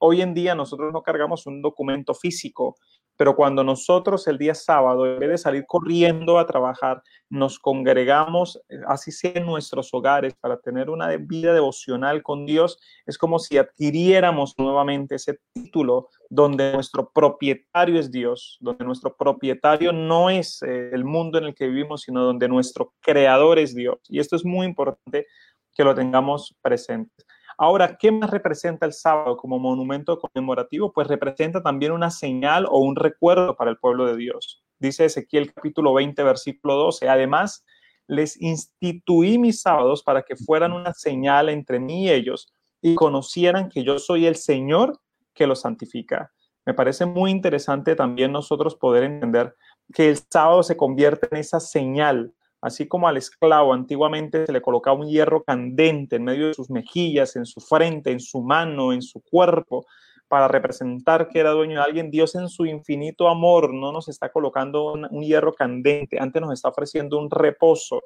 Hoy 0.00 0.22
en 0.22 0.34
día 0.34 0.54
nosotros 0.54 0.92
no 0.92 1.02
cargamos 1.02 1.46
un 1.46 1.62
documento 1.62 2.14
físico, 2.14 2.76
pero 3.16 3.34
cuando 3.34 3.64
nosotros 3.64 4.26
el 4.28 4.38
día 4.38 4.54
sábado, 4.54 5.06
en 5.06 5.18
vez 5.18 5.30
de 5.30 5.38
salir 5.38 5.64
corriendo 5.66 6.38
a 6.38 6.46
trabajar, 6.46 7.02
nos 7.28 7.58
congregamos, 7.58 8.60
eh, 8.68 8.78
así 8.86 9.10
sea 9.10 9.32
en 9.34 9.46
nuestros 9.46 9.92
hogares, 9.92 10.34
para 10.40 10.58
tener 10.60 10.90
una 10.90 11.08
vida 11.16 11.52
devocional 11.52 12.22
con 12.22 12.46
Dios, 12.46 12.78
es 13.06 13.18
como 13.18 13.38
si 13.38 13.58
adquiriéramos 13.58 14.54
nuevamente 14.58 15.16
ese 15.16 15.38
título 15.52 16.08
donde 16.28 16.72
nuestro 16.72 17.10
propietario 17.10 17.98
es 17.98 18.10
Dios, 18.10 18.58
donde 18.60 18.84
nuestro 18.84 19.16
propietario 19.16 19.92
no 19.92 20.30
es 20.30 20.62
eh, 20.62 20.90
el 20.92 21.04
mundo 21.04 21.38
en 21.38 21.44
el 21.44 21.54
que 21.54 21.68
vivimos, 21.68 22.02
sino 22.02 22.24
donde 22.24 22.48
nuestro 22.48 22.92
creador 23.00 23.58
es 23.58 23.74
Dios. 23.74 23.98
Y 24.08 24.20
esto 24.20 24.36
es 24.36 24.44
muy 24.44 24.66
importante 24.66 25.26
que 25.74 25.84
lo 25.84 25.94
tengamos 25.94 26.56
presente. 26.62 27.12
Ahora, 27.58 27.96
¿qué 27.96 28.12
más 28.12 28.30
representa 28.30 28.84
el 28.84 28.92
sábado 28.92 29.36
como 29.38 29.58
monumento 29.58 30.18
conmemorativo? 30.18 30.92
Pues 30.92 31.08
representa 31.08 31.62
también 31.62 31.92
una 31.92 32.10
señal 32.10 32.66
o 32.68 32.80
un 32.80 32.96
recuerdo 32.96 33.56
para 33.56 33.70
el 33.70 33.78
pueblo 33.78 34.04
de 34.04 34.16
Dios. 34.16 34.62
Dice 34.78 35.06
Ezequiel 35.06 35.54
capítulo 35.54 35.94
20, 35.94 36.22
versículo 36.22 36.74
12. 36.74 37.08
Además, 37.08 37.64
les 38.06 38.40
instituí 38.42 39.38
mis 39.38 39.62
sábados 39.62 40.02
para 40.02 40.22
que 40.22 40.36
fueran 40.36 40.72
una 40.72 40.92
señal 40.92 41.48
entre 41.48 41.80
mí 41.80 42.04
y 42.04 42.10
ellos 42.10 42.52
y 42.82 42.94
conocieran 42.94 43.70
que 43.70 43.82
yo 43.84 43.98
soy 43.98 44.26
el 44.26 44.36
Señor 44.36 45.00
que 45.32 45.46
los 45.46 45.62
santifica. 45.62 46.32
Me 46.66 46.74
parece 46.74 47.06
muy 47.06 47.30
interesante 47.30 47.96
también 47.96 48.32
nosotros 48.32 48.76
poder 48.76 49.04
entender 49.04 49.56
que 49.94 50.10
el 50.10 50.18
sábado 50.30 50.62
se 50.62 50.76
convierte 50.76 51.28
en 51.30 51.38
esa 51.38 51.60
señal 51.60 52.34
Así 52.66 52.88
como 52.88 53.06
al 53.06 53.16
esclavo 53.16 53.72
antiguamente 53.72 54.44
se 54.44 54.52
le 54.52 54.60
colocaba 54.60 54.98
un 54.98 55.06
hierro 55.06 55.44
candente 55.44 56.16
en 56.16 56.24
medio 56.24 56.48
de 56.48 56.54
sus 56.54 56.68
mejillas, 56.68 57.36
en 57.36 57.46
su 57.46 57.60
frente, 57.60 58.10
en 58.10 58.18
su 58.18 58.42
mano, 58.42 58.92
en 58.92 59.02
su 59.02 59.22
cuerpo, 59.22 59.86
para 60.26 60.48
representar 60.48 61.28
que 61.28 61.38
era 61.38 61.52
dueño 61.52 61.78
de 61.78 61.84
alguien, 61.84 62.10
Dios 62.10 62.34
en 62.34 62.48
su 62.48 62.66
infinito 62.66 63.28
amor 63.28 63.72
no 63.72 63.92
nos 63.92 64.08
está 64.08 64.32
colocando 64.32 64.94
un, 64.94 65.22
hierro 65.22 65.52
candente, 65.52 66.18
antes 66.18 66.42
nos 66.42 66.54
está 66.54 66.70
ofreciendo 66.70 67.20
un 67.20 67.30
reposo. 67.30 68.02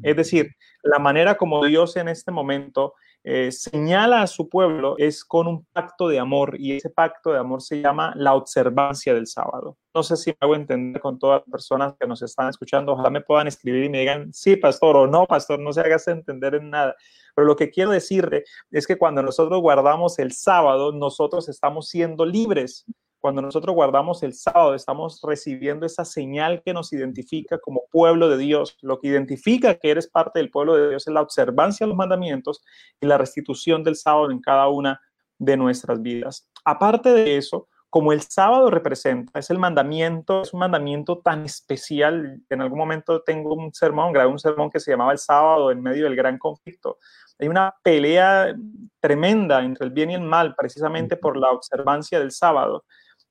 Es 0.00 0.14
decir, 0.14 0.54
la 0.84 1.00
manera 1.00 1.36
como 1.36 1.64
Dios 1.64 1.96
en 1.96 2.06
este 2.06 2.30
momento 2.30 2.94
eh, 3.26 3.50
señala 3.52 4.20
a 4.20 4.26
su 4.26 4.50
pueblo 4.50 4.96
es 4.98 5.24
con 5.24 5.46
un 5.46 5.64
pacto 5.72 6.08
de 6.08 6.18
amor 6.18 6.56
y 6.60 6.76
ese 6.76 6.90
pacto 6.90 7.32
de 7.32 7.38
amor 7.38 7.62
se 7.62 7.80
llama 7.80 8.12
la 8.16 8.34
observancia 8.34 9.14
del 9.14 9.26
sábado. 9.26 9.78
No 9.94 10.02
sé 10.02 10.16
si 10.16 10.30
me 10.30 10.36
hago 10.40 10.54
entender 10.54 11.00
con 11.00 11.18
todas 11.18 11.40
las 11.40 11.50
personas 11.50 11.94
que 11.98 12.06
nos 12.06 12.20
están 12.20 12.50
escuchando, 12.50 12.92
ojalá 12.92 13.08
me 13.08 13.22
puedan 13.22 13.46
escribir 13.46 13.84
y 13.84 13.88
me 13.88 14.00
digan, 14.00 14.30
sí, 14.34 14.56
pastor, 14.56 14.96
o 14.96 15.06
no, 15.06 15.24
pastor, 15.26 15.58
no 15.58 15.72
se 15.72 15.80
hagas 15.80 16.06
entender 16.08 16.54
en 16.56 16.68
nada. 16.68 16.96
Pero 17.34 17.46
lo 17.46 17.56
que 17.56 17.70
quiero 17.70 17.92
decirle 17.92 18.44
es 18.70 18.86
que 18.86 18.98
cuando 18.98 19.22
nosotros 19.22 19.58
guardamos 19.62 20.18
el 20.18 20.32
sábado, 20.32 20.92
nosotros 20.92 21.48
estamos 21.48 21.88
siendo 21.88 22.26
libres 22.26 22.84
cuando 23.24 23.40
nosotros 23.40 23.74
guardamos 23.74 24.22
el 24.22 24.34
sábado, 24.34 24.74
estamos 24.74 25.18
recibiendo 25.22 25.86
esa 25.86 26.04
señal 26.04 26.60
que 26.62 26.74
nos 26.74 26.92
identifica 26.92 27.58
como 27.58 27.84
pueblo 27.90 28.28
de 28.28 28.36
Dios. 28.36 28.76
Lo 28.82 29.00
que 29.00 29.08
identifica 29.08 29.76
que 29.76 29.92
eres 29.92 30.10
parte 30.10 30.40
del 30.40 30.50
pueblo 30.50 30.76
de 30.76 30.90
Dios 30.90 31.06
es 31.06 31.14
la 31.14 31.22
observancia 31.22 31.86
de 31.86 31.88
los 31.88 31.96
mandamientos 31.96 32.62
y 33.00 33.06
la 33.06 33.16
restitución 33.16 33.82
del 33.82 33.96
sábado 33.96 34.30
en 34.30 34.42
cada 34.42 34.68
una 34.68 35.00
de 35.38 35.56
nuestras 35.56 36.02
vidas. 36.02 36.50
Aparte 36.66 37.14
de 37.14 37.38
eso, 37.38 37.66
como 37.88 38.12
el 38.12 38.20
sábado 38.20 38.68
representa, 38.68 39.38
es 39.38 39.48
el 39.48 39.58
mandamiento, 39.58 40.42
es 40.42 40.52
un 40.52 40.60
mandamiento 40.60 41.20
tan 41.20 41.46
especial. 41.46 42.42
En 42.50 42.60
algún 42.60 42.78
momento 42.78 43.22
tengo 43.22 43.54
un 43.54 43.72
sermón, 43.72 44.12
grabé 44.12 44.30
un 44.30 44.38
sermón 44.38 44.68
que 44.68 44.80
se 44.80 44.90
llamaba 44.90 45.12
El 45.12 45.18
sábado 45.18 45.70
en 45.70 45.80
medio 45.80 46.04
del 46.04 46.14
gran 46.14 46.36
conflicto. 46.36 46.98
Hay 47.38 47.48
una 47.48 47.74
pelea 47.82 48.54
tremenda 49.00 49.64
entre 49.64 49.86
el 49.86 49.92
bien 49.92 50.10
y 50.10 50.14
el 50.14 50.20
mal, 50.20 50.54
precisamente 50.54 51.16
por 51.16 51.38
la 51.38 51.52
observancia 51.52 52.18
del 52.18 52.30
sábado 52.30 52.84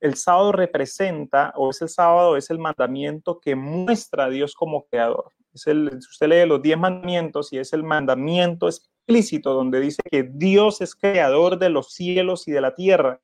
el 0.04 0.16
sábado 0.16 0.52
representa, 0.52 1.54
o 1.56 1.70
es 1.70 1.82
el 1.82 1.88
sábado, 1.88 2.36
es 2.36 2.50
el 2.50 2.60
mandamiento 2.60 3.40
que 3.40 3.56
muestra 3.56 4.26
a 4.26 4.30
Dios 4.30 4.54
como 4.54 4.84
creador. 4.84 5.32
Es 5.54 5.66
el, 5.66 5.90
si 6.02 6.10
usted 6.10 6.28
lee 6.28 6.46
los 6.46 6.62
diez 6.62 6.78
mandamientos 6.78 7.54
y 7.54 7.58
es 7.58 7.72
el 7.72 7.84
mandamiento 7.84 8.68
explícito 8.68 9.54
donde 9.54 9.80
dice 9.80 10.04
que 10.12 10.24
Dios 10.24 10.82
es 10.82 10.94
creador 10.94 11.58
de 11.58 11.70
los 11.70 11.94
cielos 11.94 12.50
y 12.50 12.52
de 12.52 12.60
la 12.60 12.76
tierra. 12.76 13.22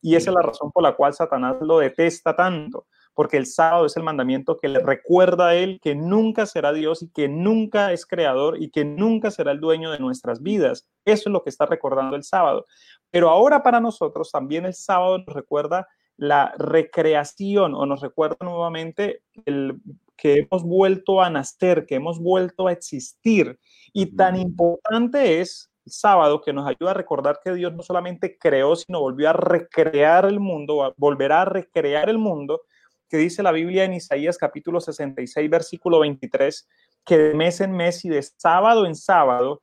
Y 0.00 0.14
esa 0.14 0.30
es 0.30 0.34
la 0.34 0.40
razón 0.40 0.72
por 0.72 0.82
la 0.82 0.96
cual 0.96 1.12
Satanás 1.12 1.56
lo 1.60 1.80
detesta 1.80 2.34
tanto, 2.34 2.86
porque 3.12 3.36
el 3.36 3.44
sábado 3.44 3.84
es 3.84 3.94
el 3.98 4.02
mandamiento 4.02 4.56
que 4.56 4.68
le 4.68 4.78
recuerda 4.78 5.48
a 5.48 5.54
él 5.54 5.80
que 5.82 5.94
nunca 5.94 6.46
será 6.46 6.72
Dios 6.72 7.02
y 7.02 7.10
que 7.10 7.28
nunca 7.28 7.92
es 7.92 8.06
creador 8.06 8.56
y 8.58 8.70
que 8.70 8.86
nunca 8.86 9.30
será 9.30 9.52
el 9.52 9.60
dueño 9.60 9.90
de 9.90 9.98
nuestras 9.98 10.40
vidas. 10.40 10.88
Eso 11.04 11.28
es 11.28 11.32
lo 11.32 11.42
que 11.42 11.50
está 11.50 11.66
recordando 11.66 12.16
el 12.16 12.24
sábado. 12.24 12.64
Pero 13.10 13.28
ahora 13.28 13.62
para 13.62 13.80
nosotros 13.80 14.30
también 14.30 14.64
el 14.64 14.72
sábado 14.72 15.18
nos 15.18 15.34
recuerda 15.34 15.86
la 16.22 16.54
recreación 16.56 17.74
o 17.74 17.84
nos 17.84 18.00
recuerda 18.00 18.36
nuevamente 18.42 19.22
el, 19.44 19.80
que 20.16 20.38
hemos 20.38 20.62
vuelto 20.62 21.20
a 21.20 21.28
nacer, 21.28 21.84
que 21.84 21.96
hemos 21.96 22.20
vuelto 22.20 22.68
a 22.68 22.72
existir. 22.72 23.58
Y 23.92 24.14
tan 24.14 24.36
importante 24.36 25.40
es 25.40 25.72
el 25.84 25.90
sábado 25.90 26.40
que 26.40 26.52
nos 26.52 26.68
ayuda 26.68 26.92
a 26.92 26.94
recordar 26.94 27.40
que 27.42 27.52
Dios 27.54 27.72
no 27.74 27.82
solamente 27.82 28.38
creó, 28.38 28.76
sino 28.76 29.00
volvió 29.00 29.30
a 29.30 29.32
recrear 29.32 30.26
el 30.26 30.38
mundo, 30.38 30.94
volverá 30.96 31.42
a 31.42 31.46
recrear 31.46 32.08
el 32.08 32.18
mundo, 32.18 32.60
que 33.08 33.16
dice 33.16 33.42
la 33.42 33.50
Biblia 33.50 33.82
en 33.82 33.94
Isaías 33.94 34.38
capítulo 34.38 34.80
66, 34.80 35.50
versículo 35.50 35.98
23, 35.98 36.68
que 37.04 37.18
de 37.18 37.34
mes 37.34 37.60
en 37.60 37.72
mes 37.72 38.04
y 38.04 38.10
de 38.10 38.22
sábado 38.22 38.86
en 38.86 38.94
sábado, 38.94 39.60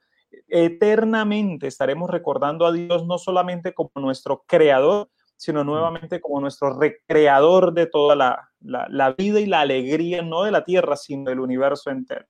eternamente 0.50 1.68
estaremos 1.68 2.10
recordando 2.10 2.66
a 2.66 2.74
Dios 2.74 3.08
no 3.08 3.18
solamente 3.18 3.74
como 3.74 3.92
nuestro 3.96 4.44
creador, 4.46 5.08
sino 5.40 5.64
nuevamente 5.64 6.20
como 6.20 6.42
nuestro 6.42 6.78
recreador 6.78 7.74
de 7.74 7.86
toda 7.86 8.14
la, 8.14 9.16
vida 9.18 9.40
y 9.40 9.46
la 9.46 9.62
alegría, 9.62 10.22
no 10.22 10.44
de 10.44 10.52
la 10.52 10.66
tierra, 10.66 10.98
sino 10.98 11.30
del 11.30 11.40
universo 11.40 11.92
entero. 11.92 12.26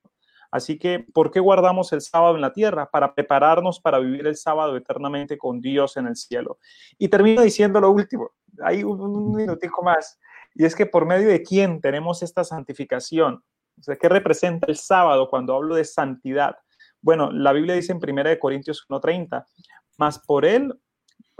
Así 0.51 0.78
que, 0.78 1.07
¿por 1.12 1.32
qué 1.32 1.39
guardamos 1.39 1.91
el 1.91 2.01
sábado 2.01 2.36
en 2.36 2.41
la 2.41 2.53
tierra? 2.53 2.88
Para 2.91 3.16
prepararnos 3.16 3.80
para 3.80 3.97
vivir 3.97 4.28
el 4.28 4.36
sábado 4.36 4.78
eternamente 4.78 5.39
con 5.39 5.60
Dios 5.60 5.97
en 5.97 6.05
el 6.05 6.16
cielo. 6.16 6.60
Y 6.99 7.07
termino 7.07 7.41
diciendo 7.41 7.82
lo 7.82 7.89
último, 7.89 8.30
hay 8.64 8.84
un, 8.84 9.01
un 9.01 9.36
minutico 9.36 9.82
más, 9.82 10.20
y 10.53 10.66
es 10.66 10.76
que 10.76 10.86
por 10.86 11.07
medio 11.07 11.30
de 11.30 11.41
quién 11.41 11.82
tenemos 11.82 12.22
esta 12.22 12.43
santificación. 12.43 13.43
O 13.80 13.82
sea, 13.82 13.95
¿qué 13.95 14.07
representa 14.07 14.68
el 14.68 14.76
sábado 14.76 15.30
cuando 15.32 15.55
hablo 15.55 15.74
de 15.74 15.84
santidad? 15.84 16.57
Bueno, 17.01 17.32
la 17.32 17.53
Biblia 17.53 17.74
dice 17.74 17.91
en 17.91 17.97
1 17.97 18.38
Corintios 18.39 18.86
1.30, 18.88 19.43
más 19.97 20.20
por 20.20 20.45
él 20.45 20.80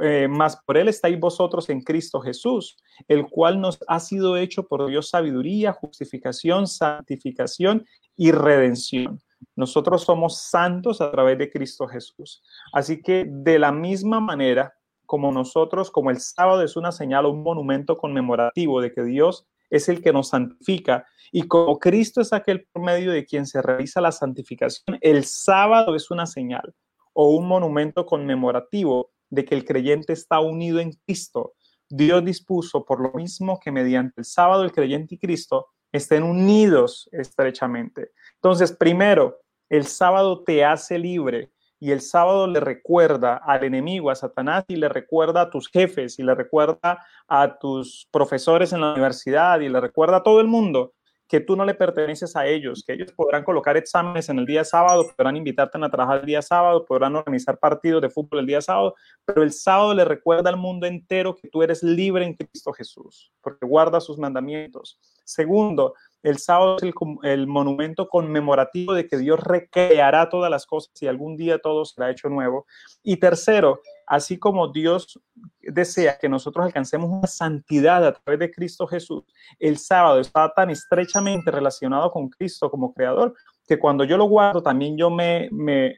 eh, 0.02 0.28
más 0.28 0.58
por 0.66 0.78
él 0.78 0.88
estáis 0.88 1.20
vosotros 1.20 1.70
en 1.70 1.82
Cristo 1.82 2.20
Jesús, 2.20 2.78
el 3.08 3.28
cual 3.28 3.60
nos 3.60 3.80
ha 3.88 4.00
sido 4.00 4.38
hecho 4.38 4.68
por 4.68 4.88
Dios 4.88 5.10
sabiduría, 5.10 5.74
justificación, 5.74 6.68
santificación 6.68 7.86
y 8.16 8.32
redención. 8.32 9.22
Nosotros 9.56 10.04
somos 10.04 10.42
santos 10.42 11.02
a 11.02 11.12
través 11.12 11.38
de 11.38 11.50
Cristo 11.50 11.88
Jesús. 11.88 12.44
Así 12.74 13.02
que 13.02 13.26
de 13.28 13.60
la 13.60 13.72
misma 13.72 14.20
manera 14.20 14.74
como 15.06 15.32
nosotros, 15.32 15.90
como 15.90 16.12
el 16.12 16.20
sábado 16.20 16.62
es 16.62 16.76
una 16.76 16.92
señal 16.92 17.26
o 17.26 17.32
un 17.32 17.42
monumento 17.42 17.98
conmemorativo 17.98 18.80
de 18.82 18.94
que 18.94 19.04
Dios 19.04 19.48
es 19.70 19.90
el 19.90 20.02
que 20.02 20.14
nos 20.14 20.30
santifica 20.30 21.06
y 21.32 21.44
como 21.44 21.80
Cristo 21.80 22.22
es 22.22 22.34
aquel 22.34 22.68
por 22.72 22.84
medio 22.84 23.12
de 23.12 23.26
quien 23.26 23.46
se 23.46 23.62
realiza 23.62 24.02
la 24.02 24.12
santificación, 24.12 24.98
el 25.02 25.26
sábado 25.26 25.96
es 25.96 26.10
una 26.12 26.26
señal 26.26 26.74
o 27.14 27.30
un 27.30 27.48
monumento 27.48 28.06
conmemorativo 28.06 29.12
de 29.30 29.46
que 29.46 29.56
el 29.56 29.66
creyente 29.66 30.14
está 30.14 30.40
unido 30.40 30.80
en 30.80 30.94
Cristo. 31.06 31.54
Dios 31.90 32.24
dispuso 32.24 32.86
por 32.86 33.02
lo 33.02 33.12
mismo 33.14 33.60
que 33.60 33.72
mediante 33.72 34.22
el 34.22 34.26
sábado 34.26 34.64
el 34.64 34.72
creyente 34.72 35.16
y 35.16 35.20
Cristo 35.20 35.68
estén 35.92 36.24
unidos 36.24 37.10
estrechamente. 37.12 38.12
Entonces, 38.36 38.72
primero, 38.72 39.40
el 39.70 39.86
sábado 39.86 40.44
te 40.44 40.64
hace 40.64 40.98
libre 41.00 41.52
y 41.80 41.92
el 41.92 42.02
sábado 42.02 42.46
le 42.48 42.60
recuerda 42.60 43.38
al 43.38 43.64
enemigo, 43.64 44.12
a 44.12 44.16
Satanás, 44.16 44.66
y 44.68 44.76
le 44.76 44.90
recuerda 44.90 45.42
a 45.42 45.50
tus 45.50 45.70
jefes, 45.70 46.20
y 46.20 46.24
le 46.24 46.36
recuerda 46.36 47.06
a 47.28 47.58
tus 47.58 48.08
profesores 48.12 48.74
en 48.74 48.82
la 48.82 48.92
universidad, 48.92 49.62
y 49.62 49.70
le 49.70 49.80
recuerda 49.80 50.18
a 50.18 50.24
todo 50.24 50.42
el 50.42 50.48
mundo 50.48 50.94
que 51.30 51.40
tú 51.40 51.56
no 51.56 51.64
le 51.64 51.76
perteneces 51.76 52.36
a 52.36 52.48
ellos, 52.48 52.84
que 52.86 52.94
ellos 52.94 53.12
podrán 53.12 53.44
colocar 53.44 53.78
exámenes 53.78 54.30
en 54.30 54.40
el 54.40 54.48
día 54.48 54.64
sábado, 54.64 55.06
podrán 55.16 55.38
invitarte 55.38 55.78
a 55.78 55.90
trabajar 55.90 56.22
el 56.22 56.26
día 56.26 56.42
sábado, 56.42 56.84
podrán 56.86 57.16
organizar 57.16 57.60
partidos 57.60 58.02
de 58.02 58.10
fútbol 58.10 58.40
el 58.40 58.48
día 58.48 58.62
sábado, 58.62 58.96
pero 59.24 59.44
el 59.44 59.54
sábado 59.54 59.94
le 59.94 60.06
recuerda 60.06 60.50
al 60.50 60.58
mundo 60.58 60.88
entero 60.88 61.36
que 61.36 61.48
tú 61.48 61.62
eres 61.62 61.84
libre 61.84 62.26
en 62.26 62.34
Cristo 62.34 62.74
Jesús, 62.74 63.32
porque 63.42 63.64
guarda 63.68 64.02
sus 64.02 64.18
mandamientos. 64.18 65.00
Segundo, 65.24 65.94
el 66.24 66.40
sábado 66.40 66.78
es 66.78 66.94
el, 67.24 67.46
monumento 67.46 68.10
conmemorativo 68.10 68.94
de 68.94 69.08
que 69.08 69.18
Dios 69.18 69.40
recreará 69.40 70.30
todas 70.30 70.50
las 70.50 70.66
cosas 70.66 70.92
y 71.00 71.06
algún 71.06 71.38
día 71.38 71.60
todo 71.60 71.86
será 71.86 72.10
hecho 72.10 72.28
nuevo. 72.28 72.66
Y 73.04 73.18
tercero, 73.18 73.82
así 74.10 74.40
como 74.40 74.68
Dios 74.68 75.22
desea 75.62 76.18
que 76.18 76.28
nosotros 76.28 76.66
alcancemos 76.66 77.10
una 77.12 77.28
santidad 77.28 78.06
a 78.06 78.14
través 78.14 78.40
de 78.40 78.52
Cristo 78.52 78.88
Jesús, 78.88 79.24
el 79.60 79.78
sábado 79.78 80.20
está 80.20 80.52
tan 80.52 80.72
estrechamente 80.72 81.52
relacionado 81.52 82.12
con 82.12 82.28
Cristo 82.28 82.72
como 82.72 82.92
creador 82.92 83.36
que 83.68 83.78
cuando 83.78 84.04
yo 84.04 84.18
lo 84.18 84.26
guardo 84.26 84.64
también 84.64 84.98
yo 84.98 85.12
me, 85.12 85.48
me 85.52 85.96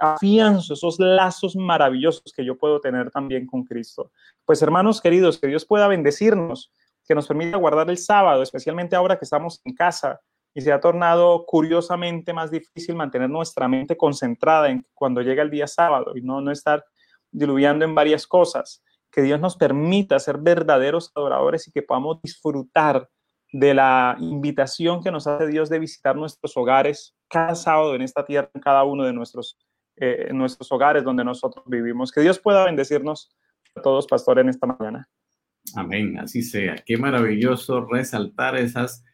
afianzo 0.00 0.74
esos 0.74 0.98
lazos 0.98 1.54
maravillosos 1.54 2.32
que 2.34 2.44
yo 2.44 2.58
puedo 2.58 2.80
tener 2.80 3.12
también 3.12 3.46
con 3.46 3.62
Cristo. 3.62 4.10
Pues 4.44 4.60
hermanos 4.60 5.00
queridos, 5.00 5.38
que 5.38 5.46
Dios 5.46 5.64
pueda 5.64 5.86
bendecirnos 5.86 6.72
que 7.06 7.14
nos 7.14 7.28
permite 7.28 7.56
guardar 7.56 7.88
el 7.90 7.98
sábado, 7.98 8.42
especialmente 8.42 8.96
ahora 8.96 9.18
que 9.18 9.24
estamos 9.24 9.60
en 9.64 9.74
casa 9.74 10.20
y 10.52 10.60
se 10.60 10.72
ha 10.72 10.80
tornado 10.80 11.44
curiosamente 11.46 12.32
más 12.32 12.50
difícil 12.50 12.96
mantener 12.96 13.30
nuestra 13.30 13.68
mente 13.68 13.96
concentrada 13.96 14.68
en 14.68 14.84
cuando 14.94 15.22
llega 15.22 15.42
el 15.42 15.50
día 15.50 15.68
sábado 15.68 16.16
y 16.16 16.22
no, 16.22 16.40
no 16.40 16.50
estar 16.50 16.84
diluviando 17.32 17.84
en 17.84 17.94
varias 17.94 18.26
cosas. 18.26 18.82
Que 19.10 19.22
Dios 19.22 19.40
nos 19.40 19.56
permita 19.56 20.18
ser 20.18 20.38
verdaderos 20.38 21.10
adoradores 21.14 21.66
y 21.68 21.72
que 21.72 21.82
podamos 21.82 22.22
disfrutar 22.22 23.08
de 23.52 23.74
la 23.74 24.16
invitación 24.18 25.02
que 25.02 25.10
nos 25.10 25.26
hace 25.26 25.46
Dios 25.46 25.68
de 25.68 25.78
visitar 25.78 26.16
nuestros 26.16 26.56
hogares 26.56 27.14
cada 27.28 27.54
sábado 27.54 27.94
en 27.94 28.02
esta 28.02 28.24
tierra, 28.24 28.50
en 28.54 28.60
cada 28.60 28.84
uno 28.84 29.04
de 29.04 29.12
nuestros, 29.12 29.58
eh, 29.96 30.30
nuestros 30.32 30.72
hogares 30.72 31.04
donde 31.04 31.24
nosotros 31.24 31.64
vivimos. 31.66 32.10
Que 32.10 32.22
Dios 32.22 32.38
pueda 32.38 32.64
bendecirnos 32.64 33.30
a 33.74 33.82
todos, 33.82 34.06
pastor, 34.06 34.38
en 34.38 34.48
esta 34.48 34.66
mañana. 34.66 35.08
Amén, 35.76 36.18
así 36.18 36.42
sea. 36.42 36.76
Qué 36.76 36.96
maravilloso 36.96 37.86
resaltar 37.86 38.56
esas, 38.56 39.04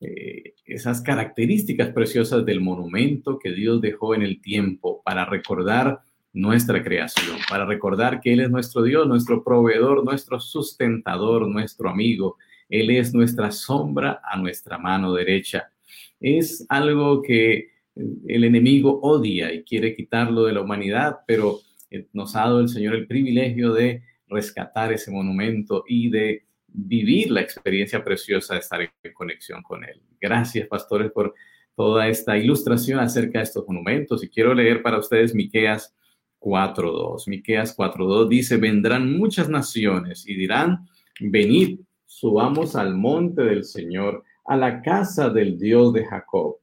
eh, 0.00 0.54
esas 0.64 1.00
características 1.00 1.88
preciosas 1.90 2.44
del 2.44 2.60
monumento 2.60 3.38
que 3.38 3.52
Dios 3.52 3.80
dejó 3.80 4.14
en 4.14 4.22
el 4.22 4.40
tiempo 4.40 5.02
para 5.02 5.24
recordar 5.24 6.00
nuestra 6.38 6.82
creación, 6.82 7.36
para 7.48 7.66
recordar 7.66 8.20
que 8.20 8.32
Él 8.32 8.40
es 8.40 8.50
nuestro 8.50 8.82
Dios, 8.82 9.08
nuestro 9.08 9.42
proveedor, 9.42 10.04
nuestro 10.04 10.38
sustentador, 10.38 11.48
nuestro 11.48 11.90
amigo. 11.90 12.36
Él 12.68 12.90
es 12.90 13.12
nuestra 13.12 13.50
sombra 13.50 14.20
a 14.22 14.36
nuestra 14.36 14.78
mano 14.78 15.12
derecha. 15.12 15.72
Es 16.20 16.64
algo 16.68 17.22
que 17.22 17.70
el 17.96 18.44
enemigo 18.44 19.00
odia 19.02 19.52
y 19.52 19.64
quiere 19.64 19.96
quitarlo 19.96 20.44
de 20.44 20.52
la 20.52 20.60
humanidad, 20.60 21.16
pero 21.26 21.58
eh, 21.90 22.06
nos 22.12 22.36
ha 22.36 22.40
dado 22.40 22.60
el 22.60 22.68
Señor 22.68 22.94
el 22.94 23.08
privilegio 23.08 23.72
de 23.72 24.04
rescatar 24.28 24.92
ese 24.92 25.10
monumento 25.10 25.82
y 25.88 26.08
de 26.08 26.44
vivir 26.68 27.32
la 27.32 27.40
experiencia 27.40 28.04
preciosa 28.04 28.54
de 28.54 28.60
estar 28.60 28.80
en 28.80 29.12
conexión 29.12 29.62
con 29.62 29.82
él. 29.82 30.00
Gracias, 30.20 30.68
pastores, 30.68 31.10
por 31.10 31.34
toda 31.74 32.06
esta 32.06 32.36
ilustración 32.36 33.00
acerca 33.00 33.38
de 33.38 33.44
estos 33.44 33.66
monumentos. 33.66 34.22
Y 34.22 34.28
quiero 34.28 34.54
leer 34.54 34.82
para 34.82 34.98
ustedes 34.98 35.34
Miqueas 35.34 35.96
4.2. 36.40 37.28
Miqueas 37.28 37.76
4.2 37.76 38.28
dice, 38.28 38.56
vendrán 38.56 39.16
muchas 39.16 39.48
naciones 39.48 40.26
y 40.26 40.34
dirán, 40.34 40.88
venid, 41.20 41.80
subamos 42.04 42.76
al 42.76 42.94
monte 42.94 43.42
del 43.42 43.64
Señor, 43.64 44.24
a 44.44 44.56
la 44.56 44.82
casa 44.82 45.30
del 45.30 45.58
Dios 45.58 45.92
de 45.92 46.06
Jacob. 46.06 46.56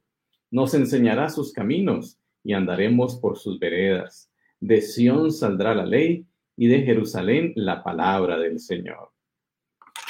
Nos 0.50 0.74
enseñará 0.74 1.28
sus 1.28 1.52
caminos 1.52 2.18
y 2.42 2.52
andaremos 2.52 3.16
por 3.16 3.38
sus 3.38 3.58
veredas. 3.58 4.30
De 4.60 4.80
Sión 4.80 5.32
saldrá 5.32 5.74
la 5.74 5.86
ley 5.86 6.26
y 6.56 6.66
de 6.68 6.82
Jerusalén 6.82 7.52
la 7.56 7.82
palabra 7.82 8.38
del 8.38 8.58
Señor. 8.58 9.10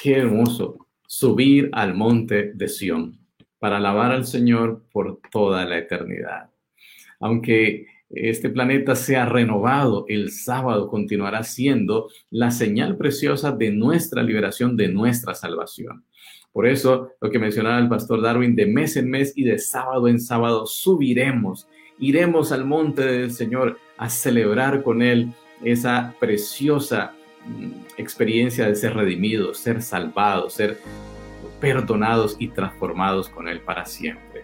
Qué 0.03 0.19
hermoso 0.19 0.87
subir 1.07 1.71
al 1.73 1.95
monte 1.95 2.53
de 2.53 2.69
Sión 2.69 3.19
para 3.59 3.79
alabar 3.79 4.13
al 4.13 4.27
Señor 4.27 4.85
por 4.93 5.21
toda 5.31 5.65
la 5.65 5.79
eternidad. 5.79 6.51
Aunque 7.21 7.87
este 8.11 8.51
planeta 8.51 8.95
sea 8.95 9.27
renovado, 9.27 10.05
el 10.09 10.31
sábado 10.31 10.89
continuará 10.89 11.43
siendo 11.43 12.09
la 12.31 12.51
señal 12.51 12.97
preciosa 12.97 13.53
de 13.53 13.71
nuestra 13.73 14.23
liberación, 14.23 14.77
de 14.77 14.89
nuestra 14.89 15.35
salvación. 15.35 16.05
Por 16.53 16.67
eso, 16.67 17.11
lo 17.21 17.31
que 17.31 17.39
mencionaba 17.39 17.79
el 17.79 17.89
pastor 17.89 18.23
Darwin, 18.23 18.57
de 18.57 18.67
mes 18.67 18.97
en 18.97 19.11
mes 19.11 19.33
y 19.37 19.45
de 19.45 19.59
sábado 19.59 20.09
en 20.09 20.21
sábado 20.21 20.67
subiremos, 20.67 21.69
iremos 21.99 22.53
al 22.53 22.65
monte 22.65 23.05
del 23.05 23.31
Señor 23.31 23.79
a 23.99 24.09
celebrar 24.09 24.83
con 24.83 25.03
Él 25.03 25.33
esa 25.63 26.15
preciosa 26.19 27.13
mm, 27.47 27.99
experiencia 27.99 28.67
de 28.67 28.75
ser 28.75 28.95
redimidos, 28.95 29.59
ser 29.59 29.83
salvados, 29.83 30.55
ser 30.55 30.79
perdonados 31.61 32.37
y 32.39 32.49
transformados 32.49 33.29
con 33.29 33.49
Él 33.49 33.61
para 33.61 33.85
siempre. 33.85 34.43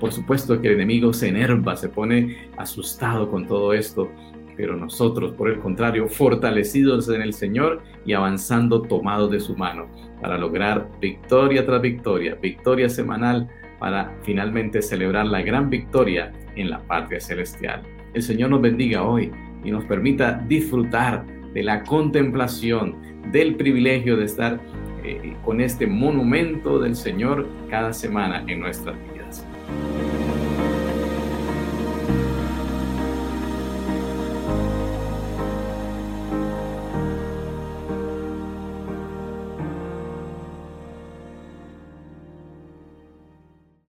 Por 0.00 0.12
supuesto 0.12 0.60
que 0.60 0.68
el 0.68 0.74
enemigo 0.74 1.12
se 1.12 1.28
enerva, 1.28 1.76
se 1.76 1.88
pone 1.88 2.48
asustado 2.56 3.30
con 3.30 3.46
todo 3.46 3.72
esto, 3.72 4.10
pero 4.56 4.76
nosotros, 4.76 5.32
por 5.32 5.50
el 5.50 5.58
contrario, 5.58 6.08
fortalecidos 6.08 7.08
en 7.08 7.22
el 7.22 7.32
Señor 7.32 7.82
y 8.06 8.12
avanzando 8.12 8.82
tomados 8.82 9.30
de 9.30 9.40
su 9.40 9.56
mano 9.56 9.88
para 10.20 10.38
lograr 10.38 10.88
victoria 11.00 11.66
tras 11.66 11.82
victoria, 11.82 12.36
victoria 12.36 12.88
semanal, 12.88 13.48
para 13.78 14.16
finalmente 14.22 14.80
celebrar 14.80 15.26
la 15.26 15.42
gran 15.42 15.68
victoria 15.68 16.32
en 16.56 16.70
la 16.70 16.78
patria 16.78 17.20
celestial. 17.20 17.82
El 18.14 18.22
Señor 18.22 18.50
nos 18.50 18.62
bendiga 18.62 19.02
hoy 19.02 19.30
y 19.64 19.70
nos 19.70 19.84
permita 19.84 20.42
disfrutar 20.46 21.26
de 21.52 21.62
la 21.62 21.82
contemplación, 21.84 22.96
del 23.32 23.56
privilegio 23.56 24.16
de 24.16 24.24
estar 24.24 24.60
eh, 25.04 25.36
con 25.44 25.60
este 25.60 25.86
monumento 25.86 26.78
del 26.78 26.96
Señor 26.96 27.46
cada 27.70 27.92
semana 27.92 28.44
en 28.48 28.60
nuestra 28.60 28.92
vida. 28.92 29.13